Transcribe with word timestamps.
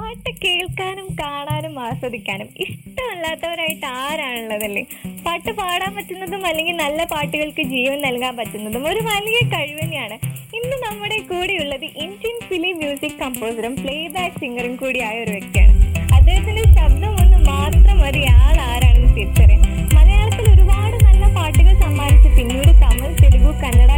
പാട്ട് 0.00 0.30
കേൾക്കാനും 0.42 1.06
കാണാനും 1.20 1.74
ആസ്വദിക്കാനും 1.86 2.48
ഇഷ്ടമല്ലാത്തവരായിട്ട് 2.64 3.86
ആരാണുള്ളതല്ലേ? 4.02 4.82
പാട്ട് 5.24 5.50
പാടാൻ 5.50 5.94
പറ്റുന്നതും 5.96 6.46
അല്ലെങ്കിൽ 6.46 6.76
നല്ല 6.76 7.04
പാട്ടുകൾക്ക് 7.04 7.62
ജീവൻ 7.72 8.00
നൽകാൻ 8.00 8.36
പറ്റുന്നതും 8.36 8.88
ഒരു 8.88 9.00
വലിയ 9.10 9.38
കഴിവ് 9.54 9.80
തന്നെയാണ്. 9.82 10.16
ഇന്ന് 10.58 10.76
നമ്മുടെ 10.86 11.18
കൂടെയുള്ളത് 11.30 11.86
ഇന്ത്യൻ 12.04 12.36
ഫിലിം 12.48 12.76
മ്യൂസിക് 12.78 13.18
കമ്പോസറും 13.22 13.76
പ്ലേ 13.82 14.08
ബാക്ക് 14.16 14.40
സിംഗറും 14.40 14.76
കൂടിയായ 14.76 15.24
ഒരു 15.24 15.30
വ്യക്തിയാണ്. 15.30 15.74
അദ്ദേഹത്തിന്റെ 16.16 16.64
ശബ്ദം 16.78 17.12
ഒന്ന് 17.22 17.38
മാത്രം 17.50 17.98
മതി 18.04 18.22
ആൾ 18.36 18.56
ആരാണെന്ന് 18.70 19.16
തിരിച്ചറിയാം 19.18 19.62
മലയാളത്തിൽ 19.96 20.46
ഒരുപാട് 20.54 20.96
നല്ല 21.06 21.34
പാട്ടുകൾ 21.36 21.74
സമ്മാനിച്ച് 21.84 22.28
പിന്നീട് 22.38 22.72
തമിഴ് 22.84 23.14
തെലുഗു 23.22 23.52
കന്നഡ 23.62 23.90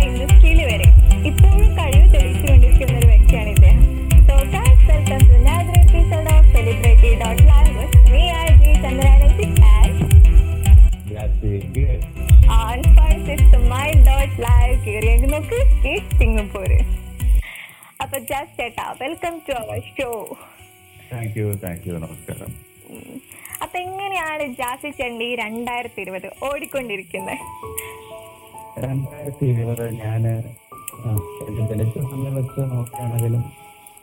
My.live 14.34 14.78
കയറിയെങ്കിൽ 14.84 15.30
നോക്ക് 15.34 15.58
ഈ 15.88 15.92
സിംഗപ്പൂര് 16.18 16.78
അപ്പൊ 18.02 18.16
ജസ്റ്റ് 18.30 18.56
ചേട്ടാ 18.58 18.84
welcome 19.00 19.34
to 19.46 19.52
our 19.60 19.80
show 19.90 20.08
thank 21.10 21.36
you 21.40 21.46
thank 21.64 21.84
you 21.88 21.94
നമസ്കാരം. 22.04 22.50
അപ്പൊ 23.64 23.76
എങ്ങനെയാണ് 23.86 24.44
ജാസി 24.60 24.90
ചണ്ടി 25.00 25.28
രണ്ടായിരത്തി 25.42 26.00
ഇരുപത് 26.04 26.28
ഓടിക്കൊണ്ടിരിക്കുന്നത് 26.48 27.38
രണ്ടായിരത്തി 28.84 29.46
ഇരുപത് 29.54 29.84
ഞാൻ 30.02 30.22
സമയം 32.10 32.34
വെച്ച് 32.38 32.62
നോക്കുകയാണെങ്കിലും 32.72 33.42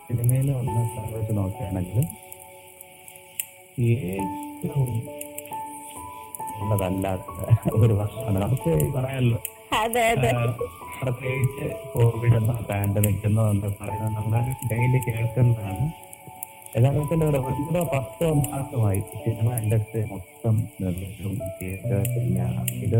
സിനിമയിൽ 0.07 0.49
വന്ന 0.59 0.77
സമയം 0.95 1.13
വെച്ച് 1.17 1.35
നോക്കുകയാണെങ്കിലും 1.39 2.07
ഏറ്റവും 3.89 4.91
നല്ലതല്ലാത്ത 6.61 7.27
ഒരു 7.81 7.93
വർഷമാണ്. 7.99 8.39
നമുക്ക് 8.45 8.71
പറയാമല്ലോ 8.95 9.39
അതെ 9.71 10.03
അതെ. 10.11 10.29
പ്രത്യേകിച്ച് 11.01 11.65
കോവിഡ് 11.93 12.35
എന്ന 12.35 12.53
പാൻഡമിക് 12.69 13.25
എന്നോ 13.25 13.43
പറയുന്നത് 13.79 14.15
നമ്മൾ 14.15 14.39
ഡെയിലി 14.71 14.99
കേൾക്കുന്നതാണ്. 15.07 15.85
യഥാർത്ഥത്തിൽ 16.75 17.23
ഒരു 17.25 17.37
ഒൻപതോ 17.49 17.83
പത്തോ 17.93 18.27
മാസമായി 18.41 18.99
സിനിമ 19.13 19.47
ഇൻഡസ്ട്രി 19.61 20.01
മൊത്തം 20.11 20.55
നിർമ്മിച്ചും. 20.81 21.33
കേട്ടില്ല 21.59 22.39
ഇത് 22.85 22.99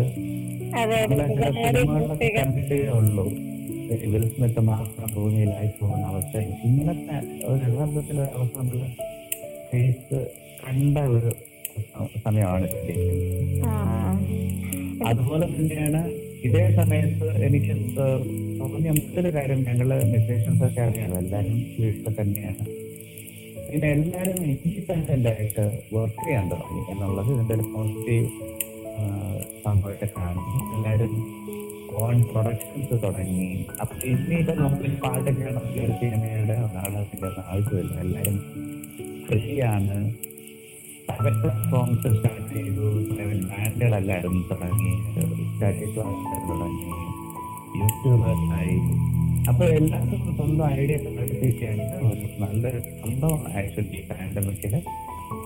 സിനിമകളിലൊക്കെ 1.12 2.30
കണ്ടിട്ടേ 2.38 2.80
ഉള്ളൂ. 2.98 3.26
വിൽ 4.12 4.26
സ്മിത്ത് 4.30 4.60
മാത്രം 4.70 5.08
ഭൂമിയിലായി 5.16 5.70
പോകുന്ന 5.78 6.06
അവസ്ഥ 6.06 6.34
ഇങ്ങനത്തെ 6.68 7.16
ഒരു 7.46 7.62
യഥാർത്ഥത്തിൽ 7.68 8.18
അവസ്ഥ 8.30 8.58
നമ്മൾ 8.58 8.82
ഫേസ് 9.70 10.20
കണ്ട 10.64 10.98
ഒരു 11.16 11.32
സമയമാണ് 12.26 12.68
അതുപോലെ 15.10 15.46
തന്നെയാണ് 15.48 16.02
ഇതേ 16.48 16.62
സമയത്ത് 16.78 17.28
എനിക്ക് 17.46 17.74
തോന്നിയ 18.60 18.92
മറ്റൊരു 18.98 19.30
കാര്യം 19.36 19.60
ഞങ്ങൾ 19.68 19.90
മെസ്സേഷൻസ് 20.14 20.64
ഒക്കെ 20.68 20.82
അറിയാം 20.82 21.12
എല്ലാവരും 21.22 21.58
വീട്ടിൽ 21.80 22.14
തന്നെയാണ്. 22.20 22.66
പിന്നെ 23.72 23.88
എല്ലാവരും 23.96 24.38
ഇൻഡിപെൻഡന്റ് 24.52 25.30
ആയിട്ട് 25.32 25.66
വർക്ക് 25.96 26.22
ചെയ്യാൻ 26.26 26.46
തുടങ്ങി 26.52 26.82
എന്നുള്ളത് 26.92 27.30
ഇതിന്റെ 27.34 27.56
ഒരു 27.58 27.66
പോസിറ്റീവ് 27.74 28.28
സംഭവമായിട്ട് 29.66 30.08
കാണുന്നു. 30.16 30.62
എല്ലാവരും 30.76 31.14
ഓൺ 32.04 32.18
പ്രൊഡക്ഷൻസ് 32.32 32.96
തുടങ്ങി. 33.04 33.50
അപ്പൊ 33.82 33.94
ഇനിയിപ്പോ 34.12 34.56
നമുക്ക് 34.62 34.90
പാട്ടൊക്കെ 35.04 35.32
ചെയ്യണമെങ്കിൽ 35.40 35.84
ഒരു 35.88 35.96
സിനിമയുടെ 36.02 36.58
ഒരാളെ 36.66 36.98
ആവശ്യമില്ല. 37.50 37.96
എല്ലാവരും 38.06 38.38
ഫ്രീ 39.28 39.44
ആണ് 39.76 40.00
പ്ലാറ്റ്ഫോംസ് 41.18 42.10
സ്റ്റാർട്ട് 42.16 42.50
ചെയ്തു 42.54 42.88
ബാൻഡുകളല്ലായിരുന്നു 43.50 44.42
തുടങ്ങി 44.50 44.94
സ്റ്റഡി 45.48 45.88
ക്ലാസ് 45.94 46.42
തുടങ്ങി 46.50 46.90
യൂട്യൂബേഴ്സായി 47.80 48.78
അപ്പൊ 49.50 49.66
എല്ലാവർക്കും 49.74 50.34
സ്വന്തം 50.36 50.66
ഐഡിയ 50.74 50.98
പ്രകടിപ്പിക്കേണ്ട 50.98 51.82
നല്ലൊരു 52.40 52.82
സംഭവം 53.02 53.42
ആക്ച്വലി 53.54 54.02
പാൻഡമിക്കിൽ 54.10 54.76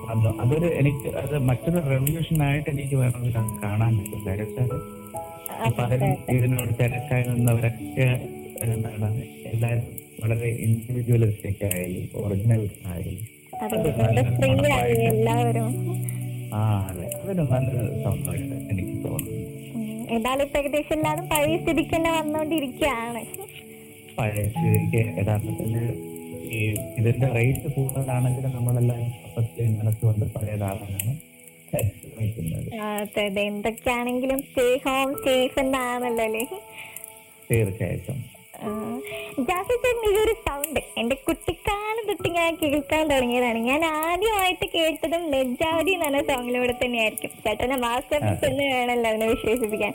അത് 0.06 0.28
അതൊരു 0.42 0.70
എനിക്ക് 0.74 1.10
അത് 1.18 1.36
മറ്റൊരു 1.40 1.80
റെവല്യൂഷൻ 1.90 2.40
ആയിട്ട് 2.44 2.70
എനിക്ക് 2.70 2.96
വേണമെങ്കിൽ 2.96 3.38
അത് 3.38 3.54
കാണാൻ 3.64 3.94
പറ്റും 4.00 4.80
പലരും 5.74 6.14
ഇതിനോട് 6.30 6.72
തിരക്കായി 6.80 7.26
നിന്നവരൊക്കെ 7.30 8.08
എന്താണ് 8.66 9.10
എല്ലാവരും 9.46 9.86
വളരെ 10.20 10.50
ഇൻഡിവിജ്വലിസ്റ്റിക് 10.66 11.64
ആയി 11.72 11.96
ഒറിജിനൽ 12.16 12.64
ആയി 12.86 13.14
ഫ്രീ 13.66 14.50
ആയി 14.74 14.96
എല്ലാവരും. 15.10 15.70
ആ 16.54 16.60
അതെ. 16.88 17.06
അതൊരു 17.18 17.44
നല്ലൊരു 17.52 17.94
സംഭവമായിട്ട് 18.04 18.56
എനിക്ക് 18.72 18.96
തോന്നുന്നു. 19.06 19.40
ഉം, 19.76 19.84
ഏതായാലും 20.12 20.44
ഇപ്പൊ 20.44 20.60
ഏകദേശം 20.60 20.94
എല്ലാവരും 20.98 21.26
പഴയ 21.30 21.56
സ്ഥിതിക്ക് 21.62 21.96
തന്നെ 21.96 22.12
വന്നുകൊണ്ടിരിക്കുകയാണ് 22.18 23.22
പഴയ 24.18 24.44
സ്ഥിതിക്ക് 24.50 25.02
യഥാർത്ഥത്തിൽ 25.20 25.72
ഈ 26.52 26.60
ഇതിന്റെ 27.00 27.28
റേറ്റ് 27.36 27.68
കൂടുതലാണെങ്കിലും 27.76 28.52
നമ്മളെല്ലാം 28.56 29.00
മനസ്സുകൊണ്ട് 29.80 30.26
അതെ 33.24 33.42
എന്തൊക്കെയാണെങ്കിലും 33.44 34.40
സ്റ്റേ 34.44 34.68
ഹോം 34.86 35.10
സേഫ് 35.24 35.58
എന്നാണല്ലോ 35.60 36.24
അല്ലേ? 36.26 36.44
തീർച്ചയായിട്ടും. 37.50 38.20
ജാസി 39.48 39.76
ചേട്ടൻ 39.84 40.06
ഈ 40.10 40.16
ഒരു 40.24 40.34
സൗണ്ട് 40.46 40.80
എന്റെ 41.02 41.16
കുട്ടിക്കാലം 41.28 42.04
തൊട്ട് 42.10 42.30
ഞാൻ 42.38 42.52
കേൾക്കാൻ 42.62 43.04
തുടങ്ങിയതാണ്. 43.12 43.60
ഞാൻ 43.70 43.82
ആദ്യമായിട്ട് 44.02 44.66
കേട്ടതും 44.76 45.24
ലജ്ജാവതി 45.34 45.92
എന്ന് 45.96 46.06
പറഞ്ഞ 46.06 46.22
സോങ്ങിലൂടെ 46.30 46.76
തന്നെയായിരിക്കും. 46.84 47.32
ചേട്ടനെ 47.46 47.78
മാസ്റ്റർ 47.86 48.20
എന്ന് 48.50 48.64
വേണമല്ലോ 48.74 49.10
അതിനെ 49.12 49.28
വിശേഷിപ്പിക്കാൻ. 49.34 49.94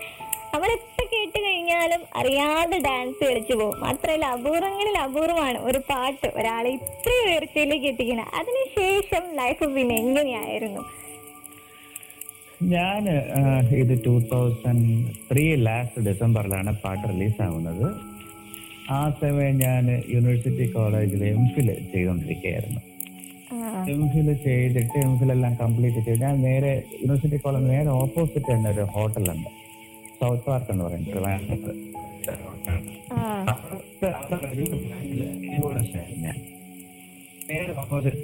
നമ്മൾ 0.53 0.69
എപ്പോ 0.77 1.03
കേട്ട് 1.13 1.39
കഴിഞ്ഞാലും 1.47 2.03
അറിയാതെ 2.21 2.77
ഡാൻസ് 2.87 3.21
കളിച്ചു 3.29 3.55
പോകും. 3.61 3.77
മാത്രമല്ല 3.87 4.27
അപൂർവങ്ങളിൽ 4.37 4.97
അപൂർവമാണ് 5.07 5.59
ഒരു 5.69 5.81
പാട്ട് 5.91 6.29
ഒരാളെ 6.39 6.71
ഇത്രയും 6.79 7.27
ഉയർച്ചയിലേക്ക് 7.31 7.89
എത്തിക്കുന്നത് 7.93 8.31
അതിനുശേഷം 8.41 9.25
ലൈഫ് 9.41 9.67
പിന്നെ 9.77 9.97
എങ്ങനെയായിരുന്നു? 10.05 10.85
ഞാൻ 12.75 13.03
ഇത് 13.83 13.93
ടൂ 14.05 14.15
തൗസൻഡ് 14.31 14.95
ത്രീ 15.31 15.45
ലാസ്റ്റ് 15.67 16.01
ഡിസംബറിലാണ് 16.09 16.73
പാട്ട് 16.85 17.05
റിലീസാവുന്നത് 17.11 17.87
ആ 18.91 18.99
സമയം 19.21 19.59
ഞാൻ 19.59 20.03
യൂണിവേഴ്സിറ്റി 20.09 20.67
കോളേജിൽ 20.73 21.25
എം 21.25 21.49
ഫിൽ 21.49 21.69
ചെയ്തുകൊണ്ടിരിക്കുകയായിരുന്നു 21.93 22.81
എം 23.93 24.03
ഫിൽ 24.13 24.29
ചെയ്തിട്ട് 24.45 24.99
എം 24.99 25.19
ഫിൽ 25.19 25.33
എല്ലാം 25.33 25.55
കംപ്ലീറ്റ് 25.55 26.01
ചെയ്ത് 26.05 26.23
ഞാൻ 26.23 26.43
നേരെ 26.43 26.83
യൂണിവേഴ്സിറ്റി 26.93 27.37
കോളേജ് 27.37 27.71
നേരെ 27.71 27.91
ഓപ്പോസിറ്റ് 28.03 28.53
തന്നെ 28.53 28.71
ഒരു 28.71 28.81
ഹോട്ടലുണ്ട്. 28.81 29.51
സൗത്ത് 30.21 30.45
പാർക്ക് 30.45 30.73
എന്ന് 30.73 30.85
പറയുന്നത് 30.85 31.13
ട്രിവാൻഡ്രത്ത്. 31.13 31.73
നേരെ 37.51 37.73
ഓപ്പോസിറ്റ്. 37.79 38.19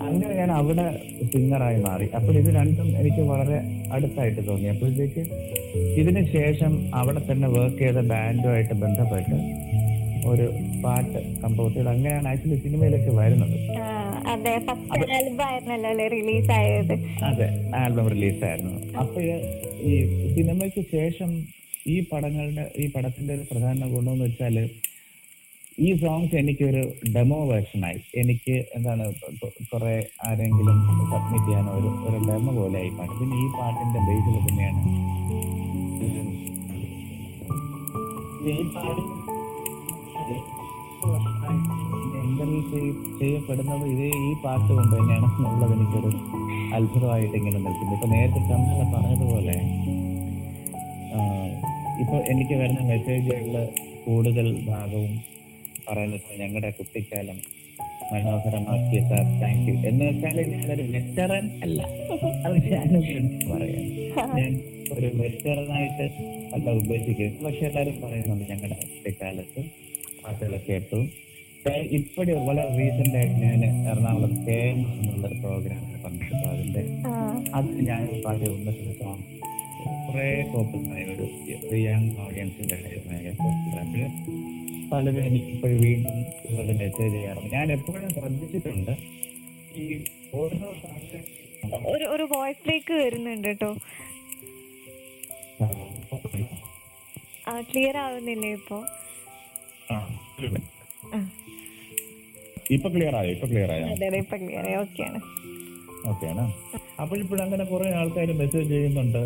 അങ്ങനെ 0.00 0.34
ഞാൻ 0.34 0.52
അവിടെ 0.52 1.00
സിംഗറായി 1.32 1.80
മാറി. 1.80 2.06
അപ്പോൾ 2.06 2.32
ഇത് 2.32 2.54
രണ്ടും 2.54 2.98
എനിക്ക് 2.98 3.20
വളരെ 3.20 3.60
അടുത്തായിട്ട് 3.92 4.46
തോന്നി. 4.46 4.68
അപ്പോഴത്തേക്ക് 4.68 5.20
ഇതിന് 5.76 6.32
ശേഷം 6.32 6.94
അവിടെ 6.94 7.32
തന്നെ 7.32 7.48
വർക്ക് 7.48 7.78
ചെയ്ത 7.78 7.96
ബാൻഡുമായിട്ട് 7.96 8.74
ബന്ധപ്പെട്ട് 8.74 9.34
ഒരു 10.26 10.52
പാട്ട് 10.84 11.40
കമ്പോസ് 11.40 11.74
ചെയ്ത്. 11.74 11.88
അങ്ങനെയാണ് 11.88 12.28
ആക്ച്വലി 12.28 12.60
സിനിമയിലൊക്കെ 12.60 13.10
വരുന്നത്. 13.10 13.70
അതെ. 14.92 15.06
ഫസ്റ്റ് 15.08 16.10
റിലീസ് 16.10 16.50
ആയത് 16.50 16.92
അതെ 17.24 17.70
ആൽബം 17.76 18.08
റിലീസായിരുന്നു. 18.08 18.92
അപ്പൊ 18.92 19.20
ഈ- 19.22 19.40
ഈ 19.82 20.34
സിനിമയ്ക്ക് 20.34 20.84
ശേഷം 20.92 21.44
ഈ 21.86 22.00
പടങ്ങളുടെ 22.12 22.70
ഈ 22.78 22.90
പടത്തിന്റെ 22.90 23.34
ഒരു 23.34 23.42
പ്രധാന 23.50 23.86
ഗുണമെന്ന് 23.86 24.24
വെച്ചാൽ 24.24 24.68
ഈ 25.78 25.90
സോങ്സ് 25.96 26.34
എനിക്കൊരു 26.34 26.80
ഡെമോ 27.12 27.38
വേർഷനായി 27.44 28.00
എനിക്ക് 28.16 28.54
എന്താണ് 28.76 29.04
കുറെ 29.70 29.94
ആരെങ്കിലും 30.26 30.76
സബ്മിറ്റ് 31.12 31.46
ചെയ്യാനോ 31.46 31.72
ഒരു 31.72 31.90
ഒരു 32.08 32.18
ഡെമോ 32.26 32.52
പോലെ 32.54 32.78
ആയി 32.78 32.90
പാട്ട് 32.98 33.14
പിന്നെ 33.20 33.36
ഈ 33.36 33.46
പാട്ടിന്റെ 33.52 34.00
ബേസിൽ 34.08 34.36
തന്നെയാണ് 34.48 34.82
ചെയ്യപ്പെടുന്നത് 43.20 43.84
ഇതേ 43.86 44.08
ഈ 44.20 44.32
പാട്ട് 44.44 44.70
കൊണ്ട് 44.72 44.94
തന്നെയാണ് 44.94 45.26
എന്നുള്ളത് 45.32 45.74
എനിക്കൊരു 45.74 46.12
അത്ഭുതമായിട്ട് 46.74 47.36
ഇങ്ങനെ 47.36 47.58
നിൽക്കുന്നത് 47.58 47.94
ഇപ്പൊ 47.94 48.08
നേരത്തെ 48.08 48.42
ചന്ദ്ര 48.50 48.84
പറഞ്ഞതുപോലെ 48.94 49.56
ഇപ്പൊ 52.00 52.16
എനിക്ക് 52.30 52.54
വരുന്ന 52.54 52.82
മെസ്സേജുകളിൽ 52.84 53.56
കൂടുതൽ 54.04 54.46
ഭാഗവും 54.66 55.12
പറയുന്നത് 55.90 56.34
ഞങ്ങളുടെ 56.40 56.70
കുട്ടിക്കാലം 56.78 57.38
മനോഹരമാക്കിയ 58.12 59.00
സാർ. 59.08 59.24
താങ്ക് 59.42 59.66
യു 59.70 59.74
എന്ന് 59.88 60.04
വെച്ചാൽ 60.04 60.38
ഞാനൊരു 60.52 60.84
വെറ്ററൻ 60.94 61.44
അല്ല. 61.64 61.80
അത് 62.46 62.56
എടുത്ത് 63.14 63.46
പറയാം. 63.52 63.86
ഞാൻ 64.38 64.52
ഒരു 64.96 65.08
വെറ്ററനായിട്ട് 65.20 66.06
അല്ല 66.54 66.66
ഉദ്ദേശിക്കുന്നത്. 66.80 67.42
പക്ഷെ 67.44 67.64
എല്ലാവരും 67.66 67.96
പറയുന്നുണ്ട് 68.04 68.44
ഞങ്ങളുടെ 68.52 68.78
കുട്ടിക്കാലത്ത് 68.92 69.62
പാട്ടുകൾ 70.22 70.54
കേട്ടു. 70.68 71.00
ഇപ്പോഴും 71.98 72.38
വളരെ 72.46 72.68
റീസെന്റ് 72.78 73.16
ആയിട്ട് 73.16 73.38
ഞാൻ 73.44 73.88
എറണാകുളം 73.90 74.32
കെ 74.46 74.58
എം 74.70 74.78
എന്നുള്ള 74.92 75.28
പ്രോഗ്രാമിൽ 75.42 75.96
പങ്കെടുത്തു. 76.04 76.46
അതിന്റെ 76.52 76.82
അത് 77.58 77.70
ഞാൻ 77.88 78.02
പാടിയ 78.24 78.50
ഒന്ന് 78.56 78.72
സോങ് 79.00 79.24
കുറെ 80.06 80.28
പോപ്പുലറായ 80.52 81.04
ഒരു 81.14 81.26
യങ് 81.86 82.10
ഓഡിയൻസിന്റെ 82.26 82.76
പ്രോഗ്രാമിൽ 83.40 84.04
പലരും 84.90 85.24
എനിക്കിപ്പോഴും 85.26 85.78
വീണ്ടും 85.84 86.16
ഇവരുടെ 86.46 86.74
മെസ്സേജ് 86.80 87.12
ചെയ്യാറുണ്ട് 87.14 87.50
ഞാൻ 87.56 87.66
എപ്പോഴും 87.76 88.08
ശ്രദ്ധിച്ചിട്ടുണ്ട് 88.16 88.92
ഈ 89.76 89.84
ഓരോ 90.34 90.68
ഒരു 91.92 92.04
ഒരു 92.14 92.24
വോയിസ് 92.32 92.62
ബ്രേക്ക് 92.64 92.92
വരുന്നുണ്ട് 93.00 93.48
കേട്ടോ. 93.48 93.70
ആ 97.48 97.52
ക്ലിയർ 97.68 97.96
ആവുന്നില്ലേ 98.04 98.50
ഇപ്പോ? 98.58 98.78
ഇപ്പൊ 102.74 102.88
ക്ലിയർ 102.94 103.14
ആയോ? 103.20 103.30
ഇപ്പൊ 103.34 103.46
ക്ലിയർ 103.52 103.70
ആയോ? 103.74 103.86
അതെ 103.92 104.06
അതെ 104.10 104.18
ഇപ്പൊ 104.24 104.36
ക്ലിയർ 104.42 104.64
ആയി. 104.64 104.76
ഓക്കെയാണ് 104.82 105.20
ഓക്കെയാണ് 106.10 106.44
അപ്പോഴിപ്പോഴും 107.02 107.42
അങ്ങനെ 107.46 107.64
കുറെ 107.72 107.88
ആൾക്കാർ 108.00 108.30
മെസ്സേജ് 108.40 108.68
ചെയ്യുന്നുണ്ട്. 108.72 109.22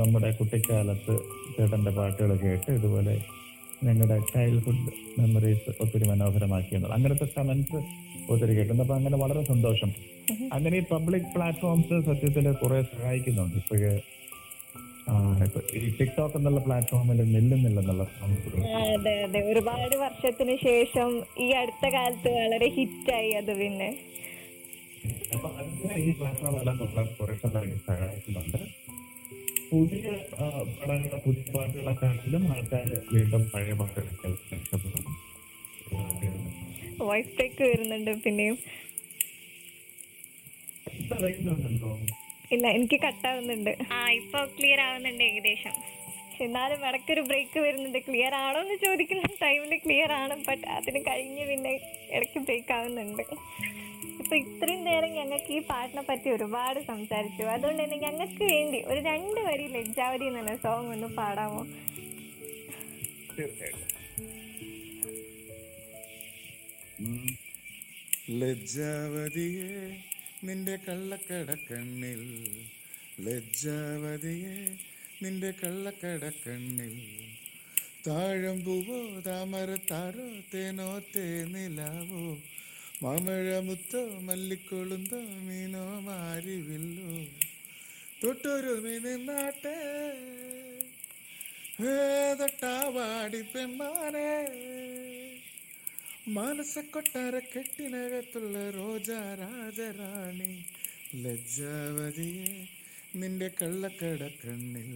നമ്മുടെ 0.00 0.28
കുട്ടിക്കാലത്ത് 0.38 1.14
ചേട്ടന്റെ 1.54 1.92
പാട്ടുകൾ 1.96 2.32
കേട്ട് 2.42 2.70
ഇതുപോലെ 2.78 3.14
ഞങ്ങളുടെ 3.86 4.16
ചൈൽഡ്ഹുഡ് 4.32 4.82
മെമ്മറീസ് 5.18 5.70
ഒത്തിരി 5.82 6.04
മനോഹരമാക്കിയെന്നുള്ളത് 6.08 6.96
അങ്ങനത്തെ 6.98 7.26
കമന്റ്സ് 7.36 7.78
ഒത്തിരി 8.32 8.52
കേട്ടുണ്ട് 8.56 8.82
അപ്പൊ 8.82 8.94
അങ്ങനെ 8.94 9.16
വളരെ 9.16 9.42
സന്തോഷം. 9.44 9.90
അങ്ങനെ 10.54 10.74
ഈ 10.78 10.84
പബ്ലിക് 10.92 11.28
പ്ലാറ്റ്ഫോംസ് 11.34 11.96
സത്യത്തിൽ 12.08 12.52
കുറെ 12.62 12.82
സഹായിക്കുന്നുണ്ട്. 12.82 13.56
ഇപ്പോഴ് 13.62 13.92
ഈ 15.78 15.88
ടിക്ടോക്ക് 15.98 16.36
എന്നുള്ള 16.36 16.60
പ്ലാറ്റ്ഫോമിൽ 16.60 17.18
നില്ലുന്നില്ലെന്നുള്ള 17.34 18.04
എന്നുള്ള 18.24 18.66
അതെ 18.92 19.14
അതെ. 19.24 19.40
ഒരുപാട് 19.52 19.96
വർഷത്തിന് 19.96 20.54
ശേഷം 20.68 21.10
ഈ 21.44 21.48
അടുത്ത 21.60 21.84
കാലത്ത് 21.94 22.30
വളരെ 22.38 22.68
ഹിറ്റായി 22.76 23.32
അത് 23.40 23.52
പിന്നെ. 23.60 23.88
അപ്പൊ 25.34 25.48
അങ്ങനെ 25.60 25.94
ഈ 26.06 26.12
പ്ലാറ്റ്ഫോം 26.20 26.56
എല്ലാം 26.60 26.76
നമ്മളെ 26.82 27.04
കുറച്ച് 27.20 27.48
സഹായിക്കുന്നുണ്ട്. 27.88 28.58
പുതിയ 29.72 30.08
പടങ്ങളെ 30.78 31.18
പുതിയ 31.24 31.44
പാട്ടുകളെക്കാട്ടിലും 31.54 32.42
ആൾക്കാർ 32.54 32.88
വീണ്ടും 33.12 33.42
പഴയ 33.52 33.74
പാട്ടുകൾ 33.80 34.34
വോയിസ് 37.08 37.32
വരുന്നുണ്ട് 37.62 38.10
പിന്നെയും. 38.24 38.56
ഇല്ല 42.54 42.66
എനിക്ക് 42.76 42.98
കട്ടാവുന്നുണ്ട്. 43.04 43.70
ആ 43.94 43.98
ഇപ്പൊ 44.20 44.38
ക്ലിയർ 44.56 44.80
ആവുന്നുണ്ട് 44.80 45.24
ഏകദേശം. 45.24 45.74
എന്നാലും 46.46 46.80
ഇടയ്ക്കൊരു 46.88 47.22
ബ്രേക്ക് 47.30 47.58
വരുന്നുണ്ട്. 47.64 47.98
ക്ലിയർ 48.08 48.34
ആണോ 48.44 48.58
എന്ന് 48.64 48.76
ചോദിക്കുന്ന 48.84 49.28
ടൈമിൽ 49.44 49.72
ക്ലിയർ 49.84 50.12
ആണ്. 50.22 50.34
ബട്ട് 50.48 50.66
അതിന് 50.78 51.00
കഴിഞ്ഞ് 51.08 51.44
പിന്നെ 51.50 51.72
ഇടയ്ക്ക് 52.16 52.40
ബ്രേക്ക് 52.46 52.72
ആവുന്നുണ്ട്. 52.78 53.24
ഇപ്പൊ 54.22 54.34
ഇത്രയും 54.44 54.82
നേരം 54.88 55.10
ഞങ്ങൾക്ക് 55.18 55.50
ഈ 55.56 55.60
പാട്ടിനെ 55.70 56.02
പറ്റി 56.08 56.28
ഒരുപാട് 56.36 56.78
സംസാരിച്ചു. 56.90 57.42
അതുകൊണ്ട് 57.54 57.80
തന്നെ 57.82 57.96
ഞങ്ങൾക്ക് 58.06 58.44
വേണ്ടി 58.52 58.80
ഒരു 58.92 59.00
രണ്ട് 59.10 59.40
വരി 59.48 59.66
ലജ്ജാവതി 59.76 60.26
എന്നുള്ള 60.30 60.54
സോങ് 60.64 60.92
ഒന്ന് 60.96 61.08
പാടാമോ. 61.18 61.62
ലജ്ജാവതിയെ 68.40 69.74
നിന്റെ 70.46 70.74
കള്ളക്കടക്കണ്ണിൽ 70.86 72.22
ലജ്ജാവതിയെ 73.26 74.56
നിന്റെ 75.22 75.50
കള്ളക്കടക്കണ്ണിൽ 75.60 76.94
താഴമ്പുവോ 78.06 78.98
താമരത്താരോ 79.26 80.26
തേനോ 80.52 80.88
തേനിലാവോ? 81.14 82.22
മാമഴമുത്തോ 83.02 84.02
മല്ലിക്കൊളുന്തോ 84.20 85.20
മീനോ 85.46 85.84
മാരിവില്ലോ? 86.00 87.12
തൊട്ടൊരുമി 88.22 88.96
നിന്നാട്ടെ 88.98 89.76
തൊട്ടാവാടി 92.40 93.42
പെമ്മാനെ? 93.42 94.28
മാനസക്കൊട്ടാര 96.28 97.38
കെട്ടിനകത്തുള്ള 97.52 98.70
റോജ 98.70 99.08
രാജരാണി 99.40 100.52
ലജ്ജാവതിയെ 101.22 102.52
നിന്റെ 103.20 103.48
കള്ളക്കടക്കണ്ണിൽ 103.58 104.90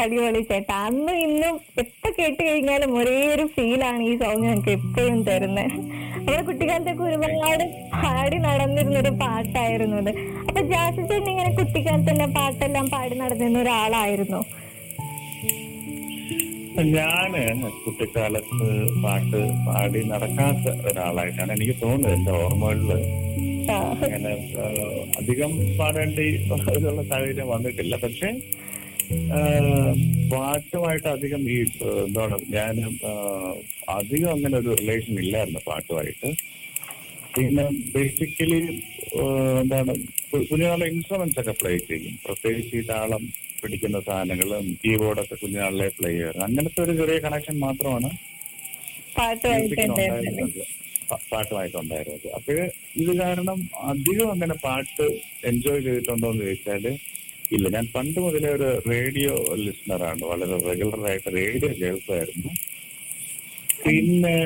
അടിപൊളി 0.00 0.40
ചേട്ടാ. 0.48 0.76
അന്നും 0.88 1.16
ഇന്നും 1.26 1.54
എപ്പോ 1.82 2.08
കേട്ട് 2.18 2.40
കഴിഞ്ഞാലും 2.48 2.90
ഒരേ 2.98 3.16
ഒരു 3.34 3.44
ഫീലാണ് 3.54 4.02
ഈ 4.08 4.12
സോങ് 4.20 4.42
ഞങ്ങൾക്ക് 4.44 4.72
എപ്പോഴും 4.78 5.18
തരുന്നത് 5.28 5.74
നമ്മുടെ 6.16 6.42
കുട്ടിക്കാലത്തൊക്കെ 6.48 7.02
ഒരുപാട് 7.08 7.64
പാടി 8.02 8.38
നടന്നിരുന്ന 8.46 8.98
ഒരു 9.04 9.12
പാട്ടായിരുന്നു 9.22 9.96
അത്. 10.02 10.12
അപ്പൊ 10.48 10.60
ജാസി 10.72 11.00
ചേട്ടൻ 11.10 11.30
ഇങ്ങനെ 11.34 11.50
കുട്ടിക്കാലത്ത് 11.60 12.10
തന്നെ 12.10 12.28
പാട്ടെല്ലാം 12.36 12.86
പാടി 12.94 13.16
നടന്നിരുന്ന 13.22 13.60
ഒരാളായിരുന്നു. 13.64 14.40
ഞാൻ 16.96 17.32
കുട്ടിക്കാലത്ത് 17.84 18.68
പാട്ട് 19.04 19.40
പാടി 19.66 20.00
നടക്കാത്ത 20.12 20.64
ഒരാളായിട്ടാണ് 20.88 21.52
എനിക്ക് 21.56 21.76
തോന്നുന്നത്. 21.82 22.14
എന്റെ 22.18 22.32
ഓർമ്മകളിൽ 22.42 22.90
അങ്ങനെ 24.06 24.32
അധികം 25.20 25.52
പാടേണ്ട 25.78 26.18
ഉള്ള 26.90 27.02
സാഹചര്യം 27.10 27.48
വന്നിട്ടില്ല. 27.54 27.94
പക്ഷെ 28.04 28.30
പാട്ടുമായിട്ട് 30.32 31.08
അധികം 31.14 31.42
ഈ 31.54 31.56
എന്താണ് 32.04 32.36
ഞാൻ 32.56 32.74
അധികം 33.98 34.30
അങ്ങനെ 34.36 34.54
ഒരു 34.62 34.70
റിലേഷൻ 34.80 35.14
ഇല്ലായിരുന്നു 35.24 35.60
പാട്ടുമായിട്ട്. 35.70 36.30
പിന്നെ 37.34 37.64
ബേസിക്കലി 37.94 38.60
എന്താണ് 39.62 39.92
കുഞ്ഞുനാളെ 40.30 40.46
കുഞ്ഞുനാളിലെ 40.50 40.86
ഇൻസ്ട്രുമെന്റ്സ് 40.92 41.40
ഒക്കെ 41.42 41.54
പ്ലേ 41.60 41.72
ചെയ്യും. 41.88 42.14
പ്രത്യേകിച്ച് 42.26 42.76
ഈ 42.80 42.84
താളം 42.92 43.22
പിടിക്കുന്ന 43.60 43.98
സാധനങ്ങളും 44.06 44.64
കീബോർഡൊക്കെ 44.84 45.36
കുഞ്ഞുനാളിലെ 45.42 45.88
പ്ലേ 45.98 46.10
ചെയ്യാറ്. 46.14 46.38
അങ്ങനത്തെ 46.46 46.80
ഒരു 46.86 46.94
ചെറിയ 47.00 47.18
കണക്ഷൻ 47.26 47.58
മാത്രമാണ് 47.66 48.10
പാട്ടുമായിട്ട് 49.16 49.76
പാട്ടുമായിട്ടുണ്ടായിരുന്നത്. 51.10 52.28
അപ്പോഴ് 52.38 52.64
ഇത് 53.02 53.12
കാരണം 53.22 53.58
അധികം 53.90 54.30
അങ്ങനെ 54.32 54.54
പാട്ട് 54.54 55.06
എൻജോയ് 55.50 55.82
ചെയ്തിട്ടുണ്ടോ 55.82 56.30
എന്ന് 56.32 56.44
ചോദിച്ചാൽ 56.44 56.86
ഇല്ല. 57.54 57.68
ഞാൻ 57.68 57.86
പണ്ട് 57.94 58.20
മുതലേ 58.20 58.48
ഒരു 58.48 58.68
റേഡിയോ 58.90 59.34
ലിസണറാണ് 59.64 60.22
വളരെ 60.30 60.56
റെഗുലർ 60.68 61.02
ആയിട്ട് 61.10 61.30
റേഡിയോ 61.36 61.70
കേൾക്കുമായിരുന്നു. 61.82 62.52
പിന്നെ 63.84 64.36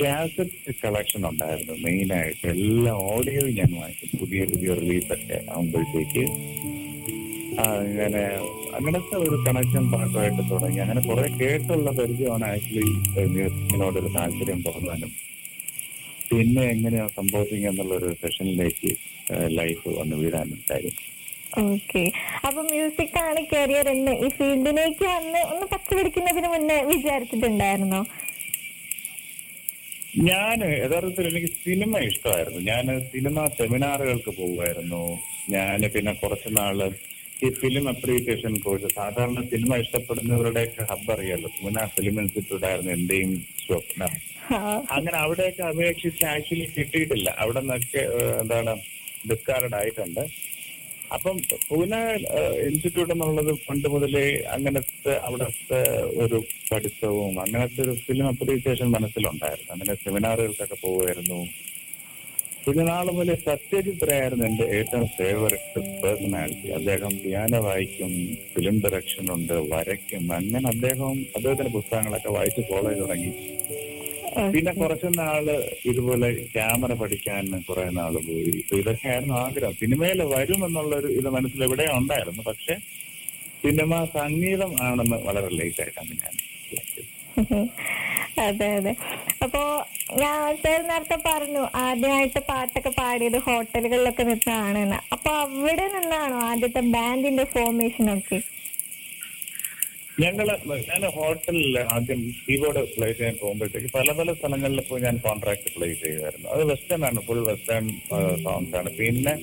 കാസറ്റ് 0.00 0.72
കളക്ഷൻ 0.84 1.22
ഉണ്ടായിരുന്നു 1.28 1.74
മെയിൻ 1.86 2.12
ആയിട്ട് 2.12 2.46
എല്ലാ 2.46 2.92
ഓഡിയോയും 2.92 3.54
ഞാൻ 3.60 3.70
വാങ്ങിക്കും 3.80 4.18
പുതിയ 4.20 4.44
പുതിയ 4.52 4.74
റിലീസൊക്കെ 4.74 5.36
ആകുമ്പോഴത്തേക്ക്. 5.50 6.24
അങ്ങനെ 7.66 8.24
അങ്ങനത്തെ 8.76 9.16
ഒരു 9.24 9.36
കണക്ഷൻ 9.46 9.84
പാട്ടുമായിട്ട് 9.92 10.42
തുടങ്ങി. 10.50 10.78
അങ്ങനെ 10.84 11.00
കുറെ 11.08 11.26
കേട്ടുള്ള 11.40 11.90
പരിചയമാണ് 11.98 12.46
ആക്ച്വലി 12.54 12.92
മ്യൂസിക്കിനോട് 13.34 13.98
ഒരു 14.02 14.10
താല്പര്യം 14.16 14.60
തോന്നാനും. 14.68 15.12
പിന്നെ 16.28 16.62
എങ്ങനെയാ 16.74 17.06
സംഭവിക്കുക 17.18 17.68
എന്നുള്ള 17.70 17.94
ഒരു 18.00 18.10
സെഷനിലേക്ക് 18.22 18.90
ലൈഫ് 19.58 19.88
വന്ന് 19.98 20.16
വീഴാനും 20.22 20.60
കാര്യം. 20.70 20.96
ഓക്കെ. 21.64 22.02
അപ്പൊ 22.46 22.60
മ്യൂസിക് 22.70 23.18
ആണ് 23.26 23.40
കരിയർ 23.52 23.88
എന്ന് 23.94 24.12
ഈ 24.26 24.28
ഫീൽഡിലേക്ക് 24.38 25.04
വന്ന് 25.14 25.40
ഒന്ന് 25.52 25.66
പച്ചപിടിക്കുന്നതിന് 25.72 26.48
മുന്നേ 26.54 26.78
വിചാരിച്ചിട്ടുണ്ടായിരുന്നോ? 26.92 28.00
ഞാൻ 30.30 30.58
യഥാർത്ഥത്തിൽ 30.82 31.28
എനിക്ക് 31.30 31.50
സിനിമ 31.64 31.98
ഇഷ്ടമായിരുന്നു. 32.08 32.60
ഞാൻ 32.72 32.84
സിനിമ 33.12 33.46
സെമിനാറുകൾക്ക് 33.58 34.32
പോകുമായിരുന്നു. 34.40 35.04
ഞാൻ 35.56 35.80
പിന്നെ 35.94 36.12
കുറച്ച് 36.22 36.50
നാൾ 36.60 36.78
ഈ 37.42 37.50
ഫിലിം 37.50 37.88
അപ്രീസിയേഷൻ 37.88 38.58
കോഴ്സ് 38.58 38.94
സാധാരണ 38.94 39.40
സിനിമ 39.42 39.76
ഇഷ്ടപ്പെടുന്നവരുടെയൊക്കെ 39.76 40.82
ഹബ്ബ് 40.82 41.12
അറിയാലോ. 41.12 41.50
പൂന 41.62 41.86
ഫിലിം 41.86 42.20
ഇൻസ്റ്റിറ്റ്യൂട്ട് 42.20 42.66
ആയിരുന്നു 42.66 42.92
എന്റെയും 42.92 43.46
സ്വപ്നം. 43.66 44.12
അങ്ങനെ 44.90 45.16
അവിടെയൊക്കെ 45.16 45.62
അപേക്ഷിച്ച് 45.62 46.24
ആക്ച്വലി 46.24 46.66
കിട്ടിയിട്ടില്ല. 46.78 47.36
അവിടെ 47.38 47.60
നിന്നൊക്കെ 47.60 48.02
എന്താണ് 48.40 48.72
ഡിസ്കാർഡ് 49.30 49.74
ആയിട്ടുണ്ട്. 49.74 50.54
അപ്പം 51.12 51.36
പൂന 51.68 51.94
ഇൻസ്റ്റിറ്റ്യൂട്ട് 52.68 53.12
എന്നുള്ളത് 53.12 53.52
പണ്ട് 53.68 53.88
മുതലേ 53.88 54.42
അങ്ങനത്തെ 54.42 55.12
അവിടുത്തെ 55.16 55.80
ഒരു 56.02 56.44
പഠിത്തവും 56.72 57.40
അങ്ങനത്തെ 57.40 57.82
ഒരു 57.82 57.94
ഫിലിം 57.94 58.26
അപ്രീസിയേഷൻ 58.26 58.90
മനസ്സിലുണ്ടായിരുന്നു. 58.90 59.72
അങ്ങനെ 59.72 59.94
സെമിനാറുകൾക്കൊക്കെ 59.94 60.74
പോകുമായിരുന്നു 60.74 61.48
കുഞ്ഞുനാൾ 62.64 63.06
സത്യജി 63.10 63.34
സത്യജിത് 63.44 64.08
റേ 64.08 64.14
ആയിരുന്നു 64.18 64.44
എന്റെ 64.44 64.64
ഏറ്റവും 64.76 65.06
ഫേവററ്റ് 65.16 65.80
പേഴ്സണാലിറ്റി 66.02 66.68
അദ്ദേഹം 66.70 67.12
പിയാനോ 67.22 67.60
വായിക്കും 67.60 68.12
ഫിലിം 68.52 68.76
ഡയറക്ഷൻ 68.80 69.32
ഉണ്ട് 69.32 69.52
വരയ്ക്കും. 69.72 70.32
അങ്ങനെ 70.32 70.68
അദ്ദേഹം 70.68 71.12
അദ്ദേഹത്തിന്റെ 71.36 71.72
പുസ്തകങ്ങളൊക്കെ 71.72 72.28
വായിച്ച് 72.28 72.62
ഫോളോ 72.70 72.92
തുടങ്ങി. 73.00 73.32
പിന്നെ 74.52 74.72
കുറച്ച് 74.72 75.08
നാൾ 75.18 75.44
ഇതുപോലെ 75.84 76.28
ക്യാമറ 76.54 76.92
പഠിക്കാൻ 76.94 77.44
കുറെ 77.68 77.84
നാൾ 77.90 78.14
പോയി. 78.26 78.50
ഇപ്പൊ 78.60 78.76
ഇതൊക്കെയായിരുന്നു 78.76 79.34
ആഗ്രഹം. 79.42 79.74
സിനിമയിൽ 79.74 80.22
വരും 80.34 80.66
എന്നുള്ളൊരു 80.66 81.08
ഇത് 81.18 81.28
മനസ്സിൽ 81.28 81.64
എവിടെ 81.64 81.86
ഉണ്ടായിരുന്നു. 81.92 82.42
പക്ഷെ 82.42 82.76
സിനിമ 83.62 84.04
സംഗീതം 84.16 84.72
ആണെന്ന് 84.82 85.16
വളരെ 85.26 85.50
ലേറ്റ് 85.58 85.82
ആയിട്ടാണ് 85.82 86.14
ഞാൻ. 86.22 86.34
അതെ 88.42 88.68
അതെ. 88.76 88.92
അപ്പോ 89.44 89.60
ഞാൻ 90.16 90.38
സാർ 90.56 90.80
നേരത്തെ 90.88 91.18
പറഞ്ഞു 91.26 91.62
ആദ്യമായിട്ട് 91.82 92.40
പാട്ടൊക്കെ 92.48 92.92
പാടിയത് 92.98 93.38
ഹോട്ടലുകളിലൊക്കെ 93.46 94.24
നിന്നാണ് 94.24 94.82
അപ്പൊ 95.14 95.30
അവിടെ 95.42 95.86
നിന്നാണോ 95.94 96.38
ആദ്യത്തെ 96.50 96.82
ബാൻഡിന്റെ 96.96 97.44
ഫോർമേഷൻ 97.54 98.08
ഒക്കെ? 98.16 98.38
ഞങ്ങൾ 100.22 100.48
ഞാൻ 100.90 101.04
ഹോട്ടലിൽ 101.14 101.76
ആദ്യം 101.94 102.20
കീബോർഡ് 102.42 102.82
പ്ലേ 102.92 103.08
ചെയ്യാൻ 103.12 103.36
പോകുമ്പോഴത്തേക്ക് 103.40 103.88
പല 103.96 104.08
പല 104.18 104.32
സ്ഥലങ്ങളിൽ 104.32 104.80
പോയി 104.88 105.02
ഞാൻ 105.02 105.16
കോൺട്രാക്ട് 105.24 105.70
പ്ലേ 105.76 105.88
ചെയ്യുമായിരുന്നു. 106.02 106.48
അത് 106.54 106.62
വെസ്റ്റേൺ 106.70 107.04
ആണ് 107.08 107.20
ഫുൾ 107.28 107.40
വെസ്റ്റേൺ 107.48 107.86
സോങ്സ് 108.44 108.76
ആണ്. 108.80 108.90
പിന്നെ 109.00 109.34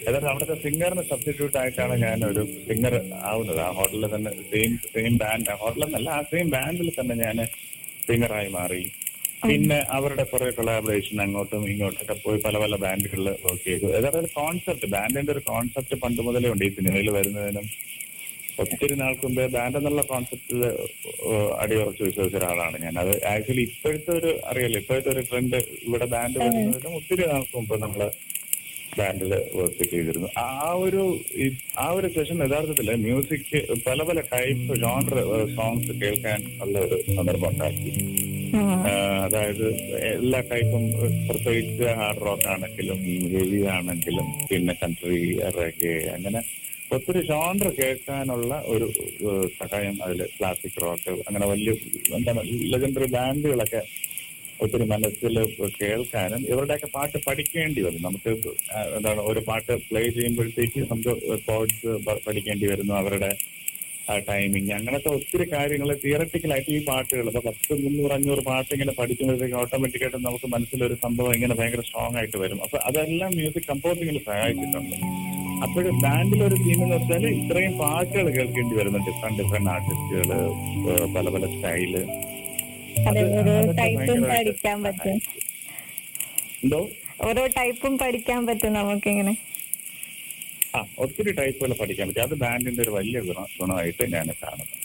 ഏതായാലും 0.00 0.28
അവിടുത്തെ 0.32 0.56
സിംഗറിന് 0.64 1.02
സബ്സ്റ്റിറ്റ്യൂട്ട് 1.08 1.56
ആയിട്ടാണ് 1.58 1.94
ഞാൻ 2.04 2.18
ഒരു 2.24 2.42
സിംഗർ 2.66 2.94
ആവുന്നത്. 3.30 3.60
ആ 3.60 3.70
ഹോട്ടലിൽ 3.78 4.06
തന്നെ 4.14 4.30
സെയിം 4.50 4.74
സെയിം 4.92 5.14
ബാൻഡ് 5.22 5.56
ഹോട്ടലിൽ 5.62 5.86
നിന്നല്ല 5.86 6.10
ആ 6.10 6.22
സെയിം 6.30 6.48
ബാൻഡിൽ 6.54 6.90
തന്നെ 7.00 7.16
ഞാൻ 7.24 7.38
സിംഗറായി 8.08 8.50
മാറി. 8.58 8.82
പിന്നെ 9.48 9.78
അവരുടെ 9.96 10.24
കുറെ 10.30 10.46
കൊളാബറേഷൻ 10.56 11.18
അങ്ങോട്ടും 11.24 11.64
ഇങ്ങോട്ടും 11.72 12.00
ഒക്കെ 12.04 12.14
പോയി 12.24 12.38
പല 12.46 12.54
പല 12.62 12.76
ബാൻഡുകളിൽ 12.84 13.28
വർക്ക് 13.44 13.64
ചെയ്തു. 13.68 13.86
ഏതായാലും 13.98 14.30
കോൺസെപ്റ്റ് 14.38 14.88
ബാൻഡിന്റെ 14.94 15.32
ഒരു 15.34 15.42
കോൺസെപ്റ്റ് 15.50 15.96
പണ്ട് 16.04 16.20
മുതലേ 16.28 16.50
ഉണ്ട് 16.54 16.64
ഈ 16.68 16.70
സിനിമയിൽ 16.78 17.08
വരുന്നതിനും. 17.16 17.66
ഒത്തിരി 18.62 18.94
നാൾക്ക് 19.00 19.22
മുമ്പേ 19.26 19.44
ബാൻഡ് 19.56 19.76
എന്നുള്ള 19.80 20.02
കോൺസെപ്റ്റിൽ 20.12 20.60
അടിയുറച്ച് 21.62 22.02
വിശ്വസിച്ച 22.06 22.36
ഒരാളാണ് 22.40 22.76
ഞാൻ. 22.84 22.94
അത് 23.02 23.12
ആക്ച്വലി 23.32 23.64
ഇപ്പോഴത്തെ 23.70 24.12
ഒരു 24.20 24.30
അറിയാലോ 24.50 24.78
ഇപ്പോഴത്തെ 24.82 25.10
ഒരു 25.14 25.22
ട്രെൻഡ് 25.30 25.60
ഇവിടെ 25.86 26.06
ബാൻഡ് 26.14 26.38
വരുന്നതിനും 26.44 26.96
ഒത്തിരി 27.00 27.24
നാൾക്ക് 27.32 27.54
മുമ്പ് 27.58 27.76
നമ്മൾ 27.84 28.02
ബാൻഡിൽ 28.98 29.32
വർക്ക് 29.58 29.84
ചെയ്തിരുന്നു. 29.90 30.28
ആ 30.44 30.50
ഒരു 30.84 31.02
ആ 31.84 31.86
ഒരു 31.96 32.08
സെഷൻ 32.14 32.38
യഥാർത്ഥത്തിൽ 32.44 32.88
മ്യൂസിക് 33.04 33.52
പല 33.86 33.98
പല 34.08 34.20
ടൈപ്പ് 34.32 34.72
ജോണർ 34.84 35.18
സോങ്സ് 35.56 35.94
കേൾക്കാൻ 36.02 36.40
ഉള്ള 36.64 36.78
ഒരു 36.86 36.98
സന്ദർഭം 37.16 37.48
ഉണ്ടാക്കി. 37.50 37.92
അതായത് 39.24 39.66
എല്ലാ 40.12 40.38
ടൈപ്പും 40.50 40.84
പ്രത്യേകിച്ച് 41.28 41.88
ഹാർഡ് 41.98 42.22
റോക്ക് 42.26 42.48
ആണെങ്കിലും 42.52 43.00
ഹെവി 43.34 43.60
ആണെങ്കിലും 43.74 44.28
പിന്നെ 44.50 44.74
കൺട്രി 44.82 45.18
റെഗെ 45.58 45.94
അങ്ങനെ 46.14 46.40
ഒത്തിരി 46.96 47.20
ജോണർ 47.30 47.68
കേൾക്കാനുള്ള 47.78 48.52
ഒരു 48.74 48.86
സഹായം 49.58 49.96
അതിൽ 50.04 50.20
ക്ലാസിക് 50.36 50.78
റോക്ക് 50.84 51.12
അങ്ങനെ 51.26 51.46
വലിയ 51.52 51.72
എന്താണ് 52.18 52.42
ലെജൻഡറി 52.74 53.08
ബാൻഡുകളൊക്കെ 53.16 53.82
ഒത്തിരി 54.62 54.84
മനസ്സിൽ 54.92 55.36
കേൾക്കാനും 55.80 56.40
ഇവരുടെയൊക്കെ 56.50 56.88
പാട്ട് 56.96 57.18
പഠിക്കേണ്ടി 57.26 57.80
വരും. 57.86 58.00
നമുക്ക് 58.06 58.30
എന്താണ് 58.96 59.20
ഒരു 59.30 59.40
പാട്ട് 59.48 59.74
പ്ലേ 59.90 60.02
ചെയ്യുമ്പോഴത്തേക്ക് 60.16 60.80
നമുക്ക് 60.92 61.14
കോഡ്സ് 61.46 61.92
പഠിക്കേണ്ടി 62.26 62.66
വരുന്നു 62.72 62.94
അവരുടെ 63.02 63.30
ടൈമിങ് 64.28 64.70
അങ്ങനത്തെ 64.76 65.08
ഒത്തിരി 65.16 65.44
കാര്യങ്ങൾ 65.54 65.88
തിയറട്ടിക്കലായിട്ട് 66.04 66.70
ഈ 66.76 66.78
പാട്ടുകൾ 66.90 67.26
ഇപ്പൊ 67.30 67.42
പത്ത് 67.48 67.72
മുന്നൂറ് 67.84 68.12
അഞ്ഞൂറ് 68.16 68.42
പാട്ട് 68.48 68.70
ഇങ്ങനെ 68.76 68.92
പഠിക്കുമ്പോഴത്തേക്ക് 69.00 69.56
ഓട്ടോമാറ്റിക്കായിട്ട് 69.62 70.20
നമുക്ക് 70.26 70.48
മനസ്സിലൊരു 70.54 70.96
സംഭവം 71.04 71.32
ഇങ്ങനെ 71.38 71.56
ഭയങ്കര 71.58 71.82
സ്ട്രോങ് 71.88 72.16
ആയിട്ട് 72.20 72.38
വരും. 72.44 72.60
അപ്പൊ 72.66 72.78
അതെല്ലാം 72.90 73.32
മ്യൂസിക് 73.38 73.68
കമ്പോസിംഗിൽ 73.72 74.18
സഹായിച്ചിട്ടുണ്ട്. 74.30 74.96
അപ്പോഴും 75.66 75.94
ബാൻഡിലൊരു 76.04 76.46
ഒരു 76.48 76.56
തീം 76.64 76.80
എന്ന് 76.84 76.96
വെച്ചാൽ 76.96 77.24
ഇത്രയും 77.38 77.72
പാട്ടുകൾ 77.80 78.26
കേൾക്കേണ്ടി 78.36 78.74
വരുന്നു 78.80 78.98
ഡിഫറെന്റ് 79.06 79.38
ഡിഫറെന്റ് 79.42 79.70
ആർട്ടിസ്റ്റുകൾ 79.74 80.30
പല 81.16 81.24
പല 81.36 81.46
സ്റ്റൈൽ 81.54 81.94
അതെ 83.06 83.22
ഓരോ 83.38 83.72
ടൈപ്പും 83.72 84.22
പഠിക്കാൻ 84.22 84.82
പറ്റും. 84.82 85.16
എന്തോ? 86.64 86.88
ഓരോ 87.20 87.46
ടൈപ്പും 87.46 87.98
പഠിക്കാൻ 87.98 88.46
പറ്റും 88.46 88.72
നമുക്കിങ്ങനെ. 88.72 89.36
ആ 90.74 90.86
ഒത്തിരി 90.98 91.32
ടൈപ്പുകൾ 91.32 91.72
പഠിക്കാൻ 91.72 92.08
പറ്റും. 92.08 92.22
അത് 92.22 92.34
ബാൻഡിന്റെ 92.34 92.82
ഒരു 92.82 92.90
വലിയ 92.90 93.20
ഗുണ 93.20 93.46
ഗുണമായിട്ട് 93.60 94.12
ഞാൻ 94.12 94.26
കാണുന്നു. 94.42 94.76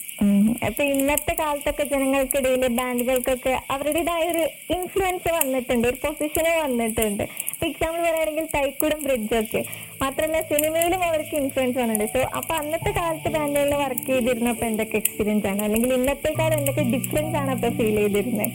അപ്പൊ 0.68 0.82
ഇന്നത്തെ 0.94 1.34
കാലത്തൊക്കെ 1.40 1.84
ജനങ്ങൾക്കിടയിൽ 1.92 2.64
ബാങ്കുകൾക്കൊക്കെ 2.80 3.54
അവരുടേതായ 3.74 4.24
ഒരു 4.34 4.44
ഇൻഫ്ലുവൻസ് 4.76 5.30
വന്നിട്ടുണ്ട് 5.38 5.86
ഒരു 5.90 5.98
പൊസിഷന് 6.04 6.52
വന്നിട്ടുണ്ട്. 6.66 7.24
ഇപ്പൊ 7.54 7.66
എക്സാമ്പിൾ 7.70 8.02
പറയുകയാണെങ്കിൽ 8.06 8.46
തൈക്കൂടും 8.56 9.00
ബ്രിഡ്ജ് 9.06 9.36
ഒക്കെ. 9.42 9.62
മാത്രമല്ല 10.02 10.42
സിനിമയിലും 10.52 11.02
അവർക്ക് 11.10 11.36
ഇൻഫ്ലുവൻസ് 11.42 11.78
വന്നിട്ടുണ്ട്. 11.82 12.14
സോ 12.16 12.22
അപ്പൊ 12.40 12.54
അന്നത്തെ 12.62 12.92
കാലത്ത് 13.00 13.32
ബാങ്കുകളിൽ 13.38 13.76
വർക്ക് 13.84 14.08
ചെയ്തിരുന്നപ്പോ 14.12 14.66
എന്തൊക്കെ 14.72 14.98
എക്സ്പീരിയൻസ് 15.02 15.48
ആണ്? 15.52 15.62
അല്ലെങ്കിൽ 15.68 15.94
ഇന്നത്തെക്കാൾ 16.00 16.54
എന്തൊക്കെ 16.60 16.86
ഡിഫറൻസ് 16.96 17.38
ആണ് 17.42 17.52
അപ്പൊ 17.56 17.70
ഫീൽ 17.80 17.98
ചെയ്തിരുന്നത്? 18.02 18.52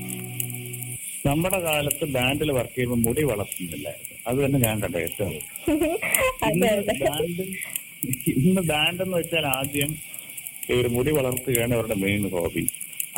നമ്മുടെ 1.28 1.58
കാലത്ത് 1.68 2.04
ബാൻഡിൽ 2.16 2.50
വർക്ക് 2.58 2.74
ചെയ്യുമ്പോൾ 2.74 3.00
മുടി 3.06 3.22
വളർത്തുന്നില്ലായിരുന്നു. 3.30 4.14
അത് 4.28 4.38
തന്നെ 4.44 4.58
ഞാൻ 4.66 4.76
കണ്ട 4.84 4.96
ഏറ്റവും 5.06 5.34
ബാൻഡ് 6.62 7.44
ഇന്ന് 8.42 8.62
ബാൻഡ് 8.70 9.00
എന്ന് 9.04 9.16
വെച്ചാൽ 9.20 9.46
ആദ്യം 9.58 9.90
ഒരു 10.74 10.88
മുടി 10.88 11.12
വളർത്തുകയാണ് 11.18 11.72
അവരുടെ 11.74 11.96
മെയിൻ 12.04 12.24
ഹോബി 12.28 12.64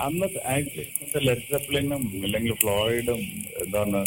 അന്ന് 0.00 0.26
ലെറ്റപ്ലിനും 1.28 2.02
അല്ലെങ്കിൽ 2.25 2.52
ഫ്ലോയിഡും 2.54 3.23
എന്താണ് 3.62 4.00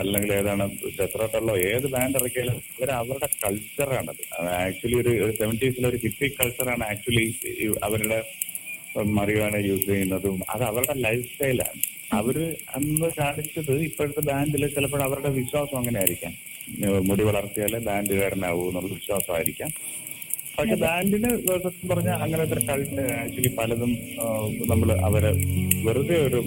അല്ലെങ്കിൽ 0.00 0.30
ഏതാണ് 0.32 0.64
ചെത്രട്ടല്ലോ 0.96 1.54
ഏത് 1.68 1.86
ബാൻഡ് 1.86 2.18
ഇറക്കിയാലും 2.20 2.56
ഇവർ 2.74 2.90
അവരുടെ 2.92 3.28
കൾച്ചറാണത് 3.44 4.22
ആക്ച്വലി 4.56 4.96
ഒരു 5.02 5.12
സെവന്റീസിലെ 5.38 5.86
ഒരു 5.88 6.00
ഹിപ്പി 6.02 6.28
കൾച്ചറാണ് 6.40 6.84
ആക്ച്വലി 6.84 7.24
അവരുടെ 7.82 8.18
മറിയാണ് 9.18 9.58
യൂസ് 9.64 9.86
ചെയ്യുന്നതും 9.86 10.36
അത് 10.50 10.62
അവരുടെ 10.62 10.94
ലൈഫ് 11.00 11.26
സ്റ്റൈലാണ് 11.28 11.80
അവർ 12.12 12.36
അന്ന് 12.74 13.08
കാണിച്ചത് 13.18 13.72
ഇപ്പോഴത്തെ 13.82 14.22
ബാൻഡിൽ 14.28 14.62
ചിലപ്പോൾ 14.74 15.02
അവരുടെ 15.02 15.30
വിശ്വാസം 15.38 15.76
അങ്ങനെ 15.78 15.98
ആയിരിക്കാം 15.98 16.34
മുടി 17.08 17.22
വളർത്തിയാലേ 17.22 17.78
ബാൻഡുകാരനാവൂ 17.78 18.62
എന്നുള്ള 18.68 18.90
വിശ്വാസമായിരിക്കാം. 18.94 19.70
പക്ഷെ 20.58 20.76
ബാൻഡിന് 20.82 21.28
സത്യം 21.64 21.88
പറഞ്ഞാൽ 21.90 22.16
അങ്ങനത്തെ 22.24 22.56
കൾട്ട് 22.68 23.02
ആക്ച്വലി 23.22 23.50
പലതും 23.58 23.90
നമ്മൾ 24.70 24.88
അവരെ 25.08 25.30
വെറുതെ 25.86 26.16
ഒരു 26.26 26.38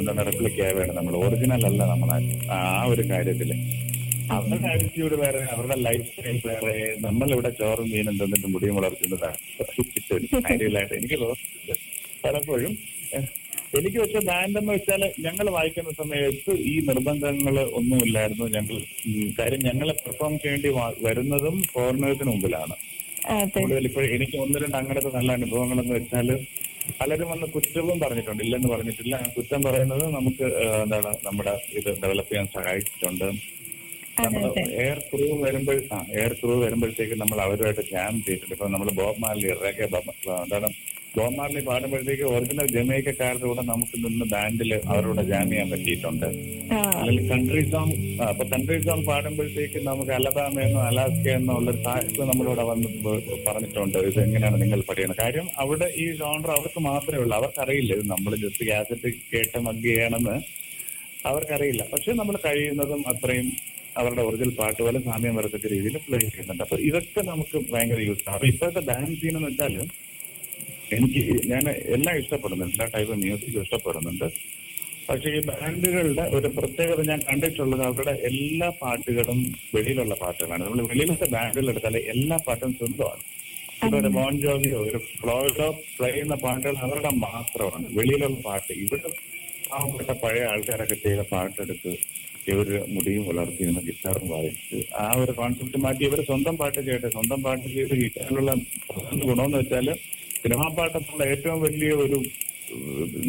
എന്താണ് 0.00 0.24
റെപ്ലിക്ക 0.28 0.66
വേണം 0.78 0.94
നമ്മൾ 0.98 1.14
ഒറിജിനൽ 1.24 1.64
അല്ല 1.68 1.80
നമ്മളെ 1.92 2.16
ആ 2.56 2.58
ഒരു 2.92 3.04
കാര്യത്തിൽ. 3.12 3.50
അവരുടെ 4.36 4.68
ആറ്റിറ്റ്യൂഡ് 4.72 5.16
വേറെ 5.22 5.40
അവരുടെ 5.54 5.76
ലൈഫ് 5.86 6.06
സ്റ്റൈൽ 6.08 6.38
വേറെ. 6.48 6.74
നമ്മളിവിടെ 7.06 7.50
ചോറും 7.60 7.86
മീനും 7.92 8.16
തന്നിട്ട് 8.20 8.48
മുടിയും 8.54 8.76
വളർത്തുന്നതാണ് 8.78 9.38
കാര്യമില്ലായിട്ട് 10.48 10.94
എനിക്ക് 11.00 11.18
തോന്നുന്നുണ്ട്. 11.22 11.74
പലപ്പോഴും 12.24 12.72
എനിക്ക് 13.78 13.98
പക്ഷെ 14.02 14.20
ബാൻഡ് 14.28 14.58
എന്ന് 14.60 14.72
വെച്ചാൽ 14.74 15.02
ഞങ്ങൾ 15.26 15.46
വായിക്കുന്ന 15.56 15.90
സമയത്ത് 16.02 16.52
ഈ 16.72 16.74
നിർബന്ധങ്ങൾ 16.90 17.56
ഒന്നുമില്ലായിരുന്നു 17.80 18.46
ഞങ്ങൾ. 18.56 18.76
കാര്യം 19.38 19.62
ഞങ്ങളെ 19.70 19.94
പെർഫോം 20.04 20.36
ചെയ്യേണ്ടി 20.44 20.70
വരുന്നതും 21.06 21.56
ഫോറിനേഴ്സിന് 21.74 22.30
മുമ്പിലാണ്. 22.34 22.76
കൂടുതൽ 23.54 23.84
ഇപ്പോൾ 23.90 24.04
എനിക്ക് 24.16 24.36
ഒന്ന് 24.44 24.58
രണ്ട് 24.62 24.76
അങ്ങനത്തെ 24.80 25.10
നല്ല 25.18 25.30
അനുഭവങ്ങൾ 25.38 25.78
എന്ന് 25.82 25.94
വെച്ചാൽ 25.98 26.28
പലരും 27.00 27.28
വന്ന് 27.32 27.46
കുറ്റവും 27.54 27.96
പറഞ്ഞിട്ടുണ്ട് 28.02 28.42
ഇല്ലെന്ന് 28.44 28.68
പറഞ്ഞിട്ടില്ല. 28.74 29.16
കുറ്റം 29.36 29.60
പറയുന്നത് 29.66 30.04
നമുക്ക് 30.16 30.44
എന്താണ് 30.84 31.10
നമ്മുടെ 31.26 31.52
ഇത് 31.78 31.90
ഡെവലപ്പ് 32.02 32.30
ചെയ്യാൻ 32.30 32.46
സഹായിച്ചിട്ടുണ്ട്. 32.56 33.26
നമ്മൾ 34.24 34.44
എയർ 34.84 34.98
ക്രൂ 35.08 35.26
വരുമ്പോൾ 35.42 35.76
ആ 35.96 35.98
എയർ 36.20 36.32
ക്രൂ 36.40 36.54
വരുമ്പോഴത്തേക്ക് 36.62 37.16
നമ്മൾ 37.22 37.38
അവരുമായിട്ട് 37.46 37.84
ജാം 37.90 38.14
ചെയ്തിട്ടുണ്ട്. 38.26 38.54
ഇപ്പൊ 38.56 38.68
നമ്മൾ 38.74 38.88
ബോബ് 39.00 39.20
മാലി 39.24 39.50
റേക്കെ 39.64 39.84
എന്താണ് 39.88 40.70
മാർലി 41.38 41.60
പാടുമ്പോഴത്തേക്ക് 41.68 42.24
ഒറിജിനൽ 42.34 42.66
ജമൈക്കക്കാരുടെ 42.74 43.46
കൂടെ 43.50 43.62
നമുക്ക് 43.70 43.96
നിന്ന് 44.04 44.26
ബാൻഡിൽ 44.32 44.70
അവരോട് 44.92 45.22
ജാം 45.30 45.46
ചെയ്യാൻ 45.52 45.68
പറ്റിയിട്ടുണ്ട്. 45.72 46.26
അല്ലെങ്കിൽ 46.98 47.24
കൺട്രി 47.32 47.62
സോങ് 47.72 47.94
അപ്പൊ 48.28 48.44
കൺട്രി 48.52 48.78
സോങ് 48.86 49.04
പാടുമ്പോഴത്തേക്ക് 49.10 49.80
നമുക്ക് 49.88 50.12
അലബാമ 50.18 50.60
എന്നോ 50.66 50.80
അലാസ്ക 50.88 51.26
എന്നോ 51.38 51.54
ഉള്ള 51.60 51.72
സാഹിത്യം 51.84 52.28
നമ്മളിവിടെ 52.30 52.64
വന്ന് 52.70 52.88
പറഞ്ഞിട്ടുണ്ട്. 53.46 53.98
ഇത് 54.10 54.18
എങ്ങനെയാണ് 54.26 54.58
നിങ്ങൾ 54.64 54.82
പഠിക്കുന്നത്? 54.90 55.20
കാര്യം 55.22 55.48
അവിടെ 55.64 55.88
ഈ 56.02 56.06
ജോണർ 56.20 56.52
അവർക്ക് 56.58 56.82
മാത്രമേ 56.90 57.20
ഉള്ളൂ. 57.22 57.34
അവർക്കറിയില്ല 57.40 57.92
ഇത് 58.00 58.06
നമ്മൾ 58.14 58.34
ജസ്റ്റ് 58.44 58.66
കാസറ്റ് 58.70 59.10
കേട്ട് 59.32 59.60
മഗ് 59.68 59.84
ചെയ്യണമെന്ന് 59.88 60.36
അവർക്കറിയില്ല. 61.30 61.82
പക്ഷെ 61.94 62.12
നമ്മൾ 62.20 62.34
കഴിയുന്നതും 62.46 63.00
അത്രയും 63.12 63.48
അവരുടെ 64.00 64.22
ഒറിജിനൽ 64.28 64.52
പാട്ട് 64.58 64.80
പോലെ 64.82 64.98
സാമ്യം 65.06 65.36
വരത്തക്ക 65.38 65.66
രീതിയിൽ 65.72 65.96
പ്ലേ 66.04 66.18
ചെയ്യുന്നുണ്ട്. 66.24 66.62
അപ്പൊ 66.66 66.76
ഇതൊക്കെ 66.88 67.22
നമുക്ക് 67.30 67.56
ഭയങ്കര 67.72 68.00
യൂസ് 68.08 68.22
ആണ്. 68.26 68.36
അപ്പൊ 68.36 68.48
ഇപ്പോഴത്തെ 68.52 68.82
ഡാൻസ് 68.90 69.16
സീൻ 69.22 69.34
എന്ന് 69.38 69.48
വെച്ചാൽ 69.48 69.74
എനിക്ക് 70.96 71.22
ഞാൻ 71.52 71.64
എല്ലാം 71.96 72.14
ഇഷ്ടപ്പെടുന്നുണ്ട്. 72.20 72.74
എല്ലാ 72.74 72.86
ടൈപ്പ് 72.94 73.16
മ്യൂസിക്കും 73.22 73.62
ഇഷ്ടപ്പെടുന്നുണ്ട്. 73.64 74.26
പക്ഷേ 75.08 75.28
ഈ 75.36 75.40
ബാൻഡുകളുടെ 75.48 76.24
ഒരു 76.36 76.48
പ്രത്യേകത 76.56 77.00
ഞാൻ 77.10 77.20
കണ്ടിട്ടുള്ളത് 77.28 77.82
അവരുടെ 77.88 78.14
എല്ലാ 78.30 78.68
പാട്ടുകളും 78.80 79.38
വെളിയിലുള്ള 79.74 80.14
പാട്ടുകളാണ്. 80.22 80.62
നമ്മൾ 80.66 80.80
വെളിയിലത്തെ 80.90 81.28
ബാൻഡുകൾ 81.34 81.70
എടുത്താൽ 81.72 81.96
എല്ലാ 82.14 82.36
പാട്ടും 82.46 82.72
സ്വന്തമാണ് 82.80 83.24
ഇപ്പൊ 83.82 83.96
ഒരു 84.02 84.10
മോൺ 84.16 84.34
ജോവിയോ 84.44 84.78
ഒരു 84.88 84.98
ഫ്ലോയിഡോ 85.18 85.68
പ്ലേ 85.96 86.10
ചെയ്യുന്ന 86.12 86.36
പാട്ടുകൾ 86.44 86.76
അവരുടെ 86.86 87.12
മാത്രമാണ്. 87.26 87.86
വെളിയിലുള്ള 87.98 88.38
പാട്ട്. 88.46 88.72
ഇവിടെ 88.84 89.10
പാവപ്പെട്ട 89.70 90.10
പഴയ 90.22 90.44
ആൾക്കാരൊക്കെ 90.52 90.96
ചെയ്ത 91.04 91.22
പാട്ടെടുത്ത് 91.32 91.92
ഇവർ 92.52 92.68
മുടിയും 92.94 93.24
വളർത്തി 93.28 93.62
നിന്ന് 93.68 93.82
ഗിറ്റാറും 93.88 94.26
വായിച്ച് 94.34 94.78
ആ 95.04 95.06
ഒരു 95.22 95.32
കോൺസെപ്റ്റ് 95.40 95.78
മാറ്റി 95.84 96.04
ഇവർ 96.08 96.20
സ്വന്തം 96.28 96.54
പാട്ട് 96.60 96.78
ചെയ്യട്ടെ. 96.86 97.08
സ്വന്തം 97.16 97.40
പാട്ട് 97.46 97.66
ചെയ്ത് 97.74 97.94
ഗിറ്റാറിലുള്ള 98.02 98.52
ഗുണമെന്ന് 99.28 99.58
വെച്ചാൽ 99.62 99.88
സിനിമാ 100.48 100.66
പാട്ടത്തുള്ള 100.76 101.22
ഏറ്റവും 101.32 101.58
വലിയ 101.64 101.90
ഒരു 102.04 102.18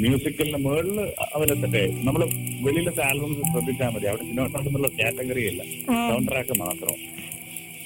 മ്യൂസിക്കലിന് 0.01 0.59
മുകളിൽ 0.65 0.97
അവരെത്തട്ടെ 1.35 1.81
നമ്മൾ 2.05 2.21
വെളിയിലത്തെ 2.65 3.01
ആൽബംസ് 3.07 3.49
ശ്രദ്ധിച്ചാൽ 3.51 3.89
മതി. 3.95 4.07
അവിടെ 4.11 4.23
സിനിമ 4.29 4.45
പാട്ടെന്നുള്ള 4.53 4.89
കാറ്റഗറി 4.99 5.43
അല്ല. 5.51 5.61
സൗണ്ട് 6.09 6.29
ട്രാക്ക് 6.31 6.55
മാത്രം. 6.61 6.95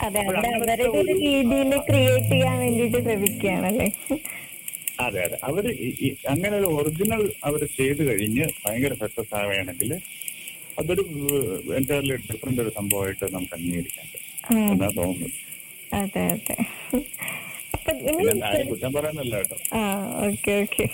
അതെ 0.05 0.21
അവിടെ 0.27 0.49
അവരുടെ 0.57 0.85
ഒരു 0.99 1.13
രീതിയിൽ 1.23 1.71
ക്രിയേറ്റ് 1.87 2.29
ചെയ്യാൻ 2.33 2.59
ശ്രമിക്കുകയാണല്ലേ? 3.05 3.87
അതെ 5.05 5.21
അതെ. 5.25 5.37
അവർ 5.49 5.65
അങ്ങനെ 6.33 6.53
ഒരു 6.59 6.69
ഒറിജിനൽ 6.79 7.23
അവർ 7.49 7.63
ചെയ്ത് 7.77 8.01
കഴിഞ്ഞ് 8.09 8.45
ഭയങ്കര 8.63 8.93
സക്സസ് 9.03 9.35
ആവുകയാണെങ്കിൽ 9.41 9.91
അതൊരു 10.81 11.05
എന്റയർലി 11.79 12.15
ഡിഫറെന്റ് 12.29 12.63
ഒരു 12.65 12.73
സംഭവമായിട്ട് 12.79 13.25
നമുക്ക് 13.35 13.55
അംഗീകരിക്കാൻ 13.59 14.05
പറ്റും. 14.13 14.29
എന്നാ 14.73 14.89
തോന്നുന്നത്. 14.99 15.37
അതെ 16.01 16.23
അതെ. 16.35 16.57
ആ 19.79 19.81
ഓക്കെ 20.27 20.51
ഓക്കെ. 20.63 20.85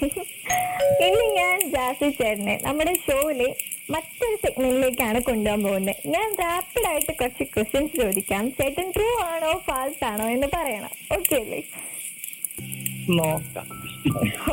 ഇനി 1.08 1.26
ഞാൻ 1.40 1.58
ജാസി 1.74 2.10
ചേട്ടനെ 2.20 2.56
നമ്മുടെ 2.68 2.94
ഷോയിലെ 3.06 3.50
മറ്റൊരു 3.94 4.38
സെഗ്മെന്റിലേക്കാണ് 4.44 5.20
കൊണ്ടുപോകാൻ 5.28 5.62
പോകുന്നത്. 5.64 5.96
ഞാൻ 6.16 6.28
റാപ്പിഡ് 6.42 6.88
ആയിട്ട് 6.88 7.14
കുറച്ച് 7.20 7.46
ക്വസ്റ്റ്യൻസ് 7.54 7.94
ചോദിക്കാം. 8.02 8.44
ചേട്ടൻ 8.60 8.88
ട്രൂ 8.96 9.08
ആണോ 9.30 9.52
ഫാൾസ് 9.68 10.04
ആണോ 10.12 10.26
എന്ന് 10.36 10.50
പറയണം. 10.58 10.92
ഓക്കെ 11.18 11.36
അല്ലേ? 11.36 11.62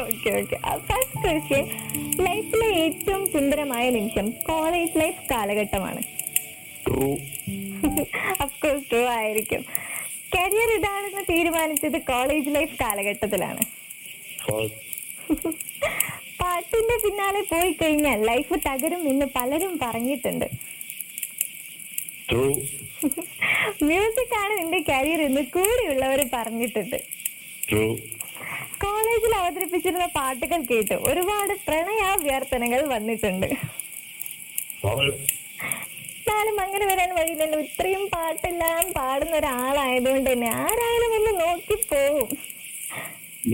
ഓക്കെ 0.03 0.31
ഓക്കെ. 0.41 0.57
ഫസ്റ്റ് 0.89 1.19
ക്വസ്റ്റ്യൻ 1.25 1.65
ലൈഫിലെ 2.27 2.69
ഏറ്റവും 2.85 3.25
സുന്ദരമായ 3.33 3.91
നിമിഷം 3.91 4.29
കോളേജ് 4.51 4.99
ലൈഫ് 5.03 5.23
കാലഘട്ടമാണ്. 5.33 6.03
അഫ്കോഴ്സ് 8.45 8.87
ട്രൂ 8.91 9.03
ആയിരിക്കും. 9.19 9.63
കരിയർ 10.35 10.71
ഇതാണെന്ന് 10.79 11.23
തീരുമാനിച്ചത് 11.33 11.99
കോളേജ് 12.11 12.51
ലൈഫ് 12.57 12.75
കാലഘട്ടത്തിലാണ്. 12.83 13.63
പാട്ടിന്റെ 16.41 16.97
പിന്നാലെ 17.05 17.43
പോയി 17.53 17.73
കഴിഞ്ഞാൽ 17.81 18.19
ലൈഫ് 18.31 18.57
തകരും 18.67 19.03
എന്ന് 19.13 19.27
പലരും 19.37 19.73
പറഞ്ഞിട്ടുണ്ട്. 19.85 20.47
മ്യൂസിക് 23.89 24.35
ആണ് 24.43 24.53
നിന്റെ 24.61 24.81
കരിയർ 24.91 25.21
എന്ന് 25.29 25.43
കൂടെയുള്ളവർ 25.55 26.21
പറഞ്ഞിട്ടുണ്ട്. 26.37 26.99
കോളേജിൽ 28.85 29.33
അവതരിപ്പിച്ചിരുന്ന 29.41 30.07
പാട്ടുകൾ 30.19 30.61
കേട്ട് 30.71 30.97
ഒരുപാട് 31.11 31.55
പ്രണയാഭ്യർത്ഥനകൾ 31.67 32.81
വന്നിട്ടുണ്ട്. 32.95 33.49
എന്നാലും 36.27 36.57
അങ്ങനെ 36.63 36.85
വരാൻ 36.91 37.11
വഴിയില്ലല്ലോ. 37.17 37.59
ഇത്രയും 37.67 38.05
പാട്ടെല്ലാം 38.13 38.87
പാടുന്ന 38.97 39.35
ഒരാളായതുകൊണ്ട് 39.41 40.29
തന്നെ 40.31 40.49
ആരായാലും 40.63 41.13
ഒന്ന് 41.19 41.33
നോക്കി 41.41 41.77
പോവും 41.91 42.29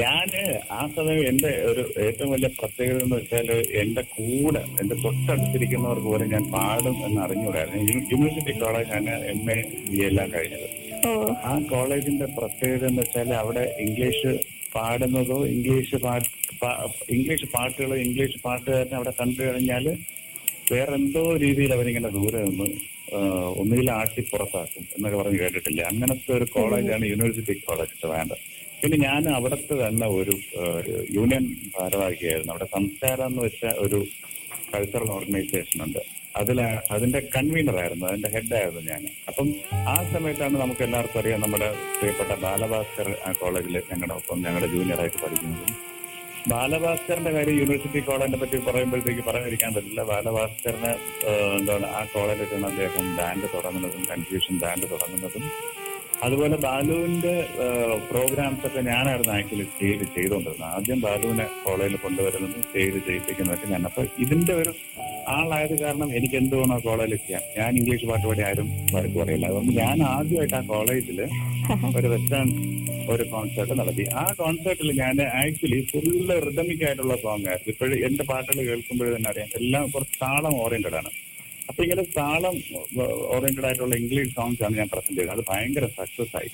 ഞാൻ 0.01 0.29
ആ 0.73 0.83
സമയം 0.95 1.23
എന്റെ 1.31 1.51
ഒരു 1.71 1.83
ഏറ്റവും 2.05 2.31
വലിയ 2.35 2.49
പ്രത്യേകത 2.59 3.01
എന്ന് 3.05 3.17
വെച്ചാൽ 3.17 3.49
എന്റെ 3.81 4.03
കൂടെ 4.15 4.63
എന്റെ 4.81 4.97
തൊട്ടടുത്തിരിക്കുന്നവർ 5.03 5.99
പോലും 6.07 6.29
ഞാൻ 6.35 6.45
പാടും 6.55 6.97
എന്ന് 7.07 7.21
അറിഞ്ഞുകൂടായിരുന്നു. 7.25 7.83
യൂണിവേഴ്സിറ്റി 8.13 8.53
കോളേജാണ് 8.63 9.15
എം 9.33 9.43
എ 9.51 9.59
ബി 9.89 9.99
എല്ലാം 10.09 10.31
കഴിഞ്ഞത്. 10.35 10.67
ആ 11.45 11.53
കോളേജിന്റെ 11.73 12.29
പ്രത്യേകത 12.39 12.87
എന്ന് 12.91 13.03
വെച്ചാൽ 13.03 13.33
അവിടെ 13.43 13.65
ഇംഗ്ലീഷ് 13.85 14.33
പാടുന്നതോ 14.75 15.39
ഇംഗ്ലീഷ് 15.55 15.99
പാട്ട് 16.07 16.29
ഇംഗ്ലീഷ് 17.17 17.49
പാട്ടുകളോ 17.55 17.97
ഇംഗ്ലീഷ് 18.07 18.41
പാട്ടുകാരനെ 18.47 18.97
അവിടെ 19.01 19.15
കണ്ടു 19.21 19.41
കഴിഞ്ഞാൽ 19.43 19.87
വേറെ 20.71 20.95
എന്തോ 21.01 21.23
രീതിയിൽ 21.45 21.73
അവരിങ്ങനെ 21.77 22.09
ദൂരെ 22.17 22.41
നിന്ന് 22.47 22.67
ഒന്നുകിൽ 23.61 23.89
ആട്ടി 23.91 24.23
പുറത്താക്കും 24.31 24.85
എന്നൊക്കെ 24.97 25.17
പറഞ്ഞ് 25.19 25.39
കേട്ടിട്ടില്ല. 25.43 25.81
അങ്ങനത്തെ 25.91 26.33
ഒരു 26.39 26.47
കോളേജാണ് 26.55 27.05
യൂണിവേഴ്സിറ്റി 27.13 27.55
കോളേജ് 27.69 28.07
വേണ്ട 28.13 28.33
പിന്നെ 28.83 28.97
ഞാൻ 29.09 29.23
അവിടുത്തെ 29.37 29.75
തന്നെ 29.83 30.07
ഒരു 30.19 30.35
യൂണിയൻ 31.17 31.45
ഭാരവാഹിയായിരുന്നു. 31.75 32.53
അവിടെ 32.55 32.69
സംസ്കാരം 32.77 33.27
എന്ന് 33.31 33.43
വെച്ച 33.47 33.65
ഒരു 33.85 33.99
കൾച്ചറൽ 34.73 35.11
ഓർഗനൈസേഷൻ 35.17 35.79
ഉണ്ട്. 35.87 36.01
അതിൽ 36.41 36.59
അതിന്റെ 36.95 37.21
കൺവീനർ 37.35 37.77
ആയിരുന്നു. 37.83 38.05
അതിന്റെ 38.11 38.29
ഹെഡായിരുന്നു 38.35 38.83
ഞാൻ 38.91 39.03
അപ്പം 39.31 39.49
ആ 39.95 39.97
സമയത്താണ് 40.13 40.57
നമുക്ക് 40.63 40.83
എല്ലാവർക്കും 40.87 41.21
അറിയാം 41.23 41.41
നമ്മുടെ 41.45 41.69
പ്രിയപ്പെട്ട 41.99 42.33
ബാലഭാസ്കർ 42.45 43.09
കോളേജിൽ 43.43 43.77
ഞങ്ങളുടെ 43.91 44.15
ഒപ്പം 44.21 44.39
ഞങ്ങളുടെ 44.47 44.71
ജൂനിയറായിട്ട് 44.77 45.19
പഠിക്കുന്നതും 45.25 45.75
ബാലഭാസ്കറിന്റെ 46.51 47.31
കാര്യം 47.31 47.57
യൂണിവേഴ്സിറ്റി 47.59 48.01
കോളേജിനെ 48.01 48.39
പറ്റി 48.39 48.57
പറയുമ്പോഴത്തേക്ക് 48.57 49.23
പറയാതിരിക്കാൻ 49.29 49.75
പറ്റില്ല. 49.75 50.03
ബാലഭാസ്കറിന് 50.03 50.93
എന്താണ് 51.59 51.87
ആ 51.87 52.05
കോളേജിലാണ് 52.15 52.67
അദ്ദേഹം 52.67 53.17
ബാൻഡ് 53.17 53.49
തുടങ്ങുന്നതും 53.55 54.05
കൺഫ്യൂഷൻ 54.11 54.57
ബാൻഡ് 54.59 54.83
തുടങ്ങുന്നതും. 54.83 55.45
അതുപോലെ 56.23 56.57
ബാലുവിന്റെ 56.57 57.49
പ്രോഗ്രാംസ് 58.11 58.67
ഒക്കെ 58.67 58.81
ഞാനായിരുന്നു 58.81 59.33
ആക്ച്വലി 59.33 59.65
സ്റ്റേജ് 59.65 60.05
ചെയ്തുകൊണ്ടിരുന്നത്. 60.17 60.71
ആദ്യം 60.75 61.01
ബാലുവിനെ 61.01 61.47
കോളേജിൽ 61.65 61.97
കൊണ്ടുവരുന്നതും 61.97 62.63
സ്റ്റേജ് 62.63 62.99
ചെയ്യിപ്പിക്കുന്നതൊക്കെ 63.07 63.67
ഞാൻ 63.67 63.85
അപ്പൊ 63.85 64.05
ഇതിന്റെ 64.19 64.55
ഒരു 64.55 64.75
ആളായത് 65.37 65.75
കാരണം 65.83 66.09
എനിക്ക് 66.19 66.37
എന്ത് 66.41 66.55
വേണോ 66.59 66.77
കോളേജിൽ 66.87 67.21
ചെയ്യാം 67.25 67.43
ഞാൻ 67.59 67.71
ഇംഗ്ലീഷ് 67.81 68.07
പാട്ട് 68.11 68.27
പാടി 68.27 68.43
ആരും 68.49 68.69
വഴക്ക് 68.95 69.17
പറയില്ല. 69.23 69.47
അതുകൊണ്ട് 69.51 69.73
ഞാൻ 69.83 70.03
ആദ്യമായിട്ട് 70.15 70.57
ആ 70.61 70.63
കോളേജിൽ 70.73 71.21
ഒരു 71.99 72.09
വെസ്റ്റേൺ 72.15 72.49
ഒരു 73.13 73.25
കോൺസേർട്ട് 73.33 73.75
നടത്തി. 73.81 74.05
ആ 74.23 74.25
കോൺസേർട്ടിൽ 74.41 74.91
ഞാൻ 75.03 75.17
ആക്ച്വലി 75.43 75.81
ഫുള്ള് 75.91 76.35
റിതമിക് 76.47 76.85
ആയിട്ടുള്ള 76.89 77.15
സോങ് 77.25 77.47
ആയിരുന്നു. 77.51 77.73
ഇപ്പോഴും 77.75 77.97
എന്റെ 78.09 78.25
പാട്ടുകൾ 78.31 78.61
കേൾക്കുമ്പോഴേ 78.71 79.11
തന്നെ 79.17 79.31
അറിയാം. 79.33 79.49
എല്ലാം 79.61 79.87
കുറച്ച് 79.95 80.19
താളം 80.25 80.55
ഓറിയന്റഡ് 80.65 80.99
ആണ്. 81.01 81.13
അപ്പൊ 81.69 81.81
ഇങ്ങനെ 81.85 82.05
താളം 82.19 82.57
ഓറിയന്റഡ് 83.35 83.67
ആയിട്ടുള്ള 83.69 83.97
ഇംഗ്ലീഷ് 84.03 84.35
സോങ്സ് 84.39 84.63
ആണ് 84.67 84.77
ഞാൻ 84.81 84.89
പ്രസന്റ് 84.95 85.19
ചെയ്തത്. 85.21 85.35
അത് 85.37 85.45
ഭയങ്കര 85.51 85.87
സക്സസ് 85.99 86.37
ആയി. 86.41 86.51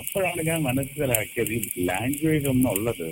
അപ്പോഴാണ് 0.00 0.42
ഞാൻ 0.50 0.62
മനസ്സിലാക്കിയത് 0.62 1.52
ഈ 1.52 1.60
ലാംഗ്വേജ് 1.90 2.48
ഒന്നുള്ളത് 2.54 3.06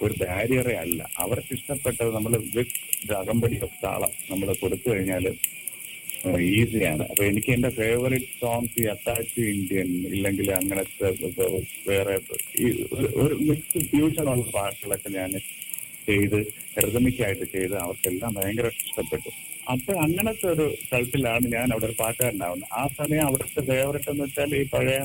ഒരു 0.00 0.14
ബാരിയറേ 0.20 0.74
അല്ല. 0.76 1.00
അവർക്ക് 1.16 1.52
ഇഷ്ടപ്പെട്ടത് 1.54 2.10
നമ്മൾ 2.14 2.32
വിത്ത് 2.54 2.76
അകമ്പടി 3.14 3.56
താളം 3.82 4.12
നമ്മൾ 4.30 4.48
കൊടുത്തു 4.54 4.88
കഴിഞ്ഞാൽ 4.90 5.26
ഈസിയാണ് 6.52 7.02
അപ്പൊ 7.10 7.22
എനിക്ക് 7.24 7.50
എന്റെ 7.52 7.68
ഫേവറേറ്റ് 7.70 8.30
സോങ്സ് 8.40 8.80
ഈ 8.80 8.86
അറ്റാച്ച് 8.86 9.40
ഇന്ത്യൻ 9.52 9.90
ഇല്ലെങ്കിൽ 10.08 10.48
അങ്ങനത്തെ 10.52 11.10
വേറെ 11.88 12.14
ഒരു- 13.18 13.38
മിക്സ് 13.48 13.84
ഫ്യൂഷൻ 13.90 14.26
ഉള്ള 14.28 14.46
പാട്ടുകളൊക്കെ 14.50 15.10
ഞാൻ 15.10 15.30
ചെയ്ത് 16.08 16.38
റിതമിക്കായിട്ട് 16.84 17.46
ചെയ്ത് 17.52 17.76
അവർക്കെല്ലാം 17.76 18.34
ഭയങ്കര 18.34 18.68
ഇഷ്ടപ്പെട്ടു. 18.78 19.30
അപ്പൊ 19.70 19.92
അങ്ങനത്തെ 20.04 20.46
ഒരു 20.48 20.66
സ്ഥലത്തിലാണ് 20.82 21.46
ഞാൻ 21.52 21.66
അവിടെ 21.72 21.86
ഒരു 21.86 21.96
പാട്ടുകാരനാവുന്നത്. 21.98 22.70
ആ 22.72 22.84
സമയം 22.98 23.24
അവിടുത്തെ 23.26 23.62
ഫേവറേറ്റ് 23.62 24.10
എന്ന് 24.10 24.24
വെച്ചാൽ 24.24 24.54
ഈ 24.56 24.64
പഴയ 24.68 24.98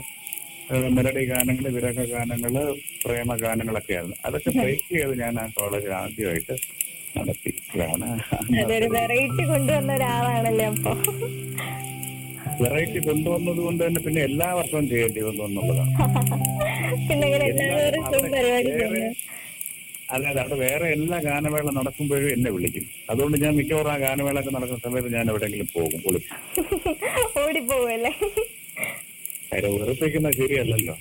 മെലഡി 0.96 1.24
ഗാനങ്ങൾ 1.32 1.66
വിരഹ 1.76 2.00
ഗാനങ്ങൾ 2.12 2.54
പ്രേമ 3.04 3.36
ഗാനങ്ങളൊക്കെ 3.36 3.94
ആയിരുന്നു 3.98 4.18
അതൊക്കെ 4.28 4.52
ബ്രേക്ക് 4.58 4.88
ചെയ്ത് 4.92 5.14
ഞാൻ 5.22 5.34
ആ 5.40 5.46
കോളേജിൽ 5.58 5.94
ആദ്യമായിട്ട് 6.00 6.56
നടത്തി. 7.18 7.52
അതൊരു 8.62 8.88
വെറൈറ്റി 8.96 9.44
കൊണ്ടുവന്ന 9.52 9.90
ഒരാളാണല്ലേ 9.98 10.66
അപ്പൊ? 10.72 10.94
വെറൈറ്റി 12.64 13.00
കൊണ്ടുവന്നത് 13.08 13.60
കൊണ്ട് 13.66 13.82
തന്നെ 13.86 14.00
പിന്നെ 14.06 14.22
എല്ലാ 14.30 14.48
വർഷവും 14.60 14.88
ചെയ്യേണ്ടി 14.92 15.22
വന്നു 15.28 15.44
എന്നുള്ളതാണ്. 15.48 15.92
അതെ 20.14 20.26
അതെ 20.30 20.40
അവിടെ 20.42 20.58
വേറെ 20.64 20.88
എല്ലാ 20.96 21.18
ഗാനമേള 21.28 21.70
നടക്കുമ്പോഴും 21.78 22.28
എന്നെ 22.36 22.50
വിളിക്കും. 22.56 22.84
അതുകൊണ്ട് 23.12 23.38
ഞാൻ 23.44 23.54
മിക്കവാറും 23.60 23.92
ആ 23.94 24.00
ഗാനമേള 24.04 24.40
ഒക്കെ 24.42 24.52
നടക്കുന്ന 24.56 24.82
സമയത്ത് 24.88 25.12
ഞാൻ 25.18 25.26
എവിടെയെങ്കിലും 25.34 25.70
പോകും 25.76 26.02
ഓടി 26.08 26.22
ഓടിപ്പോവല്ലേ 27.44 28.14
വെറുപ്പിക്കുന്നത് 29.76 30.36
ശരിയല്ലല്ലോ. 30.42 30.96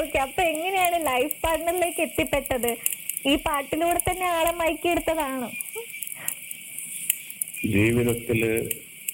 ഓക്കെ 0.00 0.18
അപ്പൊ 0.18 0.40
എങ്ങനെയാണ് 0.52 0.98
ലൈഫ് 1.10 1.36
പാർട്ട്ണറിലേക്ക് 1.42 2.00
എത്തിപ്പെട്ടത്? 2.06 2.70
ഈ 3.30 3.34
പാട്ടിലൂടെ 3.46 4.00
തന്നെ 4.08 4.26
ആളെ 4.38 4.52
മയക്കിയെടുത്തതാണ് 4.60 5.48
ജീവിതത്തിൽ 7.74 8.40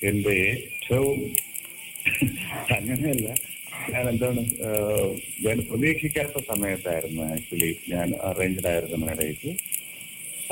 എന്റെ 0.08 0.32
ഏറ്റവും 0.50 1.18
അങ്ങനെയല്ല 2.76 3.28
ഞാൻ 3.92 4.04
എന്താണ് 4.12 4.42
ഞാൻ 5.44 5.56
പ്രതീക്ഷിക്കാത്ത 5.68 6.40
സമയത്തായിരുന്നു 6.50 7.22
ആക്ച്വലി 7.34 7.70
ഞാൻ 7.92 8.08
അറേഞ്ച്ഡ് 8.30 8.68
ആയിരുന്നു 8.72 8.98
മാരേജ് 9.04 9.52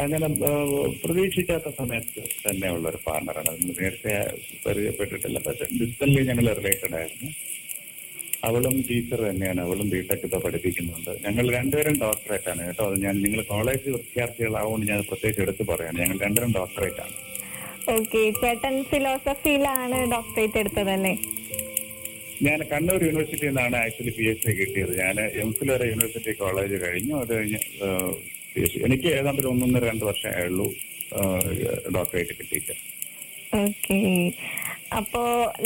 അങ്ങനെ 0.02 0.26
പ്രതീക്ഷിക്കാത്ത 1.02 1.68
സമയത്ത് 1.78 2.22
തന്നെയുള്ള 2.44 2.84
ഒരു 2.92 3.00
പാർട്ണറാണ് 3.06 3.52
നേരത്തെ 3.78 4.14
പരിചയപ്പെട്ടിട്ടില്ല. 4.64 5.38
പക്ഷെ 5.46 5.66
ഡിസ്റ്റൻലി 5.80 6.22
ഞങ്ങൾ 6.30 6.46
റിലേറ്റഡ് 6.60 6.96
ആയിരുന്നു. 7.00 7.30
അവളും 8.48 8.74
ടീച്ചർ 8.88 9.20
തന്നെയാണ്. 9.28 9.60
അവളും 9.66 9.86
ബിടെക് 9.94 10.22
ഇപ്പൊ 10.26 10.38
പഠിപ്പിക്കുന്നുണ്ട്. 10.44 11.10
ഞങ്ങൾ 11.24 11.44
രണ്ടുപേരും 11.56 11.96
ഡോക്ടറേറ്റ് 12.04 12.48
ആണ് 12.52 12.60
കേട്ടോ. 12.66 12.84
അത് 12.90 12.96
ഞാൻ 13.06 13.14
നിങ്ങൾ 13.24 13.40
കോളേജ് 13.50 13.88
വിദ്യാർത്ഥികളാവുകൊണ്ട് 13.96 14.86
ഞാൻ 14.92 15.00
പ്രത്യേകിച്ച് 15.10 15.42
എടുത്തു 15.46 15.66
പറയാണ്. 15.72 15.96
ഞങ്ങൾ 16.02 16.16
രണ്ടുപേരും 16.26 16.54
ഡോക്ടറേറ്റ് 16.60 17.02
ആണ്. 17.06 17.16
ഓക്കെ 17.96 18.22
ചേട്ടൻ 18.40 18.74
ഫിലോസഫിയിലാണ് 18.90 19.98
ഡോക്ടറേറ്റ് 20.14 20.58
എടുത്തതല്ലേ? 20.62 21.14
ഞാൻ 22.46 22.58
കണ്ണൂർ 22.72 23.00
യൂണിവേഴ്സിറ്റിയിൽ 23.06 23.50
നിന്നാണ് 23.52 23.76
ആക്ച്വലി 23.84 24.12
പി 24.18 24.26
എച്ച് 24.30 24.44
ഡി 24.48 24.52
കിട്ടിയത്. 24.58 24.92
ഞാൻ 25.02 25.16
എംഫിൽ 25.44 25.70
വരെ 25.74 25.86
യൂണിവേഴ്സിറ്റി 25.92 26.32
കോളേജ് 26.42 26.76
കഴിഞ്ഞു. 26.84 27.14
അത് 27.22 27.32
കഴിഞ്ഞ് 27.38 27.60
പി 28.54 28.62
എനിക്ക് 28.86 29.08
ഏതാണ്ട് 29.18 29.40
ഒരു 29.42 29.48
ഒന്നൊന്നര 29.52 29.84
രണ്ട് 29.90 30.04
വർഷമേ 30.08 30.42
ഉള്ളൂ 30.48 30.66
ഡോക്ടറേറ്റ് 31.96 32.34
കിട്ടിയിട്ട്. 32.38 32.74
ഓക്കെ. 33.64 33.98
അപ്പോ 34.98 35.20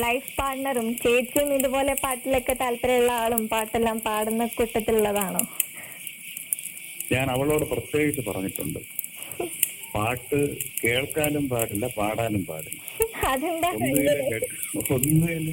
ലൈഫ് 0.04 0.30
പാർട്ണറും 0.38 0.88
ചേച്ചിയും 1.04 1.50
ഇതുപോലെ 1.58 1.92
പാട്ടിലൊക്കെ 2.04 2.54
താല്പര്യമുള്ള 2.62 3.12
ആളും 3.24 3.42
പാട്ടെല്ലാം 3.52 3.98
പാടുന്ന 4.08 4.46
കൂട്ടത്തിലുള്ളതാണോ? 4.56 5.42
ഞാൻ 7.12 7.26
അവളോട് 7.34 7.64
പ്രത്യേകിച്ച് 7.72 8.22
പറഞ്ഞിട്ടുണ്ട്. 8.28 8.80
പാട്ട് 9.94 10.38
കേൾക്കാനും 10.82 11.44
പാടില്ല 11.48 11.86
പാടാനും 11.98 12.44
പാടില്ല. 12.50 12.80
ഒന്നുകിൽ 14.96 15.46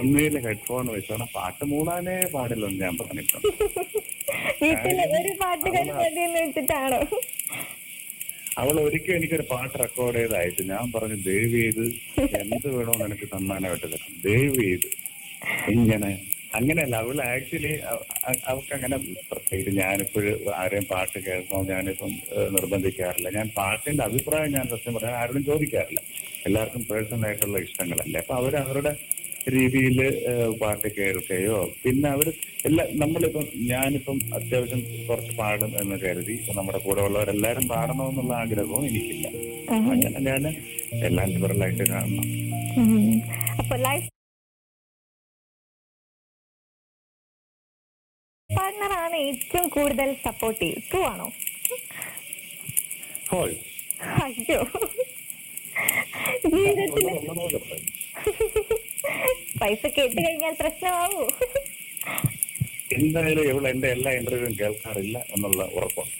ഒന്നിൽ 0.00 0.34
ഹെഡ്ഫോൺ 0.46 0.86
വെച്ചോണം. 0.94 1.28
പാട്ട് 1.36 1.64
മൂടാനേ 1.72 2.16
പാടില്ലെന്ന് 2.34 2.80
ഞാൻ 2.84 2.94
പറഞ്ഞിട്ടുണ്ട് 3.00 3.48
വീട്ടിൽ 4.62 5.00
ഒരു 5.18 5.32
വെച്ചിട്ടാണോ? 6.36 7.00
അവൾ 8.60 8.76
ഒരിക്കൽ 8.84 9.14
എനിക്കൊരു 9.18 9.44
പാട്ട് 9.50 9.74
റെക്കോർഡ് 9.82 10.16
ചെയ്തായിട്ട് 10.18 10.42
അയച്ചു 10.42 10.62
ഞാൻ 10.74 10.84
പറഞ്ഞു 10.94 11.16
ദയവ് 11.26 11.50
ചെയ്ത് 11.56 11.84
എന്ത് 12.42 12.68
വേണോ 12.76 12.92
നിനക്ക് 13.02 13.26
സമ്മാനമായിട്ട് 13.34 13.86
തരാം 13.92 14.14
ദയവ് 14.26 14.56
ചെയ്ത് 14.62 14.88
ഇങ്ങനെ. 15.74 16.10
അങ്ങനെയല്ല 16.58 16.96
അവൾ 17.04 17.18
ആക്ച്വലി 17.32 17.72
അവൾക്ക് 18.50 18.72
അങ്ങനെ 18.76 18.96
പ്രത്യേകിച്ച് 19.30 19.72
ഞാനിപ്പോഴും 19.80 20.46
ആരെയും 20.60 20.86
പാട്ട് 20.92 21.18
കേൾക്കണോ 21.26 21.58
ഞാനിപ്പം 21.72 22.12
നിർബന്ധിക്കാറില്ല. 22.54 23.28
ഞാൻ 23.38 23.46
പാട്ടിന്റെ 23.58 24.02
അഭിപ്രായം 24.08 24.50
ഞാൻ 24.56 24.64
സത്യം 24.72 24.94
പറയാൻ 24.96 25.16
ആരോടും 25.20 25.44
ചോദിക്കാറില്ല. 25.50 26.00
എല്ലാവർക്കും 26.48 26.82
പേഴ്സണൽ 26.90 27.26
ആയിട്ടുള്ള 27.28 27.60
ഇഷ്ടങ്ങളല്ലേ. 27.66 28.18
അപ്പൊ 28.24 28.34
അവർ 28.40 28.56
അവരുടെ 28.64 28.92
രീതിയിൽ 29.46 29.98
പാട്ട് 30.60 30.88
കേൾക്കുകയോ 30.96 31.58
പിന്നെ 31.82 32.08
അവർ 32.10 32.28
എല്ലാ 32.64 32.84
നമ്മളിപ്പം 33.02 33.44
ഞാനിപ്പം 33.68 34.18
അത്യാവശ്യം 34.34 34.80
കുറച്ച് 35.08 35.32
പാടും 35.38 35.72
എന്ന് 35.82 35.96
കരുതി 36.02 36.36
നമ്മുടെ 36.54 36.78
കൂടെ 36.78 37.02
ഉള്ളവരെല്ലാരും 37.02 37.66
പാടണമെന്നുള്ള 37.68 38.34
ആഗ്രഹവും 38.42 38.84
എനിക്കില്ല. 38.90 39.26
അങ്ങനെ 39.76 40.20
ഞാൻ 40.28 40.44
എല്ലാം 41.02 41.28
ലിബറലായിട്ട് 41.34 41.84
കാണണം. 41.90 42.26
അപ്പൊ 43.60 43.76
ലൈഫ് 43.86 44.08
പാർട്ണറാണ് 48.50 49.16
ഏറ്റവും 49.28 49.68
കൂടുതൽ 49.68 50.08
സപ്പോർട്ടീവ് 50.26 50.80
ട്രൂ 50.88 51.00
ആണോ? 51.08 51.28
അയ്യോ. 54.24 54.60
ജീവിതത്തിൽ 56.46 57.06
പൈസ 59.66 59.86
കേട്ട് 59.96 60.18
കഴിഞ്ഞാൽ 60.24 60.54
പ്രശ്നമാവൂ. 60.62 61.22
എന്തായാലും 62.96 63.44
ഇവൾ 63.50 63.64
എന്റെ 63.70 63.88
എല്ലാ 63.94 64.10
ഇന്റർവ്യൂവും 64.18 64.54
കേൾക്കാറില്ല 64.60 65.18
എന്നുള്ള 65.34 65.62
ഉറപ്പാണ്. 65.76 66.12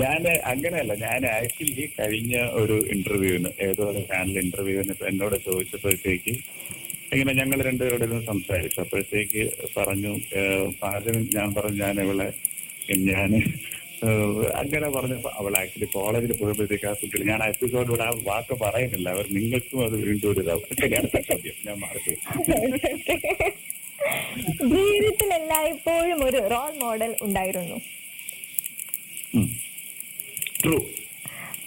ഞാൻ 0.00 0.22
അങ്ങനെയല്ല 0.52 0.94
ഞാൻ 1.04 1.20
ആക്ച്വലി 1.36 1.84
കഴിഞ്ഞ 1.98 2.34
ഒരു 2.60 2.76
ഇന്റർവ്യൂവിന് 2.94 3.50
ഏതോ 3.66 3.84
ഒരു 3.92 4.00
ചാനൽ 4.10 4.36
ഇന്റർവ്യൂവിന് 4.44 4.94
എന്നോട് 5.10 5.36
ചോദിച്ചപ്പോഴത്തേക്ക് 5.46 6.34
ഇങ്ങനെ 7.12 7.32
ഞങ്ങൾ 7.40 7.58
രണ്ടുപേരോട് 7.68 8.04
ഇരുന്ന് 8.06 8.24
സംസാരിച്ചു. 8.32 8.78
അപ്പോഴത്തേക്ക് 8.84 9.44
പറഞ്ഞു 9.76 10.12
പാചകം 10.82 11.22
ഞാൻ 11.36 11.48
പറഞ്ഞു 11.58 11.80
ഞാൻ 11.86 11.96
ഇവളെ 12.06 12.28
ഞാൻ 13.10 13.32
അങ്ങനെ 14.60 14.88
പറഞ്ഞപ്പോ 14.96 15.30
അവൾ 15.40 15.52
ആക്ച്വലി 15.60 15.88
കോളേജിൽ 15.94 16.32
പോയപ്പോഴത്തേക്ക് 16.40 16.86
ആ 16.90 16.92
കുട്ടികൾ 17.00 17.22
ഞാൻ 17.30 17.40
ആ 17.44 17.48
എപ്പിസോഡിലൂടെ 17.54 18.04
ആ 18.08 18.12
വാക്ക് 18.28 18.54
പറയുന്നില്ല. 18.62 19.08
അവർ 19.16 19.26
നിങ്ങൾക്കും 19.36 19.80
അത് 19.86 19.96
വീണ്ടും 20.04 20.28
ഒരു 20.32 20.40
ഇതാവും. 20.44 20.64
സത്യം 21.30 21.56
ഞാൻ 21.66 21.76
മാറി 21.84 22.00
ജീവിതത്തിൽ 24.72 25.30
എല്ലായ്പ്പോഴും 25.34 26.24
ഒരു 26.24 26.38
റോൾ 26.52 26.70
മോഡൽ 26.82 27.10
ഉണ്ടായിരുന്നു. 27.22 27.78
ട്രൂ 30.62 30.76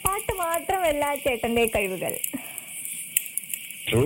പാട്ട് 0.05 0.33
മാത്രമല്ല 0.43 1.03
ചേട്ടന്റെ 1.25 1.65
കഴിവുകൾ. 1.75 2.13
ട്രൂ 3.89 4.05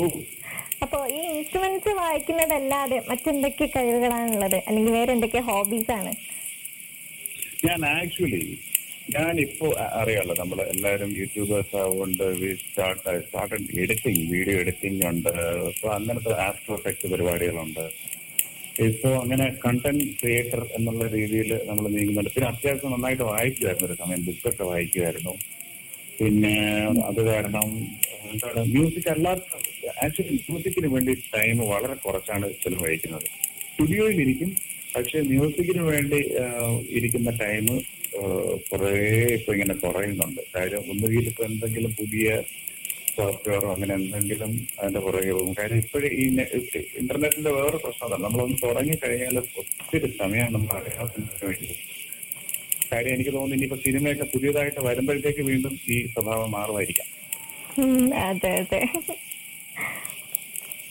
അപ്പോ 0.84 1.00
ഈ 1.18 1.22
ഇൻസ്ട്രുമെന്റ്സ് 1.34 1.94
വായിക്കുന്നതല്ലാതെ 2.00 2.98
മറ്റെന്തൊക്കെ 3.10 3.66
കഴിവുകളാണുള്ളത്? 3.76 4.58
അല്ലെങ്കിൽ 4.68 4.94
വേറെ 4.98 5.12
എന്തൊക്കെ 5.18 5.40
ഹോബീസ് 5.50 5.92
ആണ്? 5.92 6.12
ഞാൻ 7.67 7.82
ആക്ച്വലി 7.91 8.43
ഞാൻ 9.15 9.34
ഇപ്പോ 9.43 9.67
അറിയാലോ 9.99 10.34
നമ്മൾ 10.39 10.60
എല്ലാവരും 10.73 11.12
YouTubers 11.19 11.75
ആവുകൊണ്ട് 11.82 12.23
start 12.62 13.13
start 13.25 13.56
editing 13.84 14.23
video 14.34 14.56
editing 14.63 15.03
ഉണ്ട്. 15.12 15.32
സോ 15.80 15.86
അങ്ങനത്തെ 15.97 16.34
എഫക്ട്സ് 16.75 17.12
പരിപാടികളുണ്ട്. 17.13 17.86
ഇപ്പോ 18.88 19.10
അങ്ങനെ 19.21 19.45
കണ്ടന്റ് 19.65 20.06
ക്രിയേറ്റർ 20.19 20.62
എന്നുള്ള 20.77 21.03
രീതിയിൽ 21.15 21.51
നമ്മൾ 21.69 21.86
നീങ്ങുന്നുണ്ട്. 21.95 22.32
പിന്നെ 22.36 22.47
അത്യാവശ്യം 22.53 22.93
നന്നായിട്ട് 22.95 23.25
വായിക്കുമായിരുന്നു 23.34 23.88
ഒരു 23.89 23.97
സമയം 24.03 24.21
ബുക്കൊക്കെ 24.27 24.65
വായിക്കുമായിരുന്നു 24.73 25.34
പിന്നെ 26.19 26.56
അത് 27.10 27.21
കാരണം 27.32 27.67
എന്താണ് 28.32 28.62
മ്യൂസിക് 28.73 29.10
അല്ലാത്ത 29.15 29.58
ആക്ച്വലി 30.06 30.38
മ്യൂസിക്കിന് 30.47 30.89
വേണ്ടി 30.95 31.13
ടൈം 31.36 31.58
വളരെ 31.73 31.95
കുറച്ചാണ് 32.06 32.47
ചിലവഴിക്കുന്നത് 32.63 33.27
സ്റ്റുഡിയോയിൽ 33.67 34.19
ഇരിക്കും 34.25 34.51
പക്ഷെ 34.98 35.20
മ്യൂസിക്കിന് 35.30 35.84
വേണ്ടി 35.90 36.20
ഇരിക്കുന്ന 36.92 37.32
ടൈം 37.42 37.66
കുറേ 38.70 38.92
ഇപ്പൊ 39.36 39.52
ഇങ്ങനെ 39.56 39.76
കുറയുന്നുണ്ട് 39.82 40.42
കാര്യം 40.54 40.84
ഒന്നുകിൽ 40.92 41.26
ഇപ്പൊ 41.32 41.44
എന്തെങ്കിലും 41.50 41.92
പുതിയ 42.00 42.28
സോഫ്റ്റ്വെയറോ 43.12 43.68
അങ്ങനെ 43.74 43.94
എന്തെങ്കിലും 44.00 44.52
അതിന്റെ 44.80 45.00
പുറകെ 45.06 45.32
പോകും. 45.32 45.54
കാര്യം 45.60 45.80
ഇപ്പോഴും 45.84 46.10
ഈ 46.14 46.26
ഇന്റർനെറ്റിന്റെ 47.02 47.52
വേറെ 47.56 47.78
പ്രശ്നം 47.84 48.06
അതാണ് 48.08 48.24
നമ്മളൊന്ന് 48.26 48.58
തുടങ്ങി 48.66 48.96
കഴിഞ്ഞാൽ 49.04 49.38
ഒത്തിരി 49.62 50.10
സമയം 50.20 50.50
നമ്മൾ 50.56 50.72
അറിയാത്തതിനു 50.80 51.46
വേണ്ടി 51.46 51.70
കാര്യം 52.92 53.14
എനിക്ക് 53.16 53.34
തോന്നുന്നു 53.34 53.58
ഇനിയിപ്പോ 53.58 53.80
സിനിമയൊക്കെ 53.86 54.26
പുതിയതായിട്ട് 54.34 54.82
വരുമ്പോഴത്തേക്ക് 54.88 55.44
വീണ്ടും 55.50 55.74
ഈ 55.88 55.98
സ്വഭാവം 56.14 56.52
മാറുമായിരിക്കാം. 56.52 57.08
അതെ 58.26 58.52
അതെ. 58.60 58.82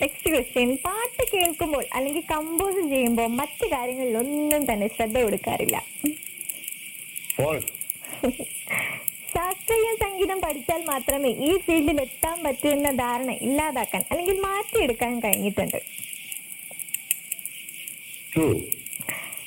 നെക്സ്റ്റ് 0.01 0.31
ക്വസ്റ്റ്യൻ 0.33 0.71
പാട്ട് 0.87 1.23
കേൾക്കുമ്പോൾ 1.33 1.85
അല്ലെങ്കിൽ 1.97 2.25
കമ്പോസ് 2.35 2.83
ചെയ്യുമ്പോൾ 2.93 3.29
മറ്റു 3.41 3.67
കാര്യങ്ങളിൽ 3.75 4.17
ഒന്നും 4.23 4.63
തന്നെ 4.71 4.89
ശ്രദ്ധ 4.97 5.17
കൊടുക്കാറില്ല. 5.25 5.77
ശാസ്ത്രീയ 9.35 9.89
സംഗീതം 10.03 10.39
പഠിച്ചാൽ 10.45 10.83
മാത്രമേ 10.91 11.31
ഈ 11.49 11.51
ഫീൽഡിൽ 11.65 11.99
എത്താൻ 12.07 12.37
പറ്റൂ 12.45 12.69
എന്ന 12.77 12.91
ധാരണ 13.03 13.31
ഇല്ലാതാക്കാൻ 13.47 14.03
അല്ലെങ്കിൽ 14.11 14.37
മാറ്റിയെടുക്കാൻ 14.47 15.15
കഴിഞ്ഞിട്ടുണ്ട്. 15.25 15.81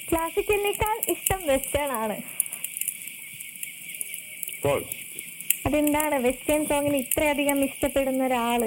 ക്ലാസിക്കലിനേക്കാൾ 0.09 0.97
ഇഷ്ടം 1.13 1.41
വെസ്റ്റേൺ 1.49 1.89
ആണ്. 2.03 2.17
അതെന്താണ്? 5.67 6.15
വെസ്റ്റേൺ 6.27 6.61
സോങ്ങിന് 6.69 6.97
ഇത്രയധികം 7.05 7.59
ഇഷ്ടപ്പെടുന്ന 7.67 8.21
ഒരാൾ. 8.29 8.61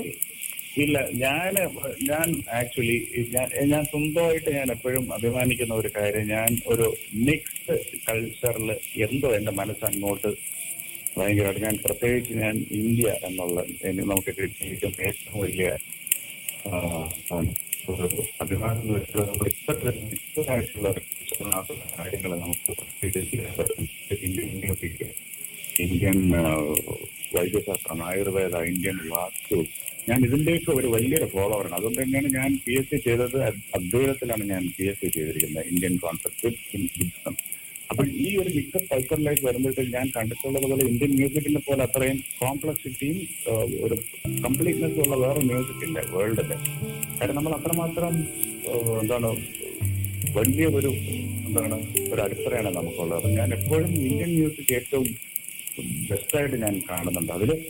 ഇല്ല 0.77 0.97
ഞാൻ 1.17 1.55
ഞാൻ 2.03 2.29
ആക്ച്വലി 2.53 2.97
ഞാൻ 3.67 3.83
സ്വന്തമായിട്ട് 3.85 4.51
ഞാൻ 4.51 4.71
എപ്പോഴും 4.71 5.13
അഭിമാനിക്കുന്ന 5.13 5.75
ഒരു 5.75 5.91
കാര്യം 5.97 6.27
ഞാൻ 6.29 6.51
ഒരു 6.67 6.87
മിക്സ്ഡ് 7.23 7.77
കൾച്ചറിൽ 8.07 8.71
എന്തോ 9.07 9.35
എന്റെ 9.35 9.53
മനസ്സങ്ങോട്ട് 9.53 10.31
ഭയങ്കരമായിട്ട് 11.17 11.61
ഞാൻ 11.61 11.77
പ്രത്യേകിച്ച് 11.79 12.35
ഞാൻ 12.39 12.55
ഇന്ത്യ 12.79 13.09
എന്നുള്ള 13.29 13.59
എനി- 13.83 14.05
നമുക്ക് 14.05 14.33
കിട്ടിയിരിക്കുന്ന 14.39 15.03
ഏറ്റവും 15.03 15.41
വലിയ 15.41 15.69
അഭിമാനം 18.41 18.89
കാര്യങ്ങൾ 21.97 22.33
നമുക്ക് 22.37 22.73
ഇന്ത്യൻ 25.83 26.19
വൈദ്യശാസ്ത്രം 27.37 28.07
ആയുർവേദ 28.07 28.57
ഇന്ത്യൻ 28.57 28.99
വാസ്തു. 29.09 29.65
ഞാൻ 30.09 30.25
ഇതിന്റെയൊക്കെ 30.25 30.71
ഒരു 30.71 30.87
വലിയൊരു 30.87 31.29
ആണ് 31.63 31.75
അതുകൊണ്ട് 31.75 32.03
തന്നെയാണ് 32.03 32.35
ഞാൻ 32.35 32.61
പി 32.67 32.73
എസ് 32.73 32.91
സി 32.91 32.97
ചെയ്തത്. 32.97 33.43
അദ്- 33.43 33.63
അദ്വൈതത്തിലാണ് 33.75 34.51
ഞാൻ 34.51 34.73
പി 34.79 34.85
എസ് 34.85 35.01
സി 35.01 35.09
ചെയ്തിരിക്കുന്നത്. 35.09 35.67
ഇന്ത്യൻ 35.67 35.97
കോൺസെപ്റ്റ് 35.97 36.47
ഇൻ 36.75 36.89
ബുദ്ധിസം 36.99 37.35
അപ്പൊ 37.91 38.05
ഈ 38.07 38.37
ഒരു 38.37 38.51
മിക്സഡ് 38.57 38.89
കൾച്ചറിലേക്ക് 38.93 39.47
വരുമ്പോഴത്തേക്ക് 39.47 39.93
ഞാൻ 39.93 40.13
കണ്ടിട്ടുള്ളത് 40.17 40.71
പോലെ 40.71 40.85
ഇന്ത്യൻ 40.85 41.11
മ്യൂസിക്കിനെ 41.11 41.61
പോലെ 41.61 41.83
അത്രയും 41.83 42.25
കോംപ്ലക്സിറ്റിയും 42.39 43.19
ഒരു 43.81 43.97
കംപ്ലീറ്റ്നെസ് 44.45 44.99
ഉള്ള 44.99 45.17
വേറെ 45.17 45.41
മ്യൂസിക് 45.41 45.85
ഇല്ല 45.85 46.01
വേൾഡിൽ 46.11 46.49
കാരണം 47.21 47.35
നമ്മൾ 47.35 47.53
അത്രമാത്രം 47.53 48.15
എന്താണ് 49.01 49.31
വലിയ 50.37 50.67
ഒരു 50.67 50.91
എന്താണ് 51.47 51.77
ഒരു 52.13 52.21
അടിത്തറയാണ് 52.21 52.77
നമുക്കുള്ളത്. 52.77 53.37
ഞാൻ 53.37 53.55
എപ്പോഴും 53.55 53.89
ഇന്ത്യൻ 53.89 54.35
മ്യൂസിക് 54.35 54.75
ഏറ്റവും 54.75 55.07
ബെസ്റ്റായിട്ട് 55.81 56.57
ഞാൻ 56.57 56.83
കാണുന്നുണ്ട്. 56.91 57.33
അതിൽ 57.33 57.67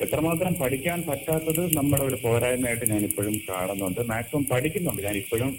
എത്രമാത്രം 0.00 0.54
പഠിക്കാൻ 0.54 1.02
പറ്റാത്തത് 1.02 1.76
നമ്മുടെ 1.76 2.02
ഒരു 2.02 2.18
പോരായ്മയായിട്ട് 2.22 2.90
ഞാൻ 2.90 3.02
ഇപ്പോഴും 3.04 3.40
കാണുന്നുണ്ട്. 3.50 4.00
മാക്സിമം 4.00 4.44
പഠിക്കുന്നുണ്ട്. 4.44 5.02
ഞാൻ 5.02 5.16
ഇപ്പോഴും 5.16 5.58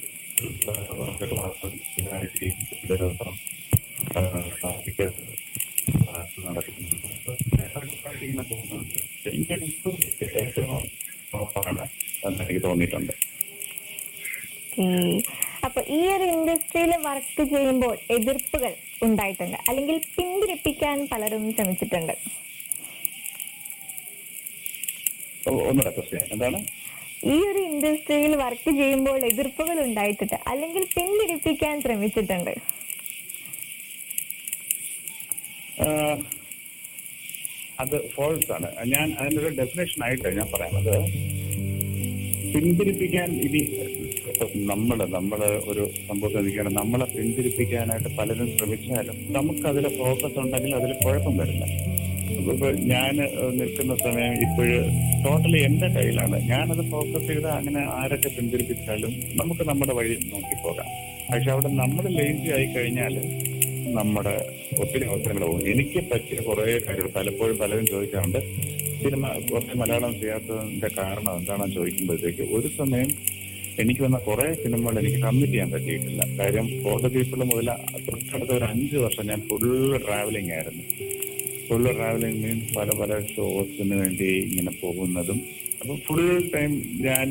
എനിക്ക് 12.42 12.64
തോന്നിയിട്ടുണ്ട്. 12.64 13.14
അപ്പൊ 15.66 15.82
ഈ 15.82 16.00
ഒരു 16.08 16.24
ഇൻഡസ്ട്രിയിൽ 16.24 16.67
വർക്ക് 17.08 17.44
ചെയ്യുമ്പോൾ 17.54 17.96
എതിർപ്പുകൾ 18.16 18.74
ഉണ്ടായിട്ടുണ്ട്. 19.08 19.58
അല്ലെങ്കിൽ 19.70 19.98
പിന്തിരിപ്പിക്കാൻ 20.16 20.98
പലരും 21.12 21.46
ശ്രമിച്ചിട്ടുണ്ട്. 21.58 22.16
എന്താണ്? 26.34 26.60
ഈ 27.34 27.36
ഒരു 27.50 27.60
ഇൻഡസ്ട്രിയിൽ 27.70 28.34
വർക്ക് 28.42 28.72
ചെയ്യുമ്പോൾ 28.80 29.20
എതിർപ്പുകൾ 29.30 29.78
ഉണ്ടായിട്ടുണ്ട്. 29.86 30.36
അല്ലെങ്കിൽ 30.52 30.84
പിന്തിരിപ്പിക്കാൻ 30.96 31.76
ശ്രമിച്ചിട്ടുണ്ട്. 31.86 32.54
അത് 37.84 37.96
ഫോൾസ് 38.14 38.52
ആണ്. 38.58 38.70
ഞാൻ 38.94 39.08
അതിനൊരു 39.22 39.50
ഡെഫിനേഷൻ 39.62 40.00
ആയിട്ട് 40.06 40.30
ഞാൻ 40.38 40.48
പറയുന്നത്. 40.54 40.96
പിന്തിരിപ്പിക്കാൻ 42.54 43.30
ഇനി 43.48 43.62
നമ്മൾ 44.72 45.00
നമ്മൾ 45.18 45.40
ഒരു 45.72 45.84
സംഭവത്തിൽ 46.08 46.42
നിൽക്കുകയാണ്. 46.46 46.72
നമ്മളെ 46.80 47.06
പിന്തിരിപ്പിക്കാനായിട്ട് 47.16 48.10
പലരും 48.18 48.50
ശ്രമിച്ചാലും 48.58 49.18
നമുക്ക് 49.38 49.66
അതിൽ 49.72 49.86
ഫോക്കസ് 50.00 50.38
ഉണ്ടെങ്കിൽ 50.44 50.74
അതിൽ 50.80 50.92
കുഴപ്പം 51.04 51.36
വരില്ല. 51.42 51.66
ഇപ്പൊ 52.52 52.68
ഞാൻ 52.92 53.16
നിൽക്കുന്ന 53.60 53.94
സമയം 54.04 54.34
ഇപ്പോഴ് 54.46 54.78
ടോട്ടലി 55.24 55.60
എന്റെ 55.68 55.88
കയ്യിലാണ്. 55.96 56.38
ഞാനത് 56.52 56.84
ഫോക്കസ് 56.94 57.28
ചെയ്ത് 57.30 57.50
അങ്ങനെ 57.58 57.82
ആരൊക്കെ 58.00 58.30
പിന്തിരിപ്പിച്ചാലും 58.38 59.14
നമുക്ക് 59.40 59.64
നമ്മുടെ 59.70 59.94
വഴി 60.00 60.16
നോക്കി 60.34 60.58
പോകാം 60.66 60.90
പക്ഷെ 61.30 61.50
അവിടെ 61.56 61.70
നമ്മൾ 61.82 62.06
ലേസി 62.18 62.50
ആയി 62.58 62.68
കഴിഞ്ഞാൽ 62.76 63.16
നമ്മുടെ 63.98 64.36
ഒത്തിരി 64.84 65.06
അവസരങ്ങൾ 65.10 65.44
പോകും. 65.46 65.62
എനിക്ക് 65.74 66.00
പറ്റിയ 66.12 66.40
കുറേ 66.48 66.66
കാര്യങ്ങൾ 66.86 67.12
പലപ്പോഴും 67.18 67.58
പലരും 67.62 67.86
ചോദിക്കാറുണ്ട്. 67.94 68.42
സിനിമ 69.02 69.26
കുറച്ച് 69.50 69.76
മലയാളം 69.82 70.14
ചെയ്യാത്തതിന്റെ 70.22 70.90
കാരണം 70.98 71.34
എന്താണെന്ന് 71.40 71.76
ചോദിക്കുമ്പോഴത്തേക്ക് 71.78 72.44
ഒരു 72.58 72.70
സമയം 72.80 73.10
എനിക്ക് 73.82 74.02
വന്ന 74.06 74.18
കുറെ 74.28 74.46
സിനിമകൾ 74.62 74.96
എനിക്ക് 75.02 75.20
കമ്മിറ്റ് 75.26 75.54
ചെയ്യാൻ 75.54 75.70
പറ്റിയിട്ടില്ല. 75.74 76.22
കാര്യം 76.40 76.68
ഫോർ 76.84 76.98
ദ 77.02 77.08
പീപ്പിൾ 77.16 77.42
മുതൽ 77.52 77.70
തൊട്ടടുത്ത 78.08 78.52
ഒരു 78.58 78.66
അഞ്ച് 78.66 78.98
വർഷം 78.98 79.26
ഞാൻ 79.32 79.42
ഫുള്ള് 79.50 80.00
ട്രാവലിംഗ് 80.06 80.52
ആയിരുന്നു. 80.58 80.84
ഫുള്ള് 81.68 81.92
ട്രാവലിംഗ് 81.98 82.40
മീൻസ് 82.44 82.70
പല 82.78 82.90
പല 83.00 83.14
ഷോസിന് 83.34 83.96
വേണ്ടി 84.02 84.30
ഇങ്ങനെ 84.48 84.74
പോകുന്നതും 84.82 85.40
അപ്പൊ 85.82 85.96
ഫുൾ 86.06 86.22
ടൈം 86.54 86.72
ഞാൻ 87.08 87.30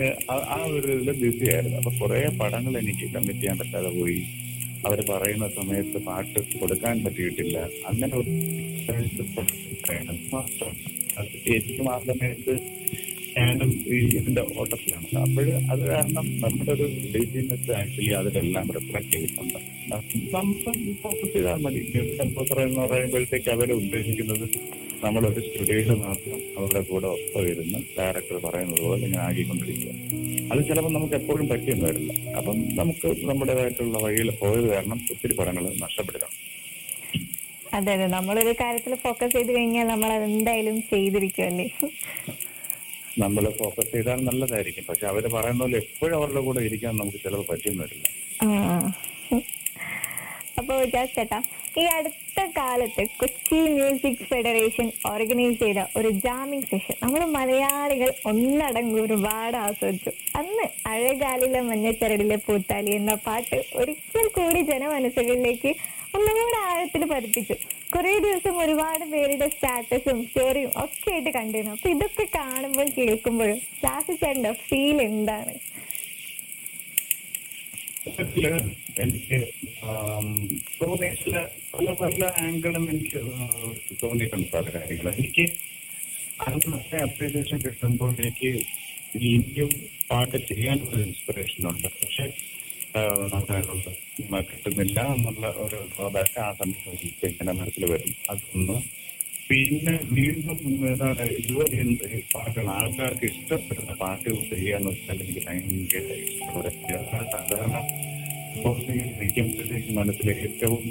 ആ 0.55 0.59
ഒരു 0.75 0.89
ഇതിൽ 0.97 1.11
ബിസി 1.23 1.47
ആയിരുന്നു. 1.55 1.79
അപ്പൊ 1.81 1.93
കുറെ 2.01 2.21
പടങ്ങൾ 2.41 2.75
എനിക്ക് 2.83 3.07
കമ്മിറ്റ് 3.15 3.41
ചെയ്യാൻ 3.41 3.57
പറ്റാതെ 3.63 3.91
പോയി. 3.99 4.19
അവർ 4.87 4.99
പറയുന്ന 5.11 5.47
സമയത്ത് 5.59 5.99
പാട്ട് 6.09 6.41
കൊടുക്കാൻ 6.61 6.97
പറ്റിയിട്ടില്ല. 7.05 7.57
അങ്ങനെ 7.91 8.15
എനിക്കും 8.95 9.27
ആ 11.93 11.99
സമയത്ത് 12.07 12.55
ഞാനും 13.37 13.71
ഈ 13.89 13.99
ഇതിന്റെ 14.19 14.43
ഓട്ടത്തിലാണ്. 14.55 15.09
അപ്പോൾ 15.23 15.43
അത് 15.73 15.83
കാരണം 15.89 16.27
നമ്മുടെ 16.43 16.73
ഒരു 16.77 16.87
ലേസിനെസ് 17.15 17.71
ആക്ച്വലി 17.79 18.13
അതിലെല്ലാം 18.21 18.67
റിഫ്ലക്ട് 18.77 19.13
ചെയ്തിട്ടുണ്ട്. 19.15 19.59
സംസം 20.33 20.47
ഫോക്കസ് 21.03 21.33
ചെയ്താൽ 21.35 21.61
മതി. 21.65 21.81
കമ്പോസർ 22.19 22.61
എന്ന് 22.65 22.81
പറയുമ്പോഴത്തേക്ക് 22.85 23.51
അവരെ 23.57 23.75
ഉദ്ദേശിക്കുന്നത് 23.81 24.47
നമ്മളൊരു 25.03 25.41
സ്റ്റുഡിയോയിൽ 25.47 25.91
മാത്രം 26.03 26.39
അവരുടെ 26.57 26.83
കൂടെ 26.89 27.09
ഒപ്പം 27.17 27.43
ഇരുന്ന് 27.51 27.81
ഡയറക്ടർ 27.97 28.37
പറയുന്നത് 28.47 28.81
പോലെ 28.85 29.03
ഇങ്ങനെ 29.03 29.23
ആകിക്കൊണ്ടിരിക്കുക 29.27 29.93
അത് 30.51 30.61
ചിലപ്പോൾ 30.69 30.93
നമുക്ക് 30.95 31.17
എപ്പോഴും 31.21 31.47
പറ്റിയെന്ന് 31.51 31.87
വരില്ല 31.89 32.11
അപ്പം 32.39 32.57
നമുക്ക് 32.79 33.09
നമ്മുടേതായിട്ടുള്ള 33.31 33.99
വഴിയിൽ 34.05 34.31
പോയത് 34.41 34.69
കാരണം 34.73 35.01
ഒത്തിരി 35.13 35.35
പടങ്ങൾ 35.39 35.65
നഷ്ടപ്പെടണം 35.85 36.33
അതെ 37.77 37.93
അതെ. 37.95 38.07
നമ്മളൊരു 38.15 38.53
കാര്യത്തിൽ 38.61 38.93
ഫോക്കസ് 39.03 39.35
ചെയ്ത് 39.35 39.51
കഴിഞ്ഞാൽ 39.53 39.87
നമ്മൾ 39.89 40.11
അതെന്തായാലും 40.17 40.77
ചെയ്തിരിക്കുമല്ലേ 40.91 41.67
നമ്മൾ 43.17 43.45
ഫോക്കസ് 43.59 43.93
ചെയ്താൽ 43.93 44.19
നല്ലതായിരിക്കും. 44.27 44.85
പക്ഷെ 44.89 45.07
അവർ 45.07 45.25
പറയുന്ന 45.35 45.63
പോലെ 45.63 45.79
എപ്പോഴും 45.83 46.17
അവരുടെ 46.19 46.41
കൂടെ 46.41 46.61
ഇരിക്കാൻ 46.67 46.95
നമുക്ക് 46.97 47.21
ചിലവ് 47.23 47.45
പറ്റിയെന്ന് 47.49 47.85
വരില്ല 47.85 48.07
ആ. 48.43 48.49
അപ്പൊ 50.61 50.75
ജാസ് 50.93 51.15
ചേട്ടാ 51.17 51.39
ഈ 51.79 51.85
അടുത്ത 51.95 52.41
കാലത്ത് 52.57 53.03
കൊച്ചി 53.19 53.59
മ്യൂസിക് 53.71 54.23
ഫെഡറേഷൻ 54.29 54.87
ഓർഗനൈസ് 55.07 55.59
ചെയ്ത 55.59 55.81
ഒരു 55.97 56.11
ജാമിംഗ് 56.23 56.69
സെഷൻ 56.71 56.97
നമ്മൾ 57.03 57.23
മലയാളികൾ 57.35 58.11
ഒന്നടങ്കും 58.25 59.03
ഒരുപാട് 59.03 59.57
ആസ്വദിച്ചു. 59.59 60.11
അന്ന് 60.37 60.65
അഴകാലിലെ 60.93 61.61
മഞ്ഞച്ചരടിലെ 61.63 62.39
പൂത്താലി 62.47 62.93
എന്ന 62.93 63.15
പാട്ട് 63.27 63.59
ഒരിക്കൽ 63.75 64.27
കൂടി 64.37 64.63
ജനമനസ്സുകളിലേക്ക് 64.71 65.73
ഒന്നുകൂടെ 66.15 66.59
ആഴത്തിൽ 66.69 67.03
പഠിപ്പിച്ചു. 67.13 67.55
കുറെ 67.95 68.13
ദിവസം 68.25 68.55
ഒരുപാട് 68.59 69.05
പേരുടെ 69.13 69.49
സ്റ്റാറ്റസും 69.49 70.19
സ്റ്റോറിയും 70.27 70.71
ഒക്കെ 70.85 71.11
ആയിട്ട് 71.13 71.31
കണ്ടിരുന്നു. 71.31 71.75
അപ്പൊ 71.77 71.89
ഇതൊക്കെ 71.95 72.25
കാണുമ്പോൾ 72.37 72.89
കേൾക്കുമ്പോഴും 72.99 73.59
ക്ലാസ് 73.81 74.13
ചേട്ടന്റെ 74.23 74.53
ഫീൽ 74.69 74.99
എന്താണ്? 75.03 75.55
എനിക്ക് 79.05 79.39
ആം, 79.91 80.27
തോന്നിയിട്ടുള്ള 80.81 81.39
പല 81.73 81.87
പല 82.01 82.25
ആംഗിളും 82.43 82.85
എനിക്ക് 82.91 83.21
തോന്നിയിട്ടുണ്ട് 84.03 84.49
പല 84.53 84.67
കാര്യങ്ങൾ 84.75 85.09
എനിക്ക് 85.15 85.45
അന്നത്തെ 86.47 86.97
അപ്രീസിയേഷൻ 87.07 87.59
കിട്ടുമ്പോൾ 87.59 88.11
എനിക്ക് 88.23 88.51
ഇനിയും 89.29 89.71
പാട്ട് 90.11 90.39
ചെയ്യാനുള്ള 90.49 90.99
ഇൻസ്പിറേഷൻ 91.07 91.63
ഉണ്ട്. 91.71 91.89
പക്ഷെ 92.01 92.25
കിട്ടുന്നില്ല 94.49 95.01
എന്നുള്ള 95.15 95.47
ഒരു 95.65 95.79
ഡ്രോബാക്ക് 95.93 96.39
ആ 96.41 96.53
സമയത്ത് 96.53 97.27
ഇങ്ങനെ 97.29 97.53
മനസ്സിൽ 97.53 97.85
വരും. 97.93 98.15
അതൊന്ന്. 98.31 98.77
പിന്നെ 99.49 99.95
വീണ്ടും 100.11 100.87
ഏതാണ് 100.91 101.25
ഇതുവരെ 101.41 101.83
പാട്ടുകൾ 102.35 102.69
ആൾക്കാർക്ക് 102.69 103.27
ഇഷ്ടപ്പെടുന്ന 103.27 103.93
പാട്ടുകൾ 103.95 104.39
ചെയ്യാന്ന് 104.53 104.91
വെച്ചാൽ 104.91 105.21
എനിക്ക് 105.23 105.43
ഭയങ്കര 105.47 106.07
ഇഷ്ടമുള്ള. 106.25 106.71
സാധാരണ 107.33 107.77
മനസ്സിൽ 109.99 110.29
ഏറ്റവും 110.31 110.85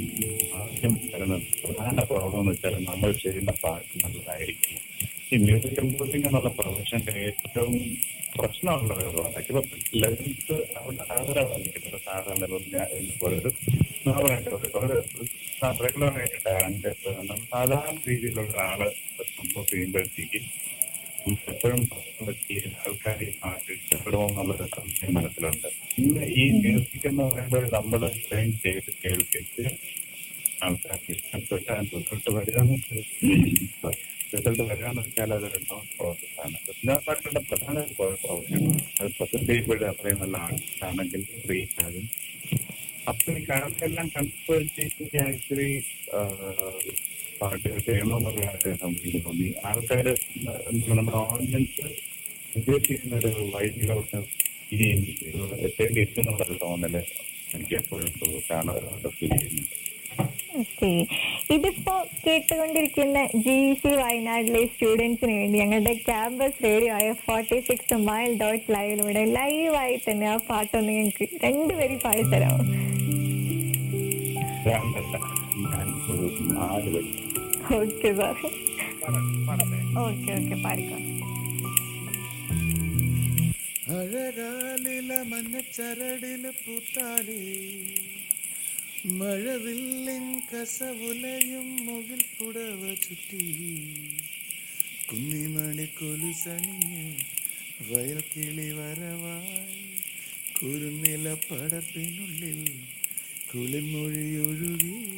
ആദ്യം 0.59 0.93
വരുന്ന 1.13 1.35
പ്രധാന 1.61 1.97
പ്രോബ്ലം 2.03 2.39
എന്ന് 2.39 2.51
വെച്ചാൽ 2.51 2.75
നമ്മൾ 2.89 3.11
ചെയ്യുന്ന 3.23 3.51
പാട്ട് 3.63 3.91
നല്ലതായിരിക്കും. 4.03 4.77
മ്യൂസിക് 5.39 5.75
കമ്പോസിംഗ് 5.77 6.27
എന്നുള്ള 6.27 6.49
പ്രൊഫഷന്റെ 6.57 7.13
ഏറ്റവും 7.23 7.75
പ്രശ്നമുള്ള 8.35 8.93
ഇപ്പൊ 9.41 9.61
ലെവൻസ് 9.95 10.55
അവിടെ 10.77 11.43
സാധാരണ 12.05 12.43
ഇപ്പം 12.45 12.65
ഞാൻ 12.73 12.87
ഇതുപോലെ 12.99 13.35
ഒരു 13.41 13.51
നോർമലായിട്ട് 14.05 14.49
ഒരു 14.79 14.97
റെഗുലർ 15.81 16.13
ആയിട്ട് 16.17 16.39
ടാലന്റ് 16.45 16.91
സാധാരണ 17.51 17.75
രീതിയിലുള്ള 18.07 18.47
ഒരാൾ 18.47 18.81
കമ്പോസ് 19.31 19.69
ചെയ്യുമ്പോഴത്തേക്ക് 19.71 20.41
എപ്പോഴും 21.51 21.79
പറ്റി 22.21 22.55
ആൾക്കാർ 22.81 23.21
ഈ 23.23 23.31
പാട്ട് 23.39 23.69
ഇഷ്ടപ്പെടുമോ 23.75 24.25
എന്നുള്ളൊരു 24.27 24.65
സംശയം 24.75 25.13
മനസ്സിലുണ്ട്. 25.13 25.69
ഇന്ന് 25.99 26.25
ഈ 26.35 26.45
മ്യൂസിക് 26.57 27.07
എന്ന് 27.09 27.23
പറയുമ്പോൾ 27.25 27.63
നമ്മൾ 27.73 28.01
ട്രെയിൻ 28.25 28.51
ചെയ്ത് 28.63 28.91
കേൾപ്പിച്ച് 29.01 29.63
ആൾക്കാർക്ക് 30.65 31.11
ഇഷ്ടപ്പെട്ട 31.15 31.67
റിസൾട്ട് 31.93 32.31
വരികയെന്ന് 32.37 32.77
റിസൾട്ട് 34.33 34.63
വരികയെന്ന് 34.69 35.01
വെച്ചാൽ 35.05 35.31
അതൊരു 35.37 35.59
നോൺ 35.69 35.83
പ്രോസസ്സാണ് 35.97 36.57
പാട്ടുകളുടെ 37.07 37.41
പ്രധാന 37.49 37.83
പ്രോസസ്സാണ് 37.97 38.61
അത് 38.99 39.09
പ്രസന്റ് 39.17 39.47
ചെയ്യുമ്പോഴും 39.49 39.87
അത്രയും 39.91 40.19
നല്ല 40.23 40.37
ആണെങ്കിൽ 40.89 41.21
റീച്ച് 41.51 41.77
ആകും. 41.85 42.05
അപ്പൊ 43.09 43.31
ഈ 43.39 43.41
കാലത്തെല്ലാം 43.49 44.07
കൺസേഴ്സിലേക്ക് 44.15 45.19
ആക്ച്വലി 45.27 45.69
പാട്ടുകൾ 47.39 47.79
ചെയ്യണമെന്നുള്ള 47.87 48.43
ആഗ്രഹം 48.53 48.91
എനിക്ക് 48.99 49.21
തോന്നി. 49.25 49.47
ആൾക്കാർ 49.69 50.07
നമ്മുടെ 50.89 51.17
ഓഡിയൻസ് 51.23 51.87
ഉദ്ദേശിക്കുന്ന 52.59 53.15
ഒരു 53.21 53.31
വൈദ്യുതിലോട്ട് 53.55 54.19
ഇനി 54.73 54.87
എത്തേണ്ടി 55.67 55.99
എത്തുന്നുള്ളൊരു 56.05 56.55
തോന്നൽ 56.63 56.95
എനിക്ക് 57.55 57.75
എപ്പോഴും 57.81 58.11
കാണാറുണ്ട് 58.49 59.09
ഫീൽ 59.17 59.33
ചെയ്യുന്നുണ്ട്. 59.41 59.75
ഇതിപ്പോ 61.51 61.93
കേട്ടുകൊണ്ടിരിക്കുന്ന 62.25 63.17
ജി 63.45 63.55
സി 63.73 63.91
വയനാട്ടിലെ 63.99 64.61
സ്റ്റുഡൻസിന് 64.65 65.33
വേണ്ടി 65.33 65.57
ഞങ്ങളുടെ 65.59 65.93
ക്യാമ്പസ് 66.05 66.63
റേഡിയോ 66.63 66.93
ആയ 66.95 67.11
ഫോർട്ടി 67.23 67.59
സിക്സ് 67.61 67.97
മൈൽ 68.07 68.33
ഡോട്ട് 68.37 68.65
ലൈവിലൂടെ 68.73 69.23
ലൈവായി 69.37 69.97
തന്നെ 70.05 70.27
ആ 70.27 70.37
പാട്ടൊന്ന് 70.49 70.93
ഞങ്ങൾക്ക് 70.93 71.27
രണ്ടുപേരും 71.45 71.99
പാടിത്തരാമോ? 71.99 72.61
ഓക്കെ 77.75 78.09
സാർ 78.13 78.35
ഓക്കെ 80.03 80.31
ഓക്കെ 80.33 80.55
പാടിക്കോ. 80.63 80.97
അഴകാലില 83.95 85.11
മഞ്ഞച്ചരടിൽ 85.31 86.43
പൂത്താലേ. 86.61 87.39
മഴവില്ലിൻ 89.05 90.39
കസവുലയും 90.39 91.85
മുകിൽ 91.85 92.23
പുടവ 92.39 92.95
ചുറ്റി. 92.95 93.67
കുന്നിമണി 95.11 95.85
കൊലുസണിഞ്ഞ് 95.85 97.15
വയൽ 97.89 98.23
കിളി 98.35 98.71
വരവായി. 98.71 99.85
കുരുനില 100.61 101.33
പടത്തിനുള്ളിൽ 101.33 102.71
ഒഴുകി. 104.37 105.15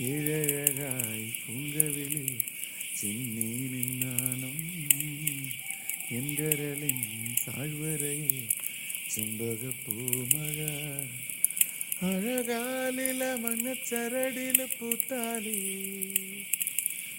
ഇഴഴകായി 0.00 1.30
പുങ്കവിളി 1.30 2.38
ചിന്നി 3.00 3.68
നിന്നാണം. 3.68 4.56
എന്റരളിൻ 6.10 7.02
താഴ്വരയിൽ 7.48 8.48
ചെമ്പകപ്പൂമഴ 9.14 10.66
അഴകാലില 12.02 13.24
മഞ്ഞച്ചരടിൽ 13.24 14.68
പൂത്താലി. 14.80 15.60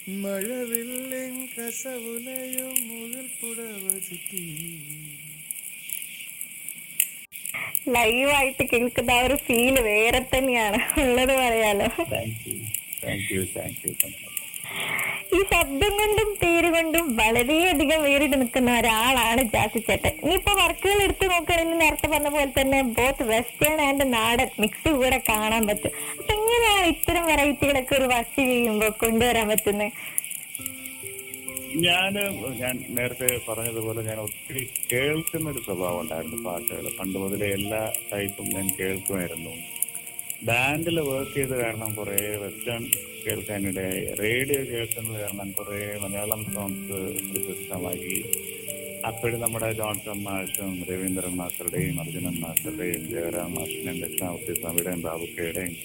മഴവില്ലിൻ 0.09 1.47
കസവുലയും 1.47 2.75
മുതൽ 2.87 3.27
പുടവ 3.41 3.99
ചുറ്റി. 3.99 4.43
ലൈവായിട്ട് 7.89 8.63
കേൾക്കുന്ന 8.73 9.11
ആ 9.11 9.21
ഒരു 9.21 9.35
ഫീൽ 9.35 9.81
വേറെ 9.81 10.25
തന്നെയാണ്. 10.37 10.99
ഉള്ളത് 10.99 11.27
പറയാലോ. 11.27 12.03
Thank 12.03 13.33
you 13.33 13.43
thank 13.43 13.87
you 13.87 13.93
thank 13.95 14.23
you 14.23 14.26
ഈ 15.37 15.41
ശബ്ദം 15.51 15.93
കൊണ്ടും 15.99 16.29
പേര് 16.41 16.69
കൊണ്ടും 16.75 17.05
വളരെയധികം 17.19 17.99
വേറിട്ട് 18.05 18.37
നിൽക്കുന്ന 18.41 18.69
ഒരാളാണ് 18.79 19.41
ജാസി 19.53 19.79
ചേട്ടൻ. 19.87 20.13
ഇനിയിപ്പോ 20.23 20.51
വർക്കുകൾ 20.61 20.99
എടുത്തു 21.05 21.25
നോക്കുകയാണെങ്കിൽ 21.31 21.79
നേരത്തെ 21.83 22.07
പറഞ്ഞ 22.13 22.29
പോലെ 22.35 22.51
തന്നെ 22.59 22.79
ബോത്ത് 22.97 23.23
വെസ്റ്റേൺ 23.31 23.77
ആൻഡ് 23.87 24.05
നാടൻ 24.13 24.49
മിക്സ് 24.61 24.91
കൂടെ 24.99 25.19
കാണാൻ 25.29 25.63
പറ്റും. 25.69 25.93
അപ്പൊ 26.19 26.31
എങ്ങനെയാണ് 26.37 26.87
ഇത്തരം 26.95 27.25
വെറൈറ്റികളൊക്കെ 27.31 27.95
ഒരു 27.99 28.07
വർക്ക് 28.13 28.39
ചെയ്യുമ്പോൾ 28.51 28.93
കൊണ്ടുവരാൻ 29.03 29.47
പറ്റുന്നത്? 29.53 29.91
ഞാൻ 31.85 32.13
ഞാൻ 32.61 32.75
നേരത്തെ 32.97 33.27
പറഞ്ഞതുപോലെ 33.47 34.01
ഞാൻ 34.09 34.19
ഒത്തിരി 34.27 34.61
കേൾക്കുന്ന 34.91 35.47
ഒരു 35.53 35.61
സ്വഭാവം 35.65 35.99
ഉണ്ടായിരുന്നു 36.03 36.37
പാട്ടുകൾ. 36.45 36.85
പണ്ട് 36.99 37.17
മുതലേ 37.23 37.49
എല്ലാ 37.57 37.81
ടൈപ്പും 38.11 38.47
ഞാൻ 38.55 38.67
കേൾക്കുമായിരുന്നു. 38.79 39.53
ബാൻഡിൽ 40.45 40.99
വർക്ക് 40.99 41.33
ചെയ്ത് 41.33 41.55
കാരണം 41.57 41.95
കുറെ 41.95 42.37
വെസ്റ്റേൺ 42.37 42.83
കേൾക്കാനിടയായി. 43.25 44.15
റേഡിയോ 44.19 44.61
കേൾക്കുന്നത് 44.71 45.21
കാരണം 45.21 45.51
കുറെ 45.51 45.97
മലയാളം 46.03 46.43
സോങ്സ് 46.53 46.99
പ്രശസ്തമാക്കി 47.29 48.17
അപ്പോഴും 49.05 49.41
നമ്മുടെ 49.41 49.71
ജോൺസൺ 49.71 50.23
മാഷും 50.23 50.83
രവീന്ദ്രൻ 50.89 51.35
മാസ്റ്ററുടെയും 51.35 51.99
അർജുനൻ 51.99 52.35
മാസ്റ്ററുടെയും 52.39 53.07
ജയറാം 53.07 53.53
മാഷിന്റെയും 53.53 53.99
ദക്ഷിണാമൂർത്തി 54.01 54.53
സ്വാമിയുടെയും 54.61 55.01
ബാബുക്കയുടെയും 55.01 55.75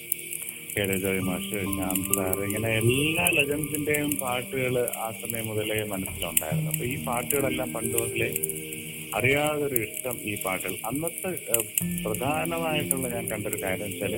കേരജോയ് 0.75 1.01
ജോയ് 1.01 1.19
മാഷ് 1.19 1.59
ഞാൻ 1.79 1.97
സാർ 2.13 2.43
ഇങ്ങനെ 2.43 2.69
എല്ലാ 2.75 3.25
ലെജൻസിന്റെയും 3.29 4.15
പാട്ടുകൾ 4.15 4.87
ആ 4.97 5.11
സമയം 5.11 5.47
മുതലേ 5.47 5.83
മനസ്സിലുണ്ടായിരുന്നു. 5.83 6.71
അപ്പൊ 6.71 6.85
ഈ 6.85 7.05
പാട്ടുകളെല്ലാം 7.05 7.73
പണ്ട് 7.73 7.97
മുതലേ 7.97 8.29
അറിയാതൊരു 9.17 9.77
ഇഷ്ടം 9.85 10.15
ഈ 10.31 10.33
പാട്ടിൽ. 10.43 10.73
അന്നത്തെ 10.89 11.31
പ്രധാനമായിട്ടുള്ള 12.05 13.07
ഞാൻ 13.15 13.25
കണ്ടൊരു 13.31 13.59
കാര്യം 13.63 13.85
വെച്ചാൽ 13.89 14.13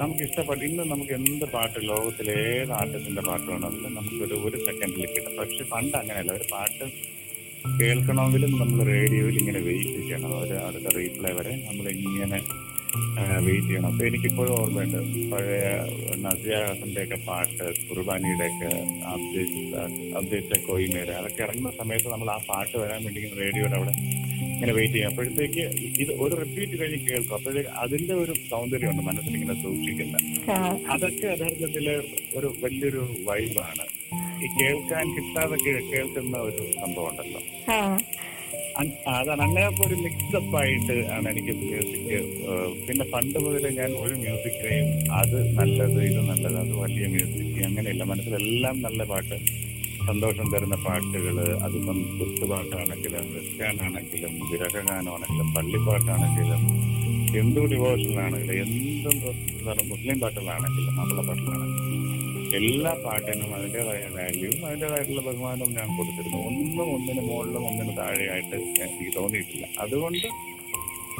നമുക്ക് 0.00 0.22
ഇഷ്ടപ്പെട്ട 0.26 0.60
ഇന്ന് 0.68 0.84
നമുക്ക് 0.92 1.12
എന്ത് 1.20 1.46
പാട്ട് 1.54 1.78
ലോകത്തിലെ 1.90 2.34
ഏത് 2.50 2.72
ആർട്ടിസ്റ്റിന്റെ 2.80 3.22
പാട്ട് 3.28 3.46
വേണമെങ്കിലും 3.52 3.94
നമുക്കൊരു 3.98 4.36
ഒരു 4.48 4.58
സെക്കൻഡിൽ 4.66 5.06
കിട്ടും. 5.14 5.32
പക്ഷെ 5.40 5.64
പണ്ട് 5.72 5.96
അങ്ങനെയല്ല. 6.00 6.32
ഒരു 6.38 6.46
പാട്ട് 6.54 6.84
കേൾക്കണമെങ്കിലും 7.78 8.52
നമ്മൾ 8.60 8.80
റേഡിയോയിൽ 8.92 9.36
ഇങ്ങനെ 9.42 9.60
വെയിറ്റ് 9.68 9.98
ചെയ്യണം. 10.00 10.32
ഒരു 10.44 10.54
അടുത്ത 10.66 10.94
റീപ്ലേ 10.98 11.32
വരെ 11.38 11.54
നമ്മൾ 11.68 11.86
ഇങ്ങനെ 11.96 12.38
വെയിറ്റ് 13.46 13.68
ചെയ്യണം. 13.68 13.88
അപ്പൊ 13.90 14.02
എനിക്കിപ്പോഴും 14.08 14.52
ഓർമ്മയുണ്ട്. 14.60 14.98
പഴയ 15.32 15.66
നസിയ 16.26 16.56
ഹസന്റെ 16.68 17.02
ഒക്കെ 17.06 17.18
പാട്ട് 17.28 17.64
കുർബാനിയുടെ 17.88 18.46
ഒക്കെ 18.52 18.70
അബ്ദേശ 20.20 20.60
കോയിമേര 20.68 21.10
അതൊക്കെ 21.20 21.42
ഇറങ്ങുന്ന 21.46 21.72
സമയത്ത് 21.80 22.08
നമ്മൾ 22.14 22.30
ആ 22.36 22.38
പാട്ട് 22.50 22.74
വരാൻ 22.82 23.00
വേണ്ടി 23.06 23.22
റേഡിയോയുടെ 23.42 23.76
അവിടെ 23.80 23.94
ഇങ്ങനെ 24.54 24.72
വെയിറ്റ് 24.76 24.94
ചെയ്യും. 24.94 25.10
അപ്പോഴത്തേക്ക് 25.10 25.64
ഇത് 26.02 26.12
ഒരു 26.24 26.34
റിപ്പീറ്റ് 26.42 26.74
കഴിഞ്ഞ് 26.80 27.00
കേൾക്കും. 27.08 27.34
അപ്പോഴത്തേക്ക് 27.38 27.72
അതിന്റെ 27.84 28.14
ഒരു 28.22 28.32
സൗന്ദര്യമുണ്ട് 28.52 29.02
മനസ്സിൽ 29.08 29.34
ഇങ്ങനെ 29.38 29.56
സൂക്ഷിക്കുന്ന 29.64 30.16
അതൊക്കെ 30.94 31.26
യഥാർത്ഥത്തിൽ 31.32 31.86
ഒരു 32.38 32.50
വലിയൊരു 32.64 33.02
വൈബാണ് 33.28 33.86
ഈ 34.44 34.48
കേൾക്കാൻ 34.58 35.06
കിട്ടാതെ 35.16 35.56
കേൾക്കുന്ന 35.92 36.36
ഒരു 36.48 36.64
സംഭവം 36.82 37.08
ഉണ്ടല്ലോ 37.12 37.40
അതാണ് 39.12 39.42
അങ്ങനെ 39.44 39.62
ഒരു 39.84 39.96
മിക്സപ്പ് 40.02 40.54
ആയിട്ട് 40.56 40.96
ആണ് 41.14 41.26
എനിക്ക് 41.30 41.54
മ്യൂസിക് 41.60 42.10
പിന്നെ 42.86 43.04
പണ്ട് 43.12 43.38
മുതലേ 43.44 43.70
ഞാൻ 43.78 43.92
ഒരു 44.02 44.14
മ്യൂസിക്കിനെയും 44.22 44.88
അത് 45.18 45.36
നല്ലത് 45.58 45.98
ഇത് 46.08 46.20
നല്ലത് 46.30 46.58
അത് 46.62 46.72
വലിയ 46.82 47.06
മ്യൂസിക് 47.14 47.58
അങ്ങനെയല്ല. 47.68 48.02
മനസ്സിലെല്ലാം 48.04 48.76
നല്ല 48.82 49.02
പാട്ട്. 49.04 49.38
സന്തോഷം 50.06 50.46
തരുന്ന 50.52 50.76
പാട്ടുകൾ 50.84 51.34
അതിപ്പം 51.64 51.98
കുത്തുപാട്ടാണെങ്കിലും 52.18 53.24
വെസ്റ്റേൺ 53.34 53.78
ആണെങ്കിലും 53.86 54.34
വിരഹഗാനമാണെങ്കിലും 54.50 55.48
പള്ളിപ്പാട്ടാണെങ്കിലും 55.56 56.62
ഹിന്ദു 57.32 57.62
ഡിവോഷനാണെങ്കിലും 57.72 58.56
എന്തും 58.64 59.16
മുസ്ലിം 59.90 60.18
പാട്ടുകളാണെങ്കിലും 60.22 60.94
നമ്മളെ 61.00 61.24
പാട്ടുകളാണെങ്കിലും 61.28 61.87
എല്ലാ 62.56 62.92
പാട്ടിനും 63.04 63.50
അതിന്റെതായ 63.56 64.02
വാല്യൂവും 64.16 64.60
അതിന്റെതായിട്ടുള്ള 64.68 65.22
ബഹുമാനവും 65.26 65.72
ഞാൻ 65.78 65.88
കൊടുത്തിരുന്നു. 65.96 66.38
ഒന്നും 66.50 66.86
ഒന്നിന് 66.94 67.22
മുകളിലും 67.28 67.64
ഒന്നിന് 67.70 67.92
താഴെയായിട്ട് 67.98 68.56
എനിക്ക് 68.84 69.12
തോന്നിയിട്ടില്ല. 69.16 69.66
അതുകൊണ്ട് 69.84 70.28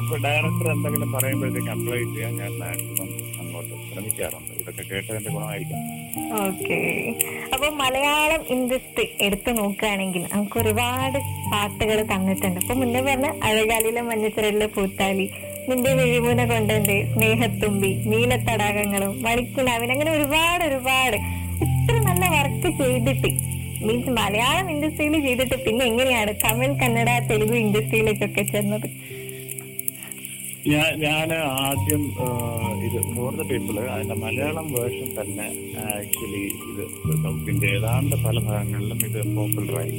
ഇപ്പൊ 0.01 0.17
ഡയറക്ടർ 0.25 0.67
എന്തെങ്കിലും 0.73 1.09
പറയുമ്പോഴത്തേക്ക് 1.15 1.71
അപ്ലൈ 1.75 1.99
ചെയ്യാൻ 2.13 2.33
ഞാൻ 2.41 2.51
മാക്സിമം 2.61 3.09
അങ്ങോട്ട് 3.41 3.73
ഇതൊക്കെ 4.61 4.83
കേട്ടതിന്റെ 4.91 5.31
അപ്പൊ 7.53 7.67
മലയാളം 7.81 8.41
ഇൻഡസ്ട്രി 8.55 9.05
എടുത്തു 9.25 9.51
നോക്കുകയാണെങ്കിൽ 9.59 10.23
നമുക്ക് 10.33 10.57
ഒരുപാട് 10.63 11.19
പാട്ടുകൾ 11.53 11.97
തന്നിട്ടുണ്ട്. 12.13 12.59
അപ്പൊ 12.63 12.75
മുന്നേ 12.81 13.01
പറഞ്ഞ 13.07 13.29
അഴകാലിലെ 13.49 14.01
മഞ്ഞച്ചിരലിലെ 14.09 14.67
പൂത്താലി 14.75 15.27
നിന്റെ 15.69 15.91
വിഴിമുന 15.93 16.41
കൊണ്ടുണ്ട് 16.45 16.95
സ്നേഹത്തുമ്പി 17.13 17.91
നീലത്തടാകങ്ങളും 18.11 19.21
മണിക്കിനാവിൻ 19.21 19.89
അങ്ങനെ 19.91 20.11
ഒരുപാട് 20.11 20.63
ഒരുപാട്. 20.63 21.17
ഇത്ര 21.65 21.95
നല്ല 22.07 22.23
വർക്ക് 22.35 22.69
ചെയ്തിട്ട് 22.81 23.29
മീൻസ് 23.85 24.09
മലയാളം 24.09 24.67
ഇൻഡസ്ട്രിയിൽ 24.71 25.15
ചെയ്തിട്ട് 25.25 25.57
പിന്നെ 25.65 25.83
എങ്ങനെയാണ് 25.85 26.31
തമിഴ് 26.43 26.75
കന്നഡ 26.81 27.09
തെലുഗു 27.29 27.55
ഇൻഡസ്ട്രിയിലേക്കൊക്കെ 27.65 28.43
ചെന്നത്? 28.53 28.87
ഞാൻ 30.67 30.89
ഞാൻ 31.01 31.29
ആദ്യം 31.63 32.01
ഇത് 32.87 32.97
ഫോർ 33.11 33.31
ദ 33.35 33.43
പീപ്പിൾ 33.49 33.77
അതിന്റെ 33.93 34.15
മലയാളം 34.23 34.67
വേർഷൻ 34.73 35.09
തന്നെ 35.17 35.47
ആക്ച്വലി 35.89 36.41
ഇത് 36.69 36.83
സൗത്തിന്റെ 37.23 37.69
ഏതാണ്ട് 37.75 38.15
പല 38.25 38.37
ഭാഗങ്ങളിലും 38.47 38.99
ഇത് 39.07 39.19
പോപ്പുലറായി 39.35 39.93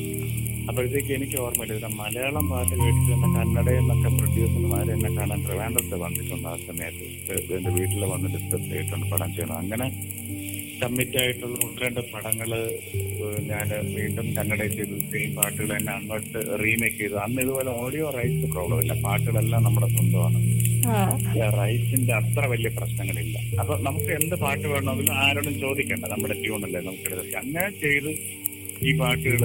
അപ്പോഴത്തേക്ക് 0.69 1.13
എനിക്ക് 1.15 1.37
ഓർമ്മയില്ല 1.45 1.75
ഇതിന്റെ 1.75 1.91
മലയാളം 2.01 2.45
പാട്ട് 2.51 2.75
കേട്ടിട്ട് 2.75 3.13
തന്നെ 3.15 3.31
കന്നഡയിൽ 3.37 3.81
നിന്നൊക്കെ 3.83 4.11
പ്രൊഡ്യൂസർമാർ 4.19 4.91
എന്നെ 4.97 5.11
കാണാൻ 5.17 5.41
ട്രിവാൻഡ്രത്ത് 5.47 5.97
വന്നിട്ടുണ്ട് 6.05 6.49
ആ 6.49 6.57
സമയത്ത്. 6.67 7.07
എന്റെ 7.57 7.71
വീട്ടിൽ 7.79 8.05
വന്ന് 8.13 8.29
ഡിസ്കസ് 8.35 8.69
ചെയ്തിട്ടുണ്ട് 8.71 9.07
പടം 9.13 9.31
ചെയ്യണം. 9.37 9.57
അങ്ങനെ 9.63 9.87
കമ്മിറ്റ് 10.83 11.19
ആയിട്ടുള്ള 11.23 11.57
രണ്ട് 11.83 12.01
പടങ്ങൾ 12.13 12.51
ഞാൻ 13.51 13.69
വീണ്ടും 13.97 14.27
കന്നഡയിൽ 14.37 14.73
ചെയ്തു. 14.79 14.97
സെയിം 15.13 15.31
പാട്ടുകൾ 15.39 15.69
തന്നെ 15.77 15.93
അങ്ങോട്ട് 15.99 16.41
റീമേക്ക് 16.63 16.99
ചെയ്തു. 17.03 17.17
അന്ന് 17.25 17.43
ഇതുപോലെ 17.45 17.71
ഓഡിയോ 17.83 18.07
റൈറ്റ്സ് 18.19 18.49
പ്രോബ്ലം 18.55 18.81
ഇല്ല. 18.85 18.95
പാട്ടുകളെല്ലാം 19.07 19.65
നമ്മുടെ 19.69 19.89
സ്വന്തമാണ്. 19.97 20.41
റൈറ്റ്സിന്റെ 21.61 22.13
അത്ര 22.21 22.45
വലിയ 22.53 22.71
പ്രശ്നങ്ങളില്ല. 22.79 23.39
അപ്പൊ 23.61 23.75
നമുക്ക് 23.89 24.11
എന്ത് 24.21 24.37
പാട്ട് 24.45 24.67
വേണമെങ്കിലും 24.75 25.15
ആരോടും 25.25 25.57
ചോദിക്കണ്ട. 25.65 26.05
നമ്മുടെ 26.15 26.37
ട്യൂണല്ലേ 26.43 26.81
നമുക്ക് 26.91 27.37
അങ്ങനെ 27.43 27.65
ചെയ്ത് 27.85 28.11
ഈ 28.89 28.91
പാട്ടുകൾ 29.01 29.43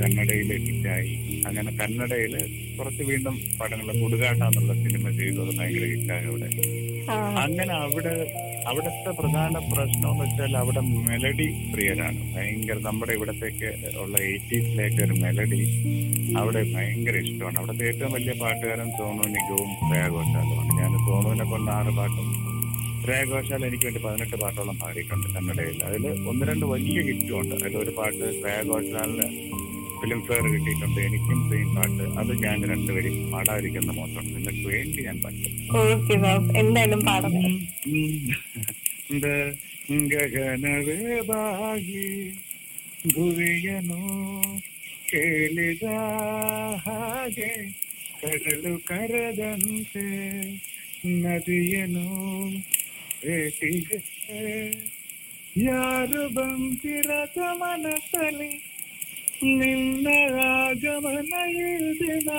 കന്നഡയിൽ 0.00 0.50
ഹിറ്റായി. 0.66 1.14
അങ്ങനെ 1.48 1.70
കന്നഡയിൽ 1.80 2.34
കുറച്ച് 2.76 3.02
വീണ്ടും 3.08 3.36
പടങ്ങൾ 3.60 3.88
കുടുകാട്ട 4.02 4.40
എന്നുള്ള 4.48 4.74
സിനിമ 4.82 5.04
ചെയ്തത് 5.18 5.50
ഭയങ്കര 5.58 5.84
ഹിറ്റായി 5.92 6.26
അവിടെ. 6.30 6.48
അങ്ങനെ 7.44 7.74
അവിടെ 7.84 8.14
അവിടുത്തെ 8.70 9.10
പ്രധാന 9.20 9.54
പ്രശ്നം 9.70 10.10
എന്ന് 10.10 10.24
വെച്ചാൽ 10.24 10.52
അവിടെ 10.60 10.82
മെലഡി 11.08 11.48
പ്രിയരാണ്. 11.72 12.20
ഭയങ്കര 12.34 12.76
നമ്മുടെ 12.88 13.12
ഇവിടത്തേക്ക് 13.18 13.70
ഉള്ള 14.02 14.14
എയ്റ്റീസിലേക്ക് 14.28 15.00
ഒരു 15.06 15.16
മെലഡി 15.24 15.60
അവിടെ 16.40 16.62
ഭയങ്കര 16.74 17.16
ഇഷ്ടമാണ്. 17.24 17.56
അവിടുത്തെ 17.60 17.84
ഏറ്റവും 17.90 18.12
വലിയ 18.16 18.34
പാട്ടുകാരൻ 18.42 18.90
സോനു 18.98 19.26
നിഗവും 19.36 19.70
ശ്രേയ 19.82 20.04
ഘോഷാലുമാണ് 20.14 20.72
ഞാൻ 20.80 20.92
സോനുവിനെ 21.08 21.46
കൊണ്ട് 21.52 21.70
ആറ് 21.78 21.92
പാട്ടും 21.98 22.28
ശ്രേയ 23.01 23.23
ഘോഷാൽ 23.29 23.61
എനിക്ക് 23.65 23.85
വേണ്ടി 23.85 23.99
പതിനെട്ട് 23.99 24.37
പാട്ടോളം 24.41 24.77
പാടിയിട്ടുണ്ട് 24.77 25.27
കന്നഡയിൽ 25.35 25.77
അതിൽ 25.83 26.05
ഒന്ന് 26.27 26.43
രണ്ട് 26.45 26.65
വലിയ 26.65 27.01
ഹിറ്റും 27.01 27.35
ഉണ്ട് 27.39 27.55
അതിൽ 27.57 27.77
ഒരു 27.77 27.93
പാട്ട് 27.97 28.25
ശ്രേയ 28.37 28.59
ഘോഷാലിന് 28.69 29.27
ഫിലിം 29.99 30.19
ഫെയർ 30.21 30.45
കിട്ടിയിട്ടുണ്ട് 30.47 30.99
എനിക്കും 31.01 31.39
സെയിം 31.49 31.69
പാട്ട് 31.75 32.03
അത് 32.19 32.31
ഞാൻ 32.43 32.57
രണ്ടുപേരും 32.71 33.15
പാടാതിരിക്കുന്ന 33.31 33.93
മോശമാണ് 33.93 34.33
നിങ്ങൾക്ക് 34.35 34.67
വേണ്ടി 34.69 35.03
ഞാൻ 35.03 35.17
പാട്ട് 35.19 35.49
ഓക്കെ 35.83 36.17
ബാബ് 36.17 36.51
എന്തായാലും 36.57 37.01
പാടാം 37.01 37.33
ಗಗನವೇ 40.07 40.99
ಬಾಗಿ 41.27 42.07
ಭುವಿಯನು 43.09 44.01
ಕೇಳಿದ 45.09 45.85
ಹಾಗೆ 46.85 47.51
ಕಡಲು 48.21 48.73
ಕರೆದಂತೆ 48.87 50.05
ನದಿಯನು 51.17 52.07
ಭೇಟಿಗೆ 52.27 52.80
ಯಾರು 55.59 56.23
ಬಂದಿರದ 56.33 57.39
ಮನಸ್ಸಲ್ಲಿ 57.61 58.51
ನಿನ್ನ 59.51 60.07
ಆಗಮನ 60.43 61.33
ದಿನ 61.99 62.29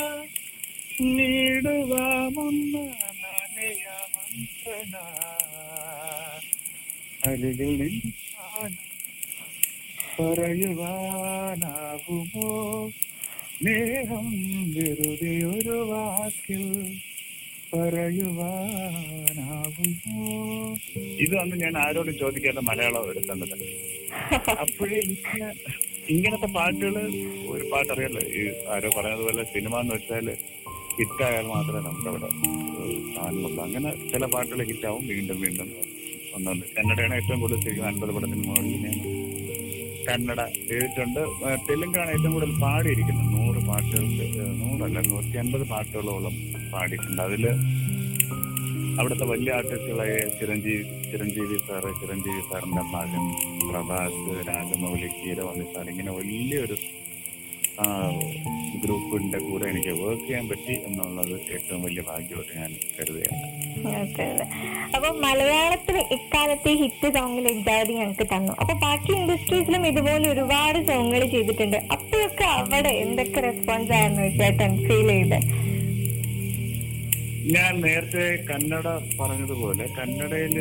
ನೀಡುವ 1.09 1.93
ಮುನ್ನ 2.37 2.75
ನಾನೆಯ 3.21 3.87
ಮಂತ್ರನ 4.15 4.95
അരികിൽ 7.25 7.73
നിന്നാണ് 7.81 8.79
പറയുവാനാകുമോ 10.19 11.69
സ്നേഹം 13.53 14.27
വെറുതെ 14.73 15.35
ഒരു 15.49 15.79
വാക്കിൽ 15.89 16.65
പറയുവാനാകുമോ 18.94 19.38
വന്ന് 21.34 21.56
ഞാൻ 21.62 21.74
ആരോടും 21.84 22.16
ചോദിക്കാതെ 22.20 22.62
മലയാളം 22.68 23.10
എടുക്കേണ്ടത്. 23.12 23.56
അപ്പോഴേ 24.64 24.98
ഇങ്ങനെ 25.06 25.48
ഇങ്ങനത്തെ 26.14 26.50
പാട്ടുകൾ 26.56 26.96
ഒരു 27.52 27.64
പാട്ട് 27.72 27.92
അറിയാലോ 27.94 28.22
ഈ 28.34 28.42
ആരോ 28.74 28.90
പറഞ്ഞതുപോലെ 28.96 29.44
സിനിമ 29.54 29.74
എന്ന് 29.82 29.94
വെച്ചാൽ 29.96 30.28
ഹിറ്റായാൽ 30.98 31.46
മാത്രമേ 31.54 31.82
നമുക്ക് 31.86 32.10
അവിടെ 32.12 32.30
കാണുന്നുള്ളൂ 33.16 33.62
അങ്ങനെ 33.68 33.92
ചില 34.12 34.24
പാട്ടുകൾ 34.34 34.62
ഹിറ്റാവും 34.72 35.04
വീണ്ടും 35.12 35.38
വീണ്ടും 35.44 35.70
ഒന്നുണ്ട് 36.38 36.66
കന്നഡയാണ് 36.76 37.16
ഏറ്റവും 37.20 37.40
കൂടുതൽ 37.42 37.62
ചെയ്യുന്നത് 37.66 37.90
അൻപത് 37.92 38.12
പടത്തിന് 38.16 38.44
മുകളിൽ 38.44 38.84
കന്നഡ 40.08 40.40
ചെയ്തിട്ടുണ്ട് 40.70 41.22
തെലുങ്കാണ് 41.68 42.10
ഏറ്റവും 42.16 42.34
കൂടുതൽ 42.36 42.54
പാടിയിരിക്കുന്നത്. 42.64 43.28
നൂറ് 43.36 43.60
പാട്ടുകൾക്ക് 43.68 44.26
ആ, 44.38 44.48
നൂറല്ല 44.62 44.98
നൂറ്റി 45.10 45.36
അൻപത് 45.44 45.66
പാട്ടുകളോളം 45.72 46.36
പാടിയിട്ടുണ്ട്. 46.76 47.22
അതിൽ 47.28 47.46
അവിടുത്തെ 49.00 49.26
വലിയ 49.34 49.52
ആർട്ടിസ്റ്റുകളായ 49.58 50.16
ചിരഞ്ജീവി 50.40 50.84
ചിരഞ്ജീവി 51.12 51.56
സാറ് 51.68 51.92
ചിരഞ്ജീവി 52.02 52.42
സാറിന്റെ 52.50 52.84
മകൻ 52.96 53.24
പ്രഭാസ് 53.70 54.34
രാജമൗലി 54.50 55.10
കീരവാണി 55.20 55.66
സാർ 55.74 55.88
ഇങ്ങനെ 55.94 56.12
വലിയൊരു 56.20 56.78
ഗ്രൂപ്പിന്റെ 58.84 59.40
കൂടെ 59.46 59.66
എനിക്ക് 59.72 59.92
വർക്ക് 60.02 60.26
ചെയ്യാൻ 60.26 60.46
പറ്റി 60.50 60.74
എന്നുള്ളത് 60.88 61.34
ഏറ്റവും 61.56 61.80
വലിയ 61.86 62.02
ഭാഗ്യമായിട്ട് 62.10 62.54
ഞാൻ 62.60 62.72
കരുതുകയാണ്. 62.96 63.40
അപ്പൊ 64.96 65.10
മലയാളത്തിൽ 65.26 65.98
ഇക്കാലത്തെ 66.18 66.72
ഹിറ്റ് 66.82 67.10
സോങ്ങിൽ 67.16 67.48
ഇജാതി 67.54 67.94
ഞങ്ങൾക്ക് 68.00 68.28
തന്നു. 68.34 68.54
അപ്പൊ 68.62 68.74
ബാക്കി 68.86 69.12
ഇൻഡസ്ട്രീസിലും 69.20 69.84
ഇതുപോലെ 69.92 70.28
ഒരുപാട് 70.34 70.80
സോങ്ങുകൾ 70.90 71.24
ചെയ്തിട്ടുണ്ട്. 71.36 71.80
അപ്പോഴൊക്കെ 71.98 72.48
അവിടെ 72.60 72.94
എന്തൊക്കെ 73.06 73.42
റെസ്പോൺസ് 73.50 73.94
ആയിരുന്നു 74.00 74.30
ചേട്ടൻ 74.42 74.74
ഫീൽ 74.88 75.10
ചെയ്ത്? 75.16 75.40
ഞാൻ 77.52 77.74
നേരത്തെ 77.84 78.26
കന്നഡ 78.50 78.88
പറഞ്ഞതുപോലെ 79.20 79.86
കന്നഡയിൽ 79.96 80.56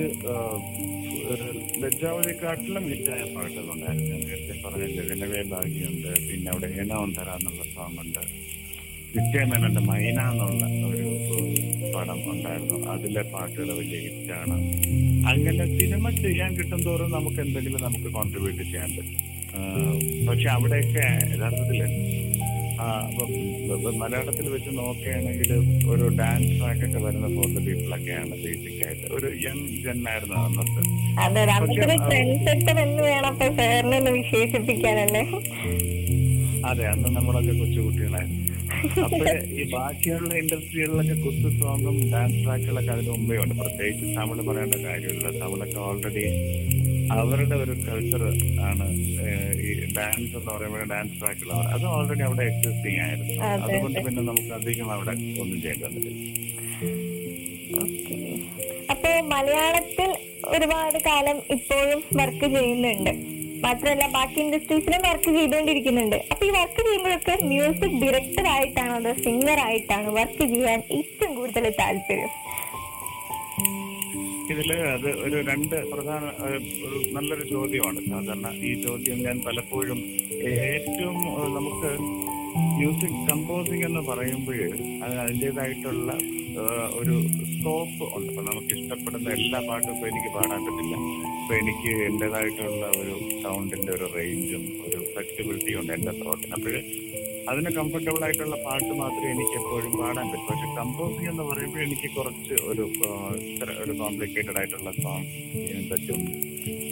ലജ്ജാവതിക്കാട്ടിലും 1.82 2.84
ഹിറ്റായ 2.92 3.22
പാട്ടുകളുണ്ടായിരുന്നു. 3.34 4.16
നേരത്തെ 4.28 4.54
പറഞ്ഞ 4.64 5.02
വിനവേ 5.08 5.42
ഭാഗ്യമുണ്ട് 5.52 6.10
പിന്നെ 6.28 6.48
അവിടെ 6.52 6.68
ഏനോന്തര 6.82 7.28
എന്നുള്ള 7.38 7.62
സോങ് 7.74 7.98
ഉണ്ട്. 8.04 8.22
നിത്യമേനന്റെ 9.14 9.82
മൈന 9.90 10.18
എന്നുള്ള 10.32 10.64
ഒരു 10.90 11.08
പടം 11.94 12.20
ഉണ്ടായിരുന്നു. 12.32 12.78
അതിലെ 12.94 13.22
പാട്ടുകൾ 13.34 13.70
വലിയ 13.80 14.00
ഹിറ്റാണ്. 14.06 14.56
അങ്ങനെ 15.32 15.66
സിനിമ 15.78 16.10
ചെയ്യാൻ 16.24 16.50
കിട്ടും 16.58 16.82
തോറും 16.88 17.12
നമുക്ക് 17.16 17.40
എന്തെങ്കിലും 17.46 17.82
നമുക്ക് 17.86 18.10
കോൺട്രിബ്യൂട്ട് 18.18 18.62
ചെയ്യാൻ 18.62 18.90
പറ്റും. 18.96 19.18
പക്ഷെ 20.28 20.48
അവിടെയൊക്കെ 20.56 21.06
ഇപ്പം 21.34 22.21
മലയാളത്തിൽ 24.02 24.46
വെച്ച് 24.54 24.70
നോക്കുകയാണെങ്കിൽ 24.78 25.50
ഒരു 25.92 26.04
ഡാൻസ് 26.20 26.52
ട്രാക്കൊക്കെ 26.58 27.00
വരുന്ന 27.04 27.28
പോലത്തെ 27.36 27.60
പീപ്പിളൊക്കെയാണ് 27.66 28.34
ബേസിക് 28.42 28.82
ആയിട്ട് 28.86 29.06
ഒരു 29.16 29.30
യങ് 29.44 29.66
ജെന്നായിരുന്നു 29.84 30.36
അന്നത്തെ. 30.44 30.82
അതെ 31.24 31.42
എന്ന് 32.86 33.02
വേണം 33.10 33.28
അപ്പൊ 33.32 33.48
സാറിനൊന്ന് 33.58 34.12
വിശേഷിപ്പിക്കാനല്ലേ? 34.20 35.24
അതെ 36.70 36.84
അന്ന് 36.92 37.08
നമ്മളൊക്കെ 37.16 37.52
കൊച്ചുകുട്ടികളായിരുന്നു. 37.60 38.38
അപ്പൊ 39.06 39.24
ഈ 39.60 39.64
ബാക്കിയുള്ള 39.72 40.30
ഇൻഡസ്ട്രികളിലൊക്കെ 40.40 41.16
കുത്തു 41.24 41.48
സോങ്ങും 41.58 41.96
ഡാൻസ് 42.12 42.38
ട്രാക്കുകളൊക്കെ 42.44 42.92
അതിന് 42.94 43.10
മുമ്പേ 43.14 43.36
ഉണ്ട്. 43.42 43.54
പ്രത്യേകിച്ച് 43.60 44.06
തമിഴ് 44.16 44.42
പറയേണ്ട 44.48 44.76
കാര്യമില്ല. 44.86 45.28
തമിഴൊക്കെ 45.42 45.78
ഓൾറെഡി 45.88 46.24
അവരുടെ 47.14 47.56
ഒരു 47.64 47.74
കൾച്ചർ 47.86 48.22
ആണ് 48.68 48.86
ഈ 49.66 49.72
ഡാൻസ് 49.96 50.34
എന്ന് 50.38 50.50
പറയുമ്പോൾ 50.52 50.84
ഡാൻസ് 50.92 51.16
ട്രാക്കുകൾ 51.20 51.52
അത് 51.74 51.84
ഓൾറെഡി 51.94 52.22
അവിടെ 52.28 52.44
എക്സിസ്റ്റിംഗ് 52.50 53.00
ആയിരുന്നു. 53.06 53.34
അതെ, 53.48 53.62
അതുകൊണ്ട് 53.64 54.00
പിന്നെ 54.06 54.22
നമുക്ക് 54.30 54.52
അധികം 54.58 54.90
അവിടെ 54.96 55.12
ഒന്നും 55.42 55.58
ചെയ്യേണ്ടി 55.64 55.84
വന്നിട്ടില്ല 55.88 56.20
ഓക്കേ. 57.82 58.16
അപ്പോ 58.92 59.10
മലയാളത്തിൽ 59.34 60.10
ഒരുപാട് 60.54 60.98
കാലം 61.08 61.38
ഇപ്പോഴും 61.56 62.00
വർക്ക് 62.20 62.46
ചെയ്യുന്നുണ്ട്. 62.56 63.12
മാത്രമല്ല 63.64 64.04
ബാക്കി 64.16 64.38
ഇൻഡസ്ട്രീസിലും 64.44 65.02
വർക്ക് 65.08 65.30
ചെയ്തുകൊണ്ടിരിക്കുന്നുണ്ട്. 65.36 66.16
അപ്പൊ 66.32 66.42
ഈ 66.46 66.52
വർക്ക് 66.56 66.80
ചെയ്യുമ്പോഴൊക്കെ 66.86 67.34
മ്യൂസിക് 67.50 67.98
ഡയറക്ടർ 68.02 68.46
ആയിട്ടാണോ 68.54 68.94
അതോ 69.00 69.12
സിംഗർ 69.26 69.58
ആയിട്ടാണോ 69.66 70.10
വർക്ക് 70.20 70.44
ചെയ്യാൻ 70.52 70.80
ഏറ്റവും 70.98 71.32
കൂടുതൽ 71.38 71.66
താല്പര്യം? 71.80 72.32
ഇതിൽ 74.52 74.70
അത് 74.94 75.08
ഒരു 75.26 75.38
രണ്ട് 75.50 75.76
പ്രധാന 75.92 76.24
ഒരു 76.46 76.58
നല്ലൊരു 77.16 77.44
ചോദ്യമാണ്. 77.54 78.00
സാധാരണ 78.10 78.48
ഈ 78.68 78.72
ചോദ്യം 78.86 79.18
ഞാൻ 79.26 79.36
പലപ്പോഴും 79.46 80.00
ഏറ്റവും 80.72 81.18
നമുക്ക് 81.56 81.90
മ്യൂസിക് 82.78 83.20
കമ്പോസിംഗ് 83.28 83.84
എന്ന് 83.88 84.02
പറയുമ്പോൾ 84.08 84.56
അത് 85.04 85.14
അതിന്റെതായിട്ടുള്ള 85.24 86.10
ഒരു 87.00 87.14
സ്കോപ്പ് 87.52 88.04
ഉണ്ട്. 88.16 88.28
അപ്പൊ 88.32 88.42
നമുക്ക് 88.48 88.72
ഇഷ്ടപ്പെടുന്ന 88.78 89.28
എല്ലാ 89.36 89.60
പാട്ടും 89.68 89.92
ഇപ്പൊ 89.94 90.06
എനിക്ക് 90.10 90.30
പാടാൻ 90.36 90.60
പറ്റില്ല. 90.66 90.96
ഇപ്പൊ 91.38 91.54
എനിക്ക് 91.60 91.92
എന്റെതായിട്ടുള്ള 92.10 92.84
ഒരു 93.02 93.14
സൗണ്ടിന്റെ 93.44 93.92
ഒരു 93.98 94.08
റേഞ്ചും 94.16 94.64
ഒരു 94.86 94.98
ഫ്ലെക്സിബിലിറ്റിയും 95.12 95.80
ഉണ്ട് 95.82 95.94
എന്റെ 95.98 96.14
ത്രോട്ടിന് 96.20 96.54
അപ്പോഴ് 96.58 96.82
അതിന് 97.50 97.70
കംഫർട്ടബിൾ 97.76 98.22
ആയിട്ടുള്ള 98.26 98.56
പാട്ട് 98.66 98.92
മാത്രമേ 99.00 99.28
എനിക്ക് 99.34 99.54
എപ്പോഴും 99.60 99.92
പാടാൻ 100.00 100.26
പറ്റൂ. 100.32 100.46
പക്ഷെ 100.50 100.68
കമ്പോസിംഗ് 100.78 101.28
എന്ന് 101.32 101.44
പറയുമ്പോൾ 101.50 101.80
എനിക്ക് 101.86 102.08
കുറച്ച് 102.16 102.56
ഒരു 102.70 102.84
ഒരു 103.82 103.92
കോംപ്ലിക്കേറ്റഡ് 104.00 104.56
ആയിട്ടുള്ള 104.60 104.90
സോങ് 105.02 105.26
ചെയ്യാൻ 105.52 105.84
പറ്റും. 105.90 106.20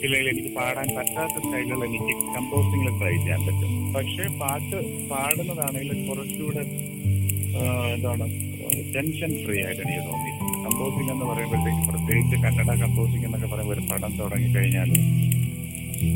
ഇല്ലെങ്കിൽ 0.05 0.29
എനിക്ക് 0.33 0.51
പാടാൻ 0.59 0.87
പറ്റാത്ത 0.97 1.35
സ്റ്റൈലുകൾ 1.43 1.81
എനിക്ക് 1.89 2.13
കമ്പോസിംഗിൽ 2.37 2.93
ട്രൈ 3.01 3.15
ചെയ്യാൻ 3.25 3.41
പറ്റും. 3.47 3.71
പക്ഷേ 3.95 4.25
പാട്ട് 4.41 4.79
പാടുന്നതാണെങ്കിൽ 5.11 5.99
കുറച്ചുകൂടെ 6.09 6.63
എന്താണ് 7.95 8.25
ടെൻഷൻ 8.95 9.31
ഫ്രീ 9.43 9.57
ആയിട്ട് 9.65 9.81
എനിക്ക് 9.85 10.03
തോന്നി. 10.09 10.31
കമ്പോസിംഗ് 10.65 11.11
എന്ന് 11.13 11.25
പറയുമ്പോഴത്തേക്ക് 11.31 11.83
പ്രത്യേകിച്ച് 11.91 12.35
കന്നഡ 12.43 12.71
കമ്പോസിംഗ് 12.83 13.25
എന്നൊക്കെ 13.29 13.49
പറയുമ്പോൾ 13.53 13.75
ഒരു 13.77 13.83
പടം 13.91 14.11
തുടങ്ങി 14.19 14.49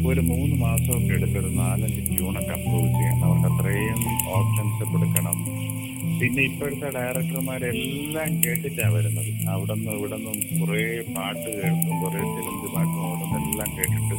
ഒരു 0.10 0.22
മൂന്ന് 0.30 0.56
മാസമൊക്കെ 0.56 1.14
എടുത്ത് 1.18 1.38
ഒരു 1.42 1.50
നാലഞ്ച് 1.60 2.02
ട്യൂണൊക്കെ 2.10 2.54
അപ്രൂവ് 2.58 2.90
ചെയ്യണം 2.98 3.26
അവർക്ക് 3.28 3.48
അത്രയും 3.52 4.02
ഓപ്ഷൻസ് 4.38 4.86
കൊടുക്കണം. 4.94 5.38
പിന്നെ 6.20 6.42
ഇപ്പോഴത്തെ 6.50 6.90
ഡയറക്ടർമാരെല്ലാം 6.98 8.30
കേട്ടിട്ടാണ് 8.44 8.92
വരുന്നത്. 8.96 9.32
അവിടെ 9.54 9.74
നിന്ന് 9.74 9.94
ഇവിടെ 10.00 10.18
നിന്നും 10.18 10.38
കുറേ 10.60 10.84
പാട്ട് 11.16 11.48
കേൾക്കും 11.58 11.96
കുറേ 12.04 12.22
തെലുങ്ക് 12.36 12.68
പാട്ടും 12.76 13.02
അവിടെ 13.08 13.26
നിന്നെല്ലാം 13.34 13.72
കേട്ടിട്ട് 13.78 14.18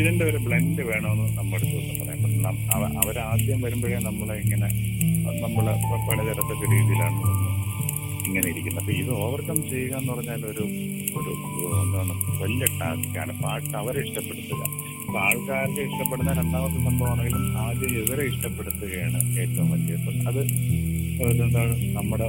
ഇതിന്റെ 0.00 0.24
ഒരു 0.30 0.38
ബ്ലെൻഡ് 0.46 0.82
വേണമെന്ന് 0.90 1.28
നമ്മുടെ 1.38 1.64
അടുത്ത് 1.68 1.96
പറയാൻ 2.02 2.18
പറ്റും 2.24 2.98
അവരാദ്യം 3.02 3.60
വരുമ്പോഴേ 3.64 3.98
നമ്മളെ 4.08 4.36
ഇങ്ങനെ 4.44 4.68
നമ്മളെ 5.44 5.74
പലതരത്തൊക്കെ 6.08 6.66
രീതിയിലാണ് 6.74 7.18
ഇങ്ങനെ 8.30 8.48
ഇരിക്കുന്നത്. 8.52 8.82
അപ്പൊ 8.82 8.92
ഇത് 9.02 9.12
ഓവർകം 9.22 9.58
ചെയ്യുക 9.70 9.94
എന്ന് 10.00 10.12
പറഞ്ഞാൽ 10.14 10.42
ഒരു 10.52 10.64
ഒരു 11.18 11.32
എന്താണ് 11.82 12.14
വലിയ 12.40 12.66
ടാസ്ക്കാണ് 12.80 13.32
പാട്ട് 13.42 13.74
അവരെ 13.82 14.00
ഇഷ്ടപ്പെടുത്തുക. 14.06 14.62
അപ്പൊ 15.06 15.18
ആൾക്കാർക്ക് 15.26 15.80
ഇഷ്ടപ്പെടുന്ന 15.88 16.32
രണ്ടാമത്തെ 16.40 16.80
സംഭവമാണെങ്കിലും 16.88 17.44
ആദ്യം 17.64 17.94
ഇവരെ 18.02 18.24
ഇഷ്ടപ്പെടുത്തുകയാണ് 18.32 19.18
ഏറ്റവും 19.42 19.70
വലിയ 19.74 19.96
അത് 20.30 20.42
എന്താണ് 21.44 21.72
നമ്മുടെ 21.96 22.28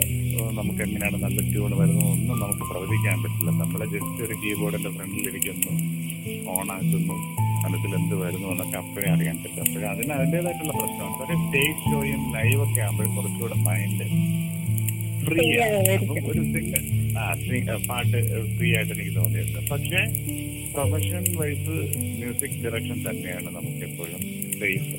നമുക്ക് 0.58 0.82
എങ്ങനെയാണ് 0.86 1.18
നല്ല 1.26 1.40
ട്യൂൺ 1.52 1.72
വരുന്നത് 1.82 2.08
ഒന്നും 2.14 2.38
നമുക്ക് 2.44 2.66
പ്രവചിക്കാൻ 2.72 3.18
പറ്റില്ല. 3.24 3.52
നമ്മളെ 3.62 3.86
ജസ്റ്റ് 3.94 4.24
ഒരു 4.26 4.36
കീബോർഡിന്റെ 4.42 4.90
ഫ്രണ്ടിൽ 4.96 5.28
ഇരിക്കുന്നു 5.32 5.72
ഓണാക്കുന്നു 6.56 7.16
മനസ്സിൽ 7.64 7.92
എന്ത് 8.00 8.16
വരുന്നു 8.24 8.48
എന്നൊക്കെ 8.54 8.78
അപ്പോഴേ 8.82 9.08
അറിയാൻ 9.16 9.38
പറ്റും. 9.44 9.62
അപ്പോഴേ 9.66 9.88
അതിന് 9.94 10.14
അതിന്റെതായിട്ടുള്ള 10.18 10.74
പ്രശ്നമാണ് 10.80 11.16
പക്ഷേ 11.20 11.38
സ്റ്റേജ് 11.44 11.86
ഷോയും 11.92 12.24
ലൈവൊക്കെ 12.36 12.82
ആകുമ്പോഴും 12.88 13.14
കുറച്ചുകൂടെ 13.18 13.58
മൈൻഡ് 13.68 14.08
ഫ്രീ 15.26 15.46
ഒരു 16.32 16.44
സിംഗർ 16.54 16.84
ആ 17.22 17.26
പാട്ട് 17.90 18.20
ഫ്രീ 18.58 18.70
ആയിട്ട് 18.78 18.94
എനിക്ക് 18.96 19.14
തോന്നിയിട്ടുണ്ട്. 19.20 19.62
പക്ഷേ 19.72 20.02
പ്രൊഫഷൻ 20.74 21.24
വൈസ് 21.40 21.76
മ്യൂസിക് 22.20 22.58
ഡയറക്ഷൻ 22.64 23.00
തന്നെയാണ് 23.08 23.50
നമുക്ക് 23.58 23.84
എപ്പോഴും 23.90 24.22
സേഫ്. 24.60 24.92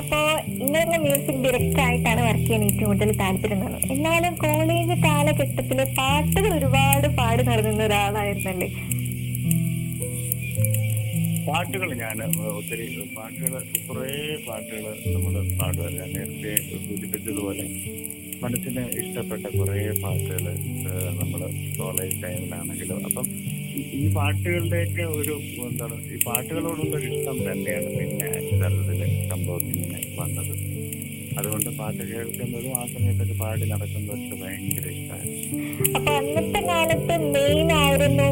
അപ്പോ 0.00 0.18
ഇങ്ങനെ 0.64 0.96
മ്യൂസിക് 1.04 1.40
ഡയറക്ടർ 1.44 1.80
ആയിട്ടാണ് 1.86 2.20
വർക്ക് 2.26 2.44
ചെയ്യാൻ 2.46 2.62
ഏറ്റവും 2.68 2.88
കൂടുതൽ 2.90 3.10
താല്പര്യം 3.22 3.62
എന്നാലും 3.94 4.34
കോളേജ് 4.44 4.94
കാലഘട്ടത്തിലെ 5.06 5.86
പാട്ടുകൾ 5.98 6.50
ഒരുപാട് 6.58 7.08
പാടി 7.18 7.42
നടന്ന 7.50 7.82
ഒരാളായിരുന്നല്ലേ? 7.88 8.68
പാട്ടുകൾ 11.50 11.90
ഞാൻ 11.94 12.18
ഒത്തിരി 12.50 12.86
പാട്ടുകൾ 13.16 13.54
കുറേ 13.88 14.10
പാട്ടുകൾ 14.48 14.84
നമ്മൾ 15.14 15.34
പാടുക 15.60 15.86
ഞാൻ 15.96 16.10
നേരത്തെ 16.14 16.52
സൂചിപ്പിച്ചതുപോലെ 16.80 17.64
മനസ്സിന് 18.42 18.82
ഇഷ്ടപ്പെട്ട 19.00 19.44
കുറേ 19.56 19.80
പാട്ടുകൾ 20.02 20.44
നമ്മൾ 21.20 21.40
കോളേജ് 21.78 22.22
ടൈമിലാണെങ്കിലും. 22.22 23.00
അപ്പം 23.06 23.26
ഈ- 23.96 24.08
പാട്ടുകളുടെയൊക്കെ 24.14 25.04
ഒരു 25.16 25.34
എന്താണ് 25.64 25.96
ഈ 26.06 26.18
പാട്ടുകളോടുള്ള 26.26 26.94
ഒരു 26.96 27.08
ഇഷ്ടം 27.10 27.38
തന്നെയാണ് 27.48 27.90
പിന്നെ 27.98 28.28
യഥാർത്ഥത്തിൽ 28.46 29.02
സംഭവത്തിന് 29.30 29.86
വന്നത്. 30.18 30.54
അതുകൊണ്ട് 31.38 31.70
പാട്ട് 31.76 32.02
കേൾക്കുന്നതും 32.02 32.72
ആ 32.76 32.86
സമയത്തൊക്കെ 32.86 33.34
പാടി 33.34 33.64
നടക്കുന്നതൊക്കെ 33.70 34.36
ഭയങ്കര 34.40 34.86
ഇഷ്ടമാണ് 34.94 35.28
അപ്പൊ 35.96 36.10
അന്നത്തെ 36.16 36.60
കാലത്ത് 36.66 37.16
മെയിൻ 37.34 37.72
ആയിരുന്നു 37.74 38.26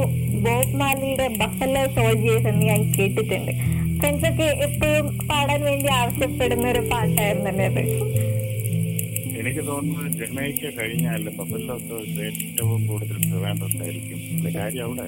ബോബ് 0.44 0.74
മാലിയുടെ 0.80 1.26
ബഫലോ 1.40 1.82
സോൾജിയേഴ്സ് 1.96 2.48
എന്ന് 2.50 2.64
ഞാൻ 2.70 2.80
കേട്ടിട്ടുണ്ട്. 2.96 3.52
ഫ്രണ്ട്സ് 4.00 4.26
ഒക്കെ 4.30 4.48
എപ്പോഴും 4.66 5.06
പാടാൻ 5.28 5.60
വേണ്ടി 5.68 5.88
ആവശ്യപ്പെടുന്ന 5.98 6.66
ഒരു 6.72 6.82
പാട്ടായിരുന്നല്ലേ 6.90 7.66
അത് 7.70 7.82
എനിക്ക് 9.40 9.62
തോന്നുന്നു 9.66 10.10
ജമൈക്ക 10.18 10.70
കഴിഞ്ഞാൽ 10.78 11.22
സോഴ്സ് 11.88 12.20
ഏറ്റവും 12.26 12.80
കൂടുതൽ 12.86 13.18
അതിന്റെ 14.18 14.50
കാര്യം 14.56 14.84
അവിടെ. 14.86 15.06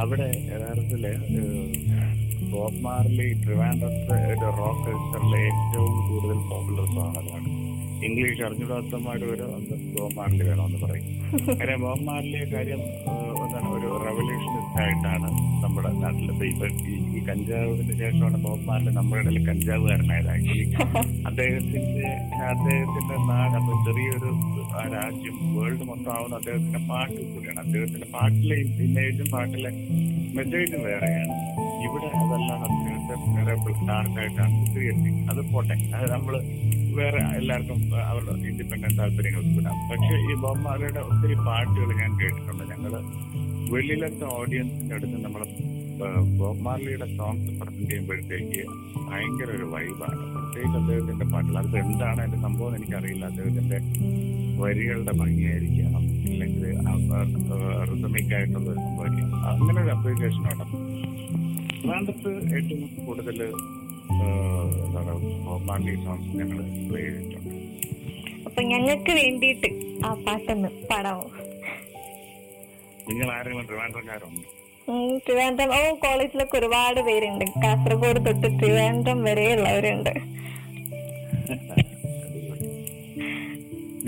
അവിടെ 0.00 0.26
യഥാർത്ഥത്തിൽ 0.48 1.04
ബോബ് 2.52 2.80
മാർലി 2.84 3.28
ട്രിവാൻഡ്രസ് 3.42 4.18
റോക്ക് 4.58 4.84
കൾച്ചറിലെ 4.86 5.40
ഏറ്റവും 5.48 5.96
കൂടുതൽ 6.08 6.38
പോപ്പുലർ 6.50 6.86
സോങ് 6.94 7.16
അതാണ് 7.20 7.47
ഇംഗ്ലീഷ് 8.06 8.42
അറിഞ്ഞുകൂടാത്തമായിട്ട് 8.46 9.26
ഒരു 9.34 9.44
ഒന്ന് 9.56 9.76
ബോബ് 9.94 10.14
മാർലി 10.18 10.42
വേണമെന്ന് 10.48 10.78
പറയും. 10.84 11.06
അങ്ങനെ 11.52 11.74
ബോബ് 11.84 12.04
മാർലിയെ 12.08 12.44
കാര്യം 12.52 12.80
എന്താണ് 13.44 13.68
ഒരു 13.76 13.88
റെവല്യൂഷനിസ്റ്റ് 14.04 14.80
ആയിട്ടാണ് 14.82 15.28
നമ്മുടെ 15.62 15.90
നാട്ടിലെ 16.02 16.46
ഇപ്പൊ 16.52 16.66
ഈ 17.16 17.22
കഞ്ചാവിന് 17.28 17.94
ശേഷമാണ് 18.00 18.38
ബോബ് 18.44 18.64
മാർലി 18.68 18.90
നമ്മുടെ 18.98 19.20
ഇടയിൽ 19.22 19.46
കഞ്ചാവുകാരനായത് 19.48 20.30
ആക്ച്വലി. 20.34 20.66
അദ്ദേഹത്തിന്റെ 21.30 22.08
അദ്ദേഹത്തിന്റെ 22.52 23.16
നാട് 23.30 23.56
അപ്പൊ 23.60 23.74
ചെറിയൊരു 23.88 24.30
രാജ്യം 24.94 25.36
വേൾഡ് 25.56 25.86
മൊത്തം 25.90 26.12
ആവുന്ന 26.16 26.36
അദ്ദേഹത്തിന്റെ 26.40 26.82
പാട്ടിൽ 26.92 27.24
കൂടിയാണ്. 27.34 27.60
അദ്ദേഹത്തിന്റെ 27.66 28.08
പാട്ടിലെ 28.16 28.58
ഇമേജും 28.86 29.28
പാട്ടിലെ 29.34 29.72
മെസ്സേജും 30.38 30.82
വേറെയാണ്. 30.88 31.34
ഇവിടെ 31.86 32.08
അതെല്ലാം 32.22 32.60
അദ്ദേഹത്തെ 32.68 33.14
ഡാർക്കായിട്ടാണ് 33.90 34.54
ചിത്രീകരിക്കുന്നത് 34.62 35.30
അത് 35.32 35.42
പോട്ടെ. 35.52 35.76
അത് 35.96 36.06
നമ്മൾ 36.14 36.34
വേറെ 36.98 37.20
എല്ലാവർക്കും 37.38 37.80
അവരുടെ 38.10 38.32
ഇൻഡിപെൻഡന്റ് 38.50 38.98
താല്പര്യങ്ങൾക്ക് 38.98 39.52
വിടാം 39.58 39.76
പക്ഷെ 39.90 40.14
ഈ 40.28 40.34
ബോംബാലയുടെ 40.44 41.00
ഒത്തിരി 41.08 41.34
പാട്ടുകൾ 41.46 41.90
ഞാൻ 42.00 42.12
കേട്ടിട്ടുണ്ട്. 42.20 42.64
ഞങ്ങൾ 42.72 42.92
വെളിയിലത്തെ 43.72 44.26
ഓഡിയൻസിന്റെ 44.38 44.94
അടുത്ത് 44.98 45.18
നമ്മൾ 45.24 45.42
ബൊമ്മാലിയുടെ 46.40 47.06
സോങ്സ് 47.16 47.48
പ്രസന്റ് 47.60 47.88
ചെയ്യുമ്പോഴത്തേക്ക് 47.90 48.60
ഭയങ്കര 49.08 49.48
ഒരു 49.56 49.66
വൈബാണ് 49.74 50.20
പ്രത്യേകിച്ച് 50.34 50.78
അദ്ദേഹത്തിന്റെ 50.80 51.26
പാട്ടുകൾ. 51.32 51.58
അത് 51.62 51.76
എന്താണ് 51.84 52.20
അതിന്റെ 52.24 52.40
സംഭവം 52.46 52.76
എനിക്കറിയില്ല. 52.78 53.24
അദ്ദേഹത്തിന്റെ 53.32 53.78
വരികളുടെ 54.62 55.12
ഭംഗിയായിരിക്കണം. 55.20 56.04
അല്ലെങ്കിൽ 56.30 56.64
റിസമിക്കായിട്ടുള്ള 57.90 58.68
ഒരു 58.70 58.80
സംഭവം 58.86 59.18
അങ്ങനെ 59.52 59.78
ഒരു 59.84 59.92
അപ്രീസിയേഷൻ 59.96 60.44
ഉണ്ട് 60.52 60.64
ട്രിവാൻഡ്രത്ത് 61.80 62.30
ഏറ്റവും 62.56 62.88
കൂടുതൽ 63.06 63.38
എന്താണ് 64.22 65.12
ബോബാണ്ടി 65.46 65.94
സോങ്സ് 66.04 66.36
ഞങ്ങൾ 66.36 66.58
പ്ലേ 66.88 67.00
ചെയ്തിട്ടുണ്ട്. 67.06 67.54
അപ്പൊ 68.46 68.62
ഞങ്ങൾക്ക് 68.62 69.12
വേണ്ടിയിട്ട് 69.12 69.68
ആ 70.04 70.14
പാട്ടൊന്ന് 70.26 70.68
പാടാമോ 70.90 71.26
നിങ്ങൾ 73.08 73.28
ആരെങ്കിലും 73.32 73.66
ട്രിവാൻഡ്രക്കാരുണ്ട് 73.66 74.46
ഉം, 74.88 75.18
ട്രിവാൻഡ്രം 75.18 75.70
ഓ 75.70 75.94
കോളേജിലൊക്കെ 75.94 76.58
ഒരുപാട് 76.58 77.00
പേരുണ്ട്. 77.00 77.44
കാസർഗോഡ് 77.64 78.26
തൊട്ട് 78.26 78.48
ട്രിവാൻഡ്രം 78.60 79.18
വരെയുള്ളവരുണ്ട്. 79.22 80.12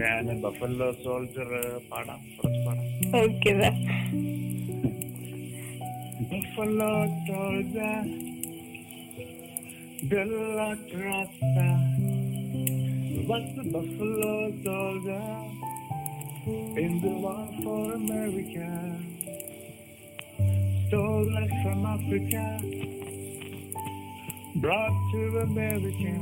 ഞാൻ 0.00 0.40
ബഫല്ലോ 0.42 0.92
സോൾജർ 1.04 1.50
പാടാം 1.90 2.20
കുറച്ച് 2.36 2.60
പാടാം. 2.66 2.86
Okay 3.20 3.52
soldier 10.00 10.24
de 10.24 10.24
la 10.24 10.74
Trasta 10.74 11.68
was 13.26 13.42
the 13.56 13.62
Buffalo 13.70 14.52
soldier 14.64 15.28
in 16.78 17.00
the 17.00 17.08
war 17.08 17.48
for 17.62 17.92
America. 17.92 18.98
Stolen 20.88 21.48
from 21.62 21.86
Africa, 21.86 22.58
brought 24.56 24.96
to 25.12 25.38
America. 25.38 26.14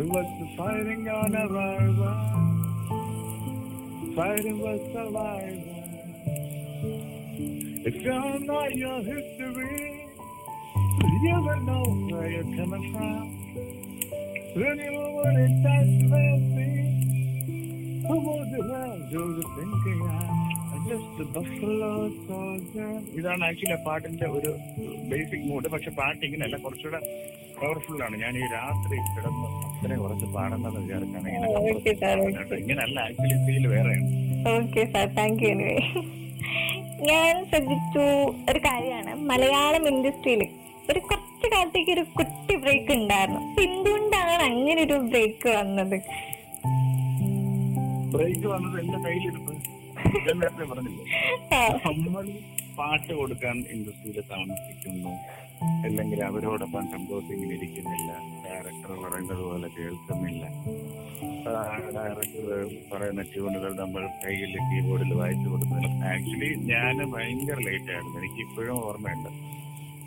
It 0.00 0.06
was 0.06 0.26
the 0.40 0.46
fighting 0.56 1.08
on 1.08 1.34
a 1.34 1.48
rival, 1.48 2.16
fighting 4.16 4.58
was 4.58 4.80
survival. 4.92 5.72
If 7.84 7.94
you 7.94 8.38
know 8.46 8.66
your 8.68 9.02
history, 9.02 10.01
you 10.94 11.36
will 11.38 11.60
know 11.62 11.82
where 12.08 12.28
you're 12.28 12.50
coming 12.56 12.84
from. 12.92 13.38
When 14.54 14.78
you 14.80 15.00
were 15.16 15.36
in 15.38 15.52
touch 15.62 15.92
with 16.04 16.42
me, 16.50 16.68
who 18.02 18.16
would 18.20 18.48
you 18.50 18.62
have 18.70 19.10
do 19.10 19.22
thinking 19.48 20.02
I'm 20.72 20.82
just 20.86 21.18
a 21.18 21.28
buffalo 21.34 21.90
soldier. 22.22 22.90
ഇതാണ് 23.18 23.42
actually 23.48 23.74
ആ 23.74 23.82
പാട്ടിന്റെ 23.86 24.26
ഒരു 24.36 24.50
basic 25.10 25.44
mood 25.50 25.68
പക്ഷെ 25.74 25.90
പാട്ട് 25.98 26.22
ഇങ്ങനെയല്ല 26.28 26.56
കുറച്ചുകൂടെ 26.64 27.00
powerful 27.58 27.98
ആണ് 28.06 28.16
ഞാൻ 28.22 28.34
ഈ 28.38 28.46
രാത്രി 28.54 28.96
കിടന്ന് 29.08 29.48
അത്രയും 29.68 30.00
കുറച്ച് 30.04 30.26
പാടുന്നത് 30.36 30.78
വിചാരിച്ചാണ് 30.84 31.28
ഇങ്ങനെ. 31.32 32.58
ഇങ്ങനല്ല 32.62 32.98
ആക്ച്വലി 33.08 33.38
ഫീൽ 33.46 33.66
വേറെയാണ് 33.74 34.08
okay 34.54 34.84
sir 34.94 35.06
thank 35.18 35.44
you 35.44 35.50
anyway 35.56 35.76
ഞാൻ 37.10 37.32
ശ്രദ്ധിച്ചു 37.50 38.04
ഒരു 38.50 38.60
കാര്യമാണ് 38.66 39.12
മലയാളം 39.30 39.86
ഇൻഡസ്ട്രിയിൽ 39.92 40.42
ഒരു 40.90 41.00
കുറച്ച് 41.08 41.46
കാലത്തേക്ക് 41.52 41.92
ഒരു 41.96 42.04
കുട്ടി 42.18 42.54
ബ്രേക്ക് 42.62 42.92
ഉണ്ടായിരുന്നു. 42.98 43.40
എന്തുകൊണ്ടാണ് 43.66 44.42
അങ്ങനെ 44.50 44.80
ഒരു 44.86 44.96
ബ്രേക്ക് 45.10 45.48
വന്നത്? 45.58 45.96
ബ്രേക്ക് 48.14 48.46
വന്നത് 48.54 48.76
എന്റെ 48.82 48.98
കയ്യിലിരുന്ന്. 49.04 49.54
നേരത്തെ 50.40 50.64
പറഞ്ഞില്ലേ? 50.72 51.04
നമ്മൾ 52.04 52.26
പാട്ട് 52.78 53.12
കൊടുക്കാൻ 53.18 53.56
ഇൻഡസ്ട്രിയിൽ 53.74 54.18
താമസിക്കുന്നു. 54.32 55.12
അല്ലെങ്കിൽ 55.86 56.20
അവരോടൊപ്പം 56.28 56.84
കമ്പോസിംഗിൽ 56.92 57.50
ഇരിക്കുന്നില്ല. 57.56 58.10
ഡയറക്ടർ 58.44 58.92
പറയുന്നത് 59.02 59.42
പോലെ 59.48 59.68
കേൾക്കുന്നില്ല. 59.76 60.44
ഡയറക്ടർ 61.96 62.46
പറയുന്ന 62.92 63.22
ട്യൂണുകൾ 63.32 63.72
നമ്മൾ 63.82 64.02
കയ്യിൽ 64.24 64.54
കീബോർഡിൽ 64.68 65.12
വായിച്ചു 65.20 65.48
കൊടുക്കുന്നില്ല. 65.52 66.04
ആക്ച്വലി 66.12 66.50
ഞാൻ 66.72 66.96
ഭയങ്കര 67.14 67.58
ലേറ്റ് 67.68 67.90
ആയിരുന്നു. 67.94 68.16
എനിക്ക് 68.20 68.40
ഇപ്പോഴും 68.46 68.76
ഓർമ്മയുണ്ട്. 68.88 69.30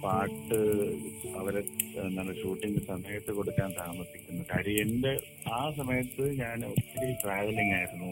പാട്ട് 0.06 0.58
അവരെ 1.40 1.62
എന്താണ് 2.06 2.32
ഷൂട്ടിംഗ് 2.42 2.82
സമയത്ത് 2.90 3.32
കൊടുക്കാൻ 3.38 3.70
താമസിക്കുന്നു. 3.82 4.44
കാര്യം 4.52 4.78
എന്റെ 4.86 5.14
ആ 5.60 5.62
സമയത്ത് 5.78 6.26
ഞാൻ 6.42 6.58
ഒത്തിരി 6.72 7.14
ട്രാവലിംഗ് 7.24 7.74
ആയിരുന്നു. 7.78 8.12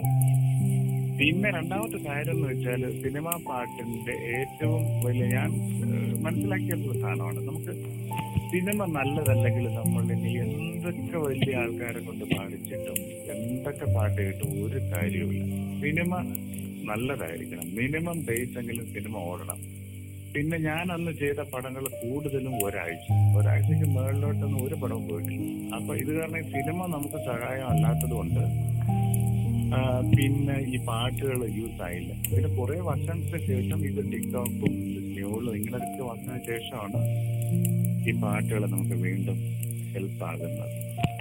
പിന്നെ 1.19 1.49
രണ്ടാമത്തെ 1.55 1.99
കാര്യം 2.07 2.35
എന്ന് 2.35 2.47
വെച്ചാൽ 2.51 2.83
സിനിമാ 3.03 3.33
പാട്ടിന്റെ 3.47 4.15
ഏറ്റവും 4.37 4.85
വലിയ 5.05 5.25
ഞാൻ 5.35 5.49
മനസ്സിലാക്കിയ 5.51 6.21
മനസ്സിലാക്കിയിട്ടുള്ള 6.25 6.95
സാധനമാണ്. 7.03 7.39
നമുക്ക് 7.49 7.73
സിനിമ 8.53 8.85
നല്ലതല്ലെങ്കിൽ 8.97 9.65
നമ്മൾ 9.77 10.03
ഇനി 10.15 10.31
എന്തൊക്കെ 10.45 11.17
വലിയ 11.25 11.59
ആൾക്കാരെ 11.61 12.01
കൊണ്ട് 12.07 12.25
പാടിച്ചിട്ടും 12.33 12.99
എന്തൊക്കെ 13.35 13.87
പാട്ട് 13.95 14.17
കേട്ടും 14.21 14.51
ഒരു 14.65 14.79
കാര്യവുമില്ല. 14.93 15.45
സിനിമ 15.83 16.11
നല്ലതായിരിക്കണം. 16.89 17.67
മിനിമം 17.79 18.17
ബേസ് 18.29 18.57
എങ്കിലും 18.61 18.87
സിനിമ 18.95 19.15
ഓടണം. 19.31 19.61
പിന്നെ 20.35 20.57
ഞാൻ 20.67 20.85
അന്ന് 20.93 21.11
ചെയ്ത 21.19 21.41
പടങ്ങൾ 21.53 21.83
കൂടുതലും 22.01 22.53
ഒരാഴ്ച. 22.65 23.07
ഒരാഴ്ചക്ക് 23.39 23.87
മേളിലോട്ടൊന്നും 23.95 24.59
ഒരു 24.67 24.75
പടവും 24.81 25.03
പോയിട്ടില്ല. 25.09 25.43
അപ്പൊ 25.77 25.91
ഇത് 26.03 26.11
കാരണം 26.17 26.45
സിനിമ 26.53 26.85
നമുക്ക് 26.95 27.19
സഹായം 27.27 27.67
അല്ലാത്തത് 27.73 28.15
കൊണ്ട് 28.19 28.43
പിന്നെ 30.15 30.55
ഈ 30.73 30.77
പാട്ടുകൾ 30.87 31.39
യൂസ് 31.59 31.81
ആയില്ല. 31.85 32.11
പിന്നെ 32.29 32.49
കുറെ 32.57 32.75
വർഷങ്ങൾക്ക് 32.87 33.39
ശേഷം 33.49 33.79
ഇത് 33.89 34.01
ടിക്ടോക്കും 34.11 34.73
ന്യൂളും 35.15 35.53
ഇങ്ങനെയൊക്കെ 35.59 36.03
വന്നതിന് 36.09 36.41
ശേഷമാണ് 36.49 36.99
ഈ 38.09 38.13
പാട്ടുകൾ 38.23 38.61
നമുക്ക് 38.73 38.95
വീണ്ടും 39.05 39.37
ഹെൽപ്പ് 39.95 40.23
ആകുന്നത്. 40.29 40.69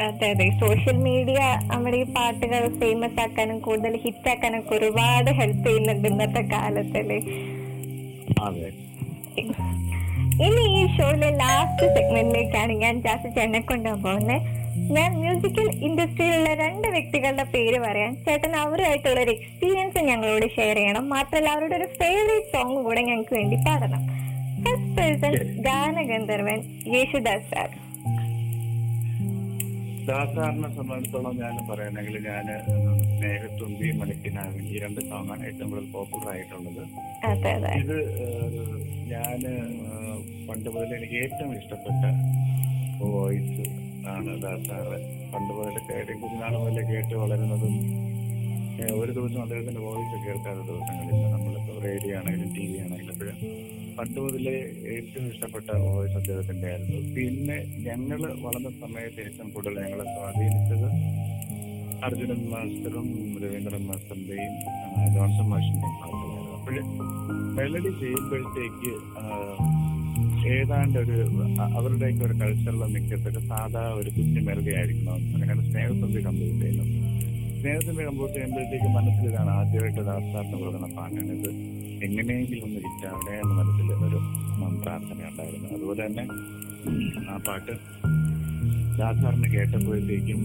അതെ 0.06 0.28
അതെ. 0.34 0.46
സോഷ്യൽ 0.62 0.96
മീഡിയ 1.08 1.40
നമ്മുടെ 1.72 1.98
ഈ 2.02 2.06
പാട്ടുകൾ 2.18 2.62
ഫേമസ് 2.82 3.20
ആക്കാനും 3.24 3.58
കൂടുതൽ 3.66 3.96
ഹിറ്റ് 4.04 4.30
ആക്കാനും 4.32 4.60
ഒക്കെ 4.62 4.74
ഒരുപാട് 4.78 5.30
ഹെൽപ്പ് 5.40 5.66
ചെയ്യുന്നുണ്ട് 5.68 6.08
ഇന്നത്തെ 6.12 6.42
കാലത്തിൽ. 6.54 7.10
അതെ. 8.46 8.70
ഇനി 10.46 10.64
ഈ 10.78 10.82
ഷോയിലെ 10.96 11.30
ലാസ്റ്റ് 11.42 11.86
സെഗ്മെന്റിലേക്കാണ് 11.96 12.72
ഞാൻ 12.82 12.94
ജാസ് 13.04 13.28
ചേട്ടനെ 13.36 13.60
കൊണ്ടുപോകുന്നത് 13.70 14.48
ഞാൻ 14.96 15.10
മ്യൂസിക്കൽ 15.22 15.66
ഇൻഡസ്ട്രിയിലുള്ള 15.86 16.50
രണ്ട് 16.62 16.86
വ്യക്തികളുടെ 16.94 17.44
പേര് 17.54 17.78
പറയാം. 17.84 18.12
ചേട്ടൻ 18.24 18.52
അവരുമായിട്ടുള്ള 18.62 19.20
ഒരു 19.24 19.32
എക്സ്പീരിയൻസ് 19.36 20.00
ഞങ്ങളോട് 20.08 20.46
ഷെയർ 20.56 20.76
ചെയ്യണം. 20.80 21.04
മാത്രമല്ല 21.14 21.52
അവരുടെ 21.54 21.76
ഒരു 21.80 21.88
ഫേവറേറ്റ് 22.00 22.50
സോങ് 22.54 22.80
കൂടെ 22.86 23.02
ഞങ്ങൾക്ക് 23.08 23.34
വേണ്ടി 23.38 23.58
പാടണം. 23.66 24.02
ഫസ്റ്റ് 24.64 24.90
പേഴ്സൺ 24.96 25.34
ഗാനഗന്ധർവൻ 25.68 26.60
യേശുദാസ് 26.96 27.48
സാർ. 27.52 27.70
ദാസാറിനെ 30.06 30.68
സംബന്ധിച്ചോളം 30.76 31.34
ഞാൻ 31.42 31.54
പറയുകയാണെങ്കിൽ 31.68 32.16
ഞാൻ 32.28 32.46
സ്നേഹത്തുമ്പി 33.18 33.88
മണിക്കിനാവിൻ 33.98 34.64
ഈ 34.72 34.78
രണ്ട് 34.84 35.00
സോങ്ങാണ് 35.10 35.42
ഏറ്റവും 35.48 35.68
കൂടുതൽ 35.70 35.88
പോപ്പുലർ 35.92 36.28
ആയിട്ടുള്ളത്. 36.32 36.82
ഇത് 37.82 37.96
ഞാൻ 39.12 39.40
പണ്ട് 40.48 40.68
മുതൽ 40.70 40.90
എനിക്ക് 40.96 41.16
ഏറ്റവും 41.22 41.52
ഇഷ്ടപ്പെട്ട 41.58 42.02
വോയിസ് 43.04 43.64
ആണ് 44.12 44.32
ദാസാറ് 44.42 44.98
പണ്ട് 45.32 45.52
മുതൽ 45.56 45.76
കേട്ട് 45.88 46.12
കുഞ്ഞാണ് 46.22 46.56
മുതലേ 46.62 46.84
കേട്ട് 46.90 47.14
വളരുന്നതും 47.22 47.74
ഒരു 48.96 49.12
ദിവസം 49.16 49.40
അദ്ദേഹത്തിന്റെ 49.42 49.82
വോയിസ് 49.84 50.16
കേൾക്കാത്ത 50.24 50.60
ദിവസങ്ങളില്ല 50.68 51.24
നമ്മളിപ്പോ 51.34 51.74
റേഡിയോ 51.84 52.14
ആണെങ്കിലും 52.18 52.48
ടി 52.54 52.64
വി 52.68 52.78
ആണെങ്കിലും 52.84 53.12
എപ്പോഴും 53.14 53.36
പണ്ട് 53.96 54.18
മുതലേ 54.20 54.54
ഏറ്റവും 54.92 55.26
ഇഷ്ടപ്പെട്ട 55.30 55.68
വോയിസ് 55.86 56.16
അദ്ദേഹത്തിന്റെ 56.20 56.68
ആയിരുന്നു. 56.70 57.00
പിന്നെ 57.16 57.58
ഞങ്ങൾ 57.86 58.16
വളർന്ന 58.44 58.70
സമയത്ത് 58.80 59.20
ഏറ്റവും 59.24 59.50
കൂടുതൽ 59.54 59.76
ഞങ്ങളെ 59.82 60.06
സ്വാധീനിച്ചത് 60.12 60.88
അർജുനൻ 62.06 62.40
മാസ്റ്ററും 62.52 63.08
രവീന്ദ്രൻ 63.42 63.82
മാസ്റ്ററിന്റെയും 63.88 64.54
ആ, 64.68 65.04
ജോൺസൺ 65.14 65.46
പാട്ടുകളായിരുന്നു. 65.50 65.90
അപ്പോഴ് 66.06 66.41
മെലഡി 67.56 67.90
ചെയ്യുമ്പോഴത്തേക്ക് 68.00 68.92
ഏതാണ്ട് 70.52 70.98
ഒരു 70.98 71.16
അവരുടെയൊക്കെ 71.76 72.24
ഒരു 72.24 72.34
കൾച്ചറിലെ 72.40 72.86
മിക്കത്തൊക്കെ 72.94 73.42
സാധാ 73.50 73.82
ഒരു 73.98 74.10
കുഞ്ഞു 74.16 74.40
മെലഡി 74.48 74.72
ആയിരിക്കണം 74.78 75.20
അങ്ങനെയാണ് 75.34 75.64
സ്നേഹസന്ധി 75.68 76.20
കമ്പോസ് 76.26 76.56
ചെയ്യുന്നത്. 76.62 76.88
സ്നേഹസന്ധി 77.60 78.04
കമ്പോസ് 78.08 78.34
ചെയ്യുമ്പോഴത്തേക്ക് 78.34 78.88
മനസ്സിൽ 78.96 79.26
ഇതാണ് 79.30 79.50
ആദ്യമായിട്ട് 79.58 80.02
ദാസ്താറിന് 80.08 80.56
കൊടുക്കുന്ന 80.62 80.88
പാട്ടാണ് 80.96 81.32
ഇത്. 81.38 81.50
എങ്ങനെയെങ്കിലും 82.06 82.64
ഒന്ന് 82.66 82.80
ഹിറ്റാവണേ 82.86 83.34
എന്ന 83.42 83.52
മനസ്സിൽ 83.60 83.92
ഒരു 84.08 84.20
പ്രാർത്ഥന 84.82 85.18
ഉണ്ടായിരുന്നു 85.30 85.68
അതുപോലെ 85.76 86.00
തന്നെ 86.06 86.24
ആ 87.30 87.36
പാട്ട് 87.46 87.74
ദാസാറിന് 88.98 89.48
കേട്ടപ്പോഴത്തേക്കും 89.54 90.42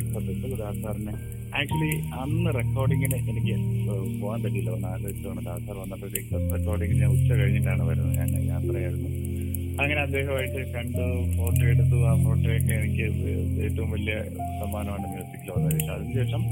ഇഷ്ടപ്പെട്ടു 0.00 0.56
ദാസാറിന് 0.62 1.14
ആക്ച്വലി 1.58 1.90
അന്ന് 2.22 2.50
റെക്കോർഡിങ്ങിന് 2.58 3.18
എനിക്ക് 3.30 3.54
പോകാൻ 4.20 4.38
പറ്റില്ല 4.44 4.70
ഒന്ന് 4.76 4.88
ആലോചിച്ചോണ്ട് 4.94 5.42
ദാസാർ 5.48 5.76
വന്നപ്പോഴത്തേക്ക് 5.82 6.40
റെക്കോർഡിങ്ങിന് 6.54 7.00
ഞാൻ 7.04 7.12
ഉച്ച 7.16 7.30
കഴിഞ്ഞിട്ടാണ് 7.40 7.84
വരുന്നത് 7.90 8.16
ഞാൻ 8.20 8.30
യാത്രയായിരുന്നു. 8.52 9.10
അങ്ങനെ 9.82 10.00
അദ്ദേഹമായിട്ട് 10.06 10.60
കണ്ടു 10.74 11.04
ഫോട്ടോ 11.36 11.64
എടുത്തു. 11.72 11.96
ആ 12.10 12.12
ഫോട്ടോയൊക്കെ 12.24 12.72
എനിക്ക് 12.78 13.04
ഏറ്റവും 13.66 13.90
വലിയ 13.94 14.14
സമ്മാനമാണ് 14.60 15.04
വന്നത്. 15.06 15.26
പക്ഷേ 15.32 15.92
അതിനുശേഷം 15.96 16.42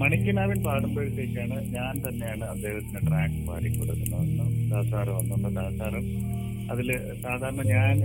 മണിക്കിനാവിൻ 0.00 0.60
പാടുമ്പോഴത്തേക്കാണ് 0.66 1.56
ഞാൻ 1.76 1.94
തന്നെയാണ് 2.06 2.44
അദ്ദേഹത്തിന് 2.54 3.00
ട്രാക്ക് 3.08 3.40
പാടി 3.48 3.68
കൊടുക്കുന്നതെന്ന് 3.78 4.46
ദാസാറ് 4.70 5.12
വന്നപ്പോൾ 5.18 5.52
ദാസാറ് 5.58 6.00
അതിൽ 6.72 6.88
സാധാരണ 7.22 7.62
ഞാൻ 7.74 7.96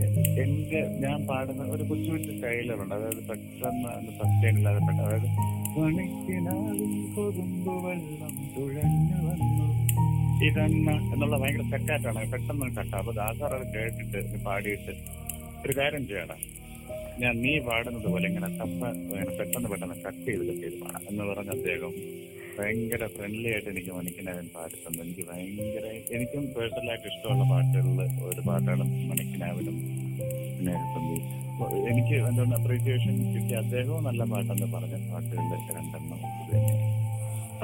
എന്റെ 0.44 0.80
ഞാൻ 1.04 1.20
പാടുന്ന 1.30 1.64
ഒരു 1.76 1.84
കൊച്ചു 1.90 2.10
കൊച്ചു 2.14 2.32
സ്റ്റൈലറുണ്ട്. 2.36 2.94
അതായത് 2.98 3.22
പെട്ടെന്ന് 3.30 3.90
അത് 3.98 4.10
സസ്റ്റൈൻ 4.20 4.54
ഇല്ലാതെ 4.60 4.82
പെട്ടെന്ന് 4.88 5.06
അതായത് 5.08 5.30
വെള്ളം 7.86 8.36
തുഴഞ്ഞു 8.56 9.20
വന്നു. 9.28 9.68
ഇതെന്ന 10.48 10.90
എന്നുള്ള 11.14 11.36
ഭയങ്കര 11.42 11.66
സെറ്റായിട്ടാണ് 11.74 12.20
പെട്ടെന്ന് 12.34 12.68
കട്ട 12.78 12.94
അപ്പൊ 13.02 13.14
ദാസാർ 13.20 13.54
അത് 13.58 13.66
കേട്ടിട്ട് 13.76 14.20
പാടിയിട്ട് 14.48 14.94
ഒരു 15.64 15.74
കാര്യം 15.80 16.04
ചെയ്യണം. 16.12 16.40
ഞാൻ 17.22 17.34
നീ 17.44 17.54
പാടുന്നത് 17.68 18.08
പോലെ 18.14 18.26
ഇങ്ങനെ 18.30 18.50
ഇങ്ങനെ 19.10 19.32
പെട്ടെന്ന് 19.40 19.70
പെട്ടെന്ന് 19.72 19.98
കട്ട് 20.06 20.24
ചെയ്ത് 20.28 20.44
കട്ട് 20.50 20.68
എന്ന് 21.10 21.24
പറഞ്ഞ 21.30 21.52
അദ്ദേഹം 21.58 21.94
ഭയങ്കര 22.60 23.04
ഫ്രണ്ട്ലി 23.08 23.48
ആയിട്ട് 23.50 23.70
എനിക്ക് 23.70 23.92
മണിക്കനാഥൻ 23.92 24.48
പാടിത്തന്നു 24.56 25.02
എനിക്ക് 25.04 25.26
ഭയങ്കര 25.30 25.86
എനിക്കും 26.12 26.46
പേഴ്സണലായിട്ട് 26.56 27.08
ഇഷ്ടമുള്ള 27.08 27.46
പാട്ടുകളിൽ 27.52 28.02
ഒരു 28.30 28.44
പാട്ടാണ് 28.48 28.86
മണിക്കിനാവിനും 29.10 29.78
പിന്നെ 30.56 30.76
എനിക്ക് 31.90 32.16
എന്തുകൊണ്ട് 32.22 32.56
അപ്രീസിയേഷൻ 32.56 33.16
കിട്ടിയ 33.34 33.58
അദ്ദേഹവും 33.58 34.04
നല്ല 34.04 34.24
പാട്ടെന്ന് 34.26 34.70
പറഞ്ഞ 34.74 34.98
പാട്ടുകളിൽ 35.12 35.62
രണ്ടെണ്ണം 35.78 36.20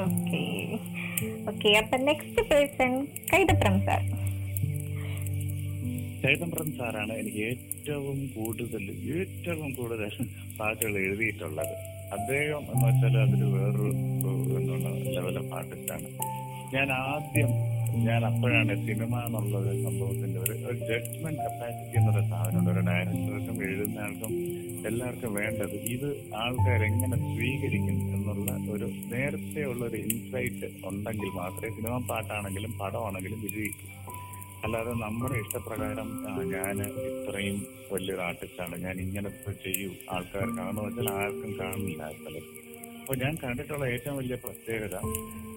ഓക്കെ 0.05 0.43
ഓക്കെ 1.47 1.69
അപ്പൊ 1.77 1.97
നെക്സ്റ്റ് 2.03 2.43
പേഴ്സൺ 2.49 2.93
കൈതപ്രം 3.29 3.77
സാർ 3.81 4.01
സാറാണ് 6.77 7.13
എനിക്ക് 7.13 7.41
ഏറ്റവും 7.47 8.19
കൂടുതൽ 8.35 8.83
ഏറ്റവും 9.15 9.69
കൂടുതൽ 9.73 10.11
പാട്ടുകൾ 10.57 10.93
എഴുതിയിട്ടുള്ളത്. 11.01 11.75
അദ്ദേഹം 12.15 12.63
എന്ന് 12.73 12.85
വെച്ചാൽ 12.87 13.15
അതൊരു 13.23 13.47
വേറൊരു 13.55 13.91
എന്നുള്ള 14.57 14.87
ലെവൽ 15.15 15.37
ഓഫ് 15.41 15.53
ആർട്ടിസ്റ്റാണ് 15.57 16.09
ഞാൻ 16.75 16.89
ആദ്യം 17.05 17.51
ഞാൻ 18.05 18.21
അപ്പോഴാണ് 18.29 18.73
സിനിമ 18.85 19.13
എന്നുള്ളത് 19.25 19.69
സംഭവത്തിന്റെ 19.83 20.39
ഒരു 20.39 20.53
ഒരു 20.65 20.77
ജഡ്ജ്മെന്റ് 20.87 21.43
കപ്പാസിറ്റി 21.43 21.95
എന്നൊരു 21.99 22.23
സാധനമുണ്ട്. 22.31 22.71
ഒരു 22.71 22.81
ഡയറക്ടർക്കും 22.89 23.57
എഴുതുന്ന 23.65 23.99
ആൾക്കും 23.99 24.31
എല്ലാവർക്കും 24.89 25.31
വേണ്ടത് 25.33 25.75
ഇത് 25.93 26.07
ആൾക്കാർ 26.41 26.81
എങ്ങനെ 26.89 27.17
സ്വീകരിക്കും 27.27 27.95
എന്നുള്ള 28.15 28.51
ഒരു 28.73 28.87
നേരത്തെ 29.13 29.63
ഉള്ള 29.71 29.83
ഒരു 29.89 29.99
ഇൻസൈറ്റ് 30.05 30.67
ഉണ്ടെങ്കിൽ 30.89 31.31
മാത്രമേ 31.39 31.71
സിനിമ 31.77 31.97
പാട്ടാണെങ്കിലും 32.09 32.73
പടമാണെങ്കിലും 32.81 33.39
വിജയിക്കൂ. 33.45 33.85
അല്ലാതെ 34.63 34.93
നമ്മുടെ 35.03 35.35
ഇഷ്ടപ്രകാരം 35.43 36.07
ഞാൻ 36.53 36.77
ഇത്രയും 37.09 37.57
വലിയൊരു 37.93 38.23
ആർട്ടിസ്റ്റാണ്. 38.27 38.75
ഞാൻ 38.85 38.95
ഇങ്ങനെ 39.05 39.29
ചെയ്യൂ 39.65 39.89
ആൾക്കാർ 40.15 40.47
കാണുമെന്ന് 40.57 40.83
വെച്ചാൽ 40.87 41.09
ആർക്കും 41.21 41.51
കാണുന്നില്ല 41.59 42.09
സ്ഥലത്ത് 42.19 42.53
അപ്പൊ 43.01 43.15
ഞാൻ 43.23 43.33
കണ്ടിട്ടുള്ള 43.41 43.85
ഏറ്റവും 43.95 44.15
വലിയ 44.19 44.35
പ്രത്യേകത 44.43 44.95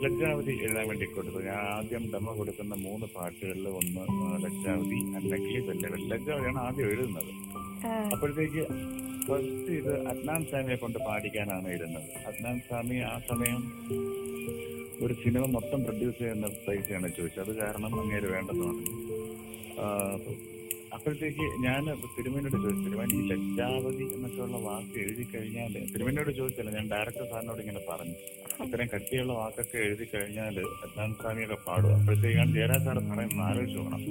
ലജ്ജാവതി 0.03 0.53
എഴുതാൻ 0.65 0.85
വേണ്ടി 0.89 1.07
കൊടുത്തു. 1.13 1.39
ഞാൻ 1.49 1.61
ആദ്യം 1.77 2.05
ഡെമോ 2.13 2.33
കൊടുക്കുന്ന 2.41 2.75
മൂന്ന് 2.87 3.07
പാട്ടുകളിൽ 3.15 3.67
ഒന്ന് 3.81 4.03
ലജ്ജാവതി 4.45 4.99
അല്ലെങ്കിൽ 5.19 5.57
വെല്ല 5.69 5.85
ലജ്ജാവതിയാണ് 6.13 6.61
ആദ്യം 6.67 6.89
എഴുതുന്നത്. 6.93 7.33
അപ്പോഴത്തേക്ക് 8.15 8.65
ഫസ്റ്റ് 9.29 9.73
ഇത് 9.79 9.93
അദ്നാൻ 10.11 10.43
സ്വാമിയെ 10.51 10.77
കൊണ്ട് 10.83 10.99
പാടിക്കാനാണ് 11.09 11.69
ഇരുന്നത് 11.77 12.11
അദ്നാൻ 12.31 12.59
സ്വാമി 12.67 12.99
ആ 13.13 13.15
സമയം 13.31 13.63
ഒരു 15.05 15.15
സിനിമ 15.23 15.45
മൊത്തം 15.57 15.81
പ്രൊഡ്യൂസ് 15.85 16.19
ചെയ്യുന്ന 16.19 16.47
പൈസയാണ് 16.67 17.09
ചോദിച്ചത്. 17.17 17.43
അത് 17.45 17.53
കാരണം 17.61 17.93
അങ്ങേര് 18.01 18.29
ആ, 19.83 19.87
അപ്പോഴത്തേക്ക് 20.95 21.45
ഞാൻ 21.65 21.83
തിരുമേനോട് 22.15 22.57
ചോദിച്ചു 22.63 22.83
തിരുമേനി 22.87 23.15
ഈ 23.19 23.29
ലജ്ജാവതി 23.31 24.05
എന്നൊക്കെയുള്ള 24.15 24.57
വാക്ക് 24.67 24.97
എഴുതി 25.03 25.25
കഴിഞ്ഞാൽ 25.35 25.73
തിരുമേനോട് 25.95 26.31
ചോദിച്ചല്ല 26.39 26.71
ഞാൻ 26.79 26.87
ഡയറക്ടർ 26.93 27.25
സാറിനോട് 27.33 27.61
ഇങ്ങനെ 27.65 27.83
പറഞ്ഞു. 27.91 28.17
ഇത്രയും 28.65 28.91
കട്ടിയുള്ള 28.95 29.33
വാക്കൊക്കെ 29.33 29.79
എഴുതി 29.79 30.07
കഴിഞ്ഞാൽ 30.15 30.57
അദ്നാൻ 30.85 31.13
സ്വാമിയൊക്കെ 31.21 31.59
പാടും. 31.67 31.93
അപ്പോഴത്തേക്കാണ് 31.99 32.53
ജയരാജ് 32.57 32.85
സാറ് 32.85 33.03
പറയുന്നത് 33.13 33.47
ആലോചിച്ച് 33.49 33.79
പോകണം. 33.79 34.03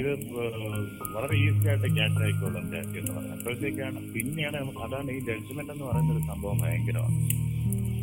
ഇത് 0.00 0.10
വളരെ 1.14 1.34
ഈസി 1.44 1.68
ആയിട്ട് 1.68 1.88
ക്യാച്ച് 1.96 2.22
ആയിക്കോളും 2.24 2.66
ജാറ്റി 2.74 2.98
എന്ന് 3.02 3.12
പറഞ്ഞു 3.16 3.34
അപ്പോഴത്തേക്കാണ് 3.38 4.00
പിന്നെയാണ് 4.14 4.56
അതാണ് 4.86 5.10
ഈ 5.10 5.20
ജഡ്ജ്മെന്റ് 5.30 5.72
എന്ന് 5.72 5.84
പറയുന്ന 5.84 6.12
ഒരു 6.16 6.24
സംഭവം 6.32 6.58
ഭയങ്കരമാണ്. 6.64 7.18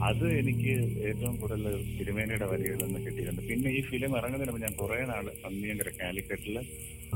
അത് 0.07 0.25
എനിക്ക് 0.39 0.71
ഏറ്റവും 1.09 1.35
കൂടുതൽ 1.41 1.63
തിരുമേനയുടെ 1.97 2.47
വരികളിൽ 2.51 2.83
നിന്ന് 2.85 2.99
കിട്ടിയിട്ടുണ്ട്. 3.05 3.41
പിന്നെ 3.49 3.69
ഈ 3.77 3.79
ഫിലിം 3.89 4.11
ഇറങ്ങുന്നതിന് 4.19 4.51
മുമ്പ് 4.53 4.65
ഞാൻ 4.65 4.73
കുറെ 4.81 4.97
നാൾ 5.11 5.25
പന്നിയങ്കര 5.43 5.91
കാലിക്കറ്റിൽ 6.01 6.57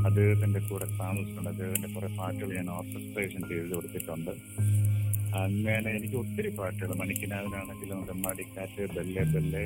അദ്ദേഹത്തിന്റെ 0.08 0.60
കൂടെ 0.70 0.88
താമസിച്ചിട്ടുണ്ട്. 1.02 1.50
അദ്ദേഹത്തിന്റെ 1.54 1.90
കുറെ 1.96 2.10
പാട്ടുകൾ 2.20 2.52
ഞാൻ 2.60 2.70
ഓർക്കസ്ട്രേഷൻ 2.78 3.42
ചെയ്ത് 3.50 3.74
കൊടുത്തിട്ടുണ്ട്. 3.76 4.34
അങ്ങനെ 5.44 5.90
എനിക്ക് 5.98 6.18
ഒത്തിരി 6.22 6.50
പാട്ടുകൾ 6.60 6.94
മണിക്കിനാവിനാണെങ്കിലും 7.02 8.00
ബ്രഹ്മാടിക്കാറ്റ് 8.06 8.88
ബെല്ലെ 8.96 9.24
ബെല്ലെ 9.34 9.64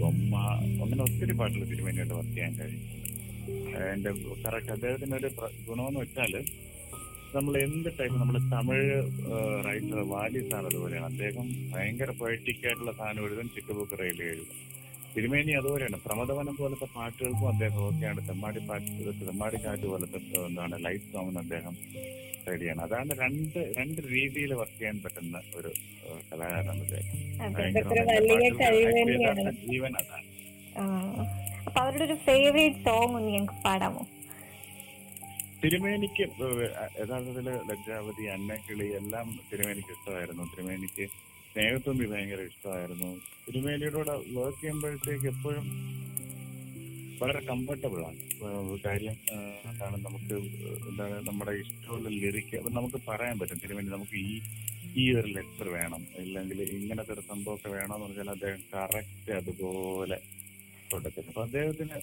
ബൊമ്മ 0.00 0.36
അങ്ങനെ 0.84 1.02
ഒത്തിരി 1.08 1.34
പാട്ടുകൾ 1.40 1.64
തിരുമേനിയായിട്ട് 1.72 2.14
വർക്ക് 2.18 2.34
ചെയ്യാൻ 2.36 2.54
കഴിഞ്ഞു. 2.60 2.80
എന്റെ 3.92 4.10
കറക്റ്റ് 4.44 4.72
അദ്ദേഹത്തിന്റെ 4.76 5.16
ഒരു 5.20 5.28
ഗുണമെന്ന് 5.68 6.00
വെച്ചാൽ 6.04 6.32
നമ്മൾ 7.36 7.54
എന്ത് 7.64 7.88
ടൈപ്പ് 7.98 8.16
നമ്മൾ 8.20 8.36
തമിഴ് 8.52 8.96
റൈറ്റർ 9.66 9.98
വാലി 10.12 10.40
സാർ 10.50 10.62
അതുപോലെയാണ്. 10.70 11.06
അദ്ദേഹം 11.12 11.46
ഭയങ്കര 11.72 12.10
പൊയറ്റിക് 12.20 12.64
ആയിട്ടുള്ള 12.68 12.92
സാധനം 12.98 13.24
എഴുതും 13.28 13.48
ചിക്കുബുക്കറയിൽ 13.54 14.20
എഴുതും 14.28 14.58
തിരുമേനി 15.14 15.52
അതുപോലെയാണ്. 15.60 15.98
പ്രമദവനം 16.06 16.54
പോലത്തെ 16.60 16.86
പാട്ടുകൾക്കും 16.96 17.48
അദ്ദേഹം 17.52 17.80
ഓക്കെയാണ് 17.86 18.20
തെമ്മാടി 18.28 18.60
പാട്ട് 18.68 18.88
തെമ്മാടി 19.28 19.58
കാറ്റ് 19.64 19.86
പോലത്തെ 19.92 20.18
എന്താണ് 20.48 20.76
ലൈറ്റ് 20.86 21.08
സോങ്ങിന് 21.14 21.40
അദ്ദേഹം 21.44 21.74
റെഡിയാണ് 22.48 22.80
അതാണ് 22.86 23.12
രണ്ട് 23.22 23.58
രണ്ട് 23.78 24.00
രീതിയിൽ 24.14 24.52
വർക്ക് 24.60 24.78
ചെയ്യാൻ 24.80 24.98
പറ്റുന്ന 25.04 25.40
ഒരു 25.58 25.70
കലാകാരനാണ് 26.28 26.82
അദ്ദേഹം. 26.82 27.06
ജീവൻ 29.72 29.92
അതാണ്. 30.02 30.24
അപ്പൊ 31.66 31.78
അവരുടെ 31.82 32.04
ഒരു 32.08 32.16
ഫേവറേറ്റ് 32.28 32.80
സോങ് 32.86 33.16
ഒന്ന് 33.18 33.30
ഞങ്ങൾക്ക് 33.34 33.58
പാടാമോ? 33.66 34.02
തിരുമേനിക്ക് 35.62 36.24
യഥാർത്ഥത്തിൽ 37.00 37.46
ലജ്ജാവതി 37.68 38.24
അന്നക്കിളി 38.34 38.86
എല്ലാം 38.98 39.26
തിരുമേനിക്ക് 39.52 39.92
ഇഷ്ടമായിരുന്നു. 39.92 40.44
തിരുമേനിക്ക് 40.52 41.04
സ്നേഹത്തുമ്പി 41.52 42.06
ഭയങ്കര 42.06 42.40
ഇഷ്ടമായിരുന്നു. 42.40 43.08
തിരുമേനിയോട് 43.46 44.10
വർക്ക് 44.38 44.60
ചെയ്യുമ്പോഴത്തേക്ക് 44.60 45.26
എപ്പോഴും 45.26 45.66
വളരെ 47.20 47.40
കംഫർട്ടബിൾ 47.50 48.00
ആണ്. 48.06 48.20
കാര്യം 48.86 49.16
എന്താണ് 49.70 49.96
നമുക്ക് 50.06 50.34
എന്താണ് 50.90 51.26
നമ്മുടെ 51.28 51.52
ഇഷ്ടമുള്ള 51.62 52.08
ലിറിക്ക് 52.08 52.56
അപ്പൊ 52.56 52.70
നമുക്ക് 52.70 53.00
പറയാൻ 53.08 53.38
പറ്റും. 53.38 53.60
തിരുമേനി 53.64 53.90
നമുക്ക് 53.96 54.16
ഈ 54.30 54.34
ഈ 54.96 55.04
ഒരു 55.16 55.28
ലെറ്റർ 55.36 55.68
വേണം. 55.68 56.02
അല്ലെങ്കിൽ 56.18 56.62
ഇങ്ങനത്തെ 56.76 57.12
ഒരു 57.12 57.20
സംഭവമൊക്കെ 57.20 57.68
വേണമെന്ന് 57.68 58.06
പറഞ്ഞാൽ 58.06 58.30
അദ്ദേഹം 58.30 58.60
കറക്റ്റ് 58.74 59.32
അതുപോലെ 59.32 60.18
കൊടുത്തിട്ടുണ്ട് 60.92 61.30
അപ്പൊ 61.30 61.42
അദ്ദേഹത്തിന് 61.42 61.96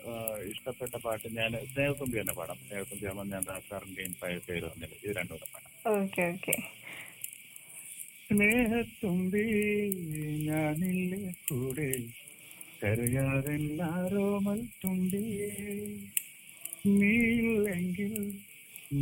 ഇഷ്ടപ്പെട്ട 0.52 0.96
പാട്ട് 1.06 1.28
ഞാൻ 1.38 1.52
സ്നേഹത്തുമ്പി 1.72 2.16
തന്നെ 2.20 2.34
പാടാം. 2.34 2.58
സ്നേഹത്തുമ്പി 2.66 3.06
ആകുമ്പോൾ 3.06 3.28
ഞാൻ 3.34 3.44
ദാസാറിന്റെയും 3.50 4.14
പയസേരും 4.22 4.46
പേര് 4.48 4.66
വന്നില്ല 4.72 4.96
ഇത് 5.04 5.14
രണ്ടുകൂടെ 5.18 5.48
പാടാം. 5.54 5.72
Okay 5.96 6.24
okay. 6.34 6.56
സ്നേഹത്തുമ്പി 8.28 9.44
ഞാനില്ലേ 10.48 11.20
കൂടെ? 11.50 11.90
കരയാതെല്ലാരോമൽ 12.80 14.62
തുമ്പി 14.82 15.24
നീയില്ലെങ്കിൽ 17.00 18.16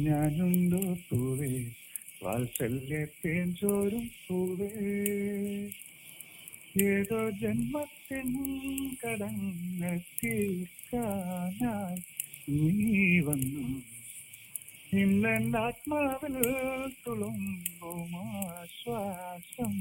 ഞാനുണ്ടോ 0.05 0.81
പൂവേ? 1.07 1.53
വാത്സല്യത്തേൻ 2.23 3.47
ചോരും 3.61 4.05
പൂവേ. 4.27 4.69
ഏതോ 6.82 7.30
ജന്മത്തിൻ 7.30 8.30
കടങ്ങ 9.03 9.99
തീർക്കാനായി 10.24 12.01
നീ 12.49 13.19
വന്നു. 13.19 13.84
ഇന്നെന്റെ 14.93 15.59
ആത്മാവിൽ 15.59 16.36
തുളുമ്പും 17.07 18.17
ആശ്വാസം 18.17 19.74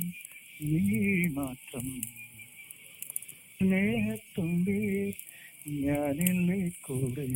നീ 0.62 1.26
മാത്രം. 1.26 2.02
സ്നേഹത്തുമ്പി 3.58 5.14
ഞാനില്ലേ 5.68 6.68
കൂടെ 6.82 7.26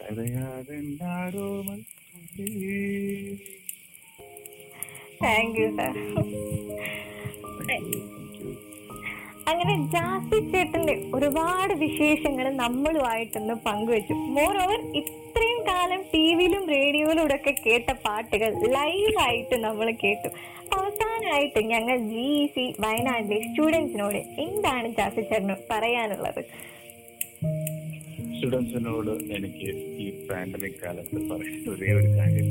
കരയാതെന്നാരോ 0.00 1.62
മൽപ്പേ. 1.62 2.48
താങ്ക് 5.22 5.60
യു 5.60 5.76
സാർ 5.76 5.96
അങ്ങനെ 9.50 9.74
ജാസി 9.92 10.38
ചേട്ടന്റെ 10.52 10.94
ഒരുപാട് 11.14 11.74
വിശേഷങ്ങൾ 11.74 12.46
നമ്മളുമായിട്ടൊന്ന് 12.50 13.54
പങ്കുവെച്ചു. 13.54 14.14
മോർ 14.36 14.54
ഓവർ 14.62 14.80
ഇത്രയും 15.00 15.60
കാലം 15.68 16.00
ടി 16.14 16.34
വിയിലും 16.34 16.68
റേഡിയോയിലൂടെ 16.68 17.34
ഒക്കെ 17.34 17.54
കേട്ട 17.66 17.90
പാട്ടുകൾ 17.92 18.50
ലൈവായിട്ട് 18.76 19.56
നമ്മൾ 19.56 19.90
കേട്ടു. 20.04 20.28
അവസാനമായിട്ട് 20.76 21.60
ഞങ്ങൾ 21.64 21.96
ജി 21.96 22.46
സി 22.54 22.74
വയനാട്ടിലെ 22.80 23.40
സ്റ്റുഡൻസിനോട് 23.48 24.16
എന്താണ് 24.16 24.88
ജാസി 24.88 25.20
ചേട്ടന് 25.20 25.56
പറയാനുള്ളത്? 25.70 26.42
സ്റ്റുഡൻസിനോട് 28.36 29.10
എനിക്ക് 29.10 29.68
ഈ 30.04 30.26
പാൻഡമിക് 30.30 30.80
കാലത്ത് 30.84 31.20
പറയുന്ന 31.30 31.70
ഒരേ 31.72 31.92
ഒരു 31.92 32.10
കാര്യം. 32.18 32.50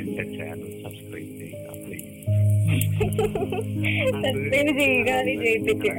എന്റെ 0.00 0.24
ചാനൽ 0.36 0.70
സബ്സ്ക്രൈബ് 0.82 1.32
ചെയ്യുക. 1.40 1.79
സസ്പെൻഡ് 4.22 4.72
ചെയ്യുക 4.80 5.10
വിജയിപ്പിക്കുക. 5.28 5.96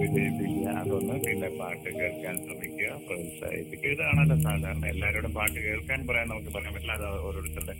വിജയിപ്പിക്കുക. 0.00 0.66
അതൊന്ന് 0.80 1.14
പിന്നെ 1.24 1.48
പാട്ട് 1.58 1.88
കേൾക്കാൻ 1.98 2.34
ശ്രമിക്കുക 2.44 2.90
പ്രോത്സാഹിപ്പിക്കുക. 3.06 3.90
ഇതാണല്ലോ 3.94 4.36
സാധാരണ 4.46 4.84
എല്ലാവരോടും 4.92 5.32
പാട്ട് 5.38 5.58
കേൾക്കാൻ 5.66 6.00
പറയാൻ 6.08 6.26
നമുക്ക് 6.32 6.52
പറയാൻ 6.56 6.72
പറ്റില്ല. 6.74 6.96
അത് 6.98 7.20
ഓരോരുത്തരുടെ 7.28 7.74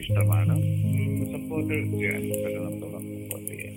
ഇഷ്ടമാണ്. 0.00 0.56
സപ്പോർട്ട് 1.34 1.74
ചെയ്യാൻ 1.74 2.22
പറ്റുന്നിടത്തോളം 2.30 3.04
സപ്പോർട്ട് 3.14 3.50
ചെയ്യാൻ 3.52 3.74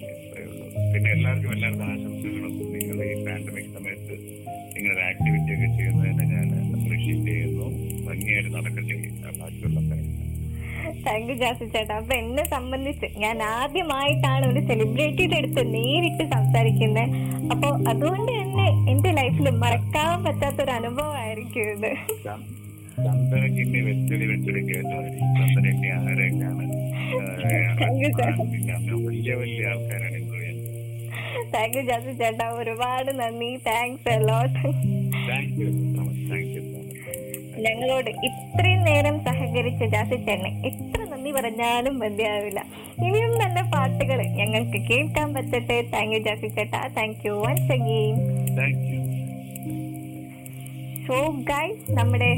പിന്നെ 0.93 1.09
എല്ലാവർക്കും 1.15 1.51
എല്ലാവരുടെ 1.55 1.85
ആശംസകളും. 1.91 2.53
നിങ്ങൾ 2.73 2.97
ഈ 3.09 3.13
പാൻഡമിക് 3.25 3.71
സമയത്ത് 3.77 4.15
നിങ്ങളുടെ 4.75 5.03
ആക്ടിവിറ്റി 5.11 5.51
ഒക്കെ 5.55 5.69
ചെയ്യുന്നതിനെ 5.77 6.25
ഞാൻ 6.33 6.47
അപ്രീഷിയേറ്റ് 6.75 7.29
ചെയ്യുന്നു. 7.31 7.67
ഭംഗിയായിട്ട് 8.07 8.51
നടക്കട്ടെ. 8.57 8.97
ബാക്കിയുള്ള 9.39 9.79
കാര്യങ്ങൾ. 9.89 10.30
താങ്ക് 11.05 11.29
യു 11.29 11.33
ജാസി 11.33 11.65
ചേട്ടാ 11.65 11.93
അപ്പൊ 11.95 12.15
എന്നെ 12.15 12.43
സംബന്ധിച്ച് 12.45 13.07
ഞാൻ 13.17 13.43
ആദ്യമായിട്ടാണ് 13.43 14.45
ഒരു 14.47 14.67
സെലിബ്രിറ്റിയുടെ 14.67 15.35
അടുത്ത് 15.35 15.73
നേരിട്ട് 15.73 16.23
സംസാരിക്കുന്നത്. 16.33 17.07
അപ്പൊ 17.51 17.67
അതുകൊണ്ട് 17.89 18.31
തന്നെ 18.31 18.67
എന്റെ 18.91 19.11
ലൈഫിൽ 19.11 19.49
മറക്കാൻ 19.63 20.23
പറ്റാത്ത 20.23 20.61
ഒരു 20.61 20.71
അനുഭവമായിരിക്കും 20.71 21.69
ഇത്. 21.69 21.91
കേട്ടവര്. 24.69 25.11
വലിയ 29.05 29.33
വലിയ 29.35 29.67
ആൾക്കാരാണ് 29.67 30.19
താങ്ക് 31.53 31.77
യു 31.77 31.81
ജാസി 31.81 32.11
ചേട്ടാ 32.13 32.45
ഒരുപാട് 32.53 33.19
നന്ദി. 33.19 33.55
താങ്ക്സ് 33.67 34.09
അലോട്ട് 34.09 34.67
താങ്ക് 35.29 35.57
യു 35.61 35.69
ഞങ്ങളോട് 37.65 38.09
ഇത്രയും 38.27 38.81
നേരം 38.89 39.15
സഹകരിച്ച 39.25 39.83
ജാസി 39.93 40.17
ചേട്ടനെ 40.27 40.51
എത്ര 40.69 40.99
നന്ദി 41.11 41.31
പറഞ്ഞാലും 41.37 41.95
മതിയാവില്ല. 42.03 42.59
ഇനിയും 43.05 43.33
നല്ല 43.41 43.57
പാട്ടുകൾ 43.73 44.19
ഞങ്ങൾക്ക് 44.39 44.79
കേൾക്കാൻ 44.89 45.27
പറ്റട്ടെ. 45.35 45.77
താങ്ക് 45.93 46.13
യു 46.15 46.21
ജാസി 46.27 46.47
ചേട്ടാ. 46.57 46.81
Thank 46.97 47.25
you 47.27 47.33
once 47.45 47.71
again 47.77 48.15
so 51.07 51.17
guys 51.51 51.83
നമ്മുടെ 51.99 52.31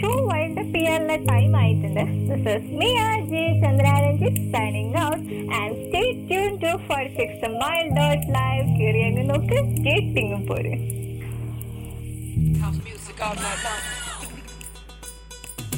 ഷോ 0.00 0.10
വൈൻഡ് 0.30 0.60
അപ്പ് 0.62 0.74
ചെയ്യാനുള്ള 0.76 1.16
ടൈം 1.30 1.52
ആയിട്ടുണ്ട്. 1.62 2.04
This 2.30 2.48
is 2.56 2.70
me 2.80 2.88
R 3.08 3.18
J 3.32 3.44
Chandraranjith 3.64 4.42
signing 4.54 4.96
out 5.08 5.22
and 5.60 5.76
stay 5.84 6.02
tune 6.30 6.52
to 6.64 6.72
forty 6.88 7.04
six 7.18 7.50
mile 7.62 7.86
dot 8.00 8.26
live 8.38 8.66
കയറി 8.80 9.02
അങ്ങ് 9.08 9.24
നോക്ക്. 9.32 9.60
കേട്ടിങ്ങും 9.86 10.44
പോരെ. 10.50 10.76
House 12.62 12.80
music 12.86 13.20
all 13.26 13.36
night 13.44 13.62
long. 13.66 14.05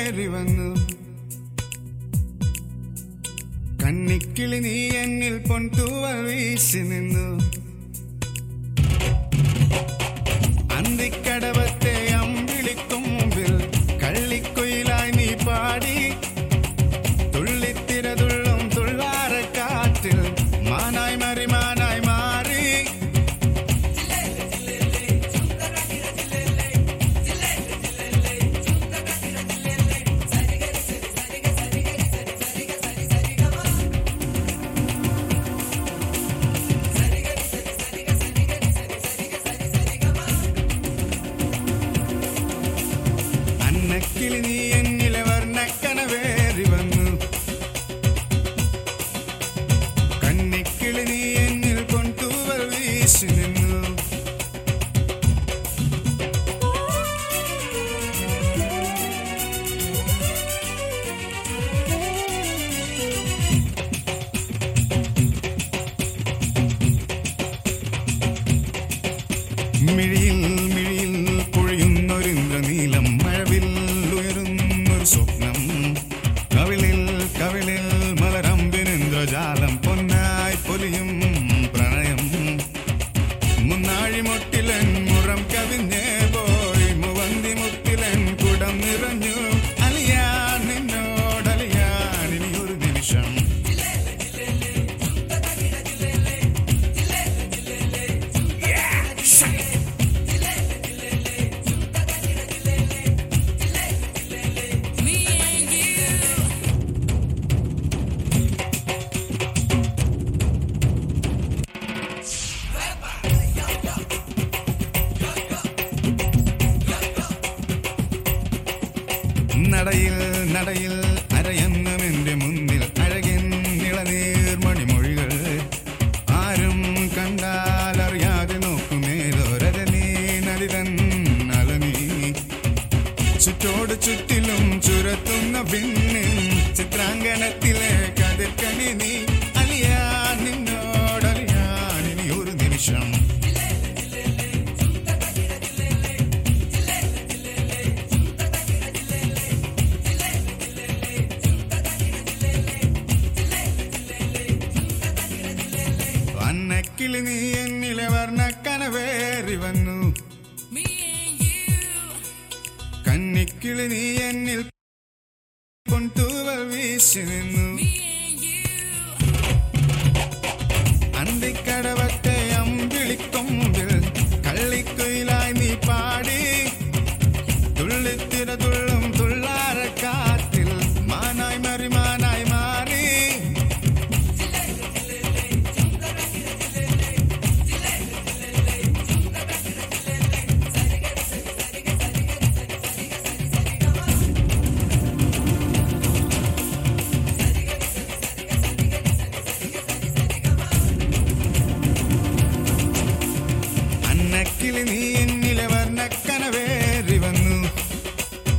വർണക്കനവേറി 0.00 0.26
വന്നു. 0.26 0.68
കണ്ണിക്കിളി 3.82 4.58
നീ 4.60 4.76
എന്നിൽ 5.02 5.36
പൊൻതൂവൽ 5.48 6.18
വീശി 6.26 6.80
നിന്നു. 6.90 7.26
അന്തിക്കടവത്തെ 10.76 11.69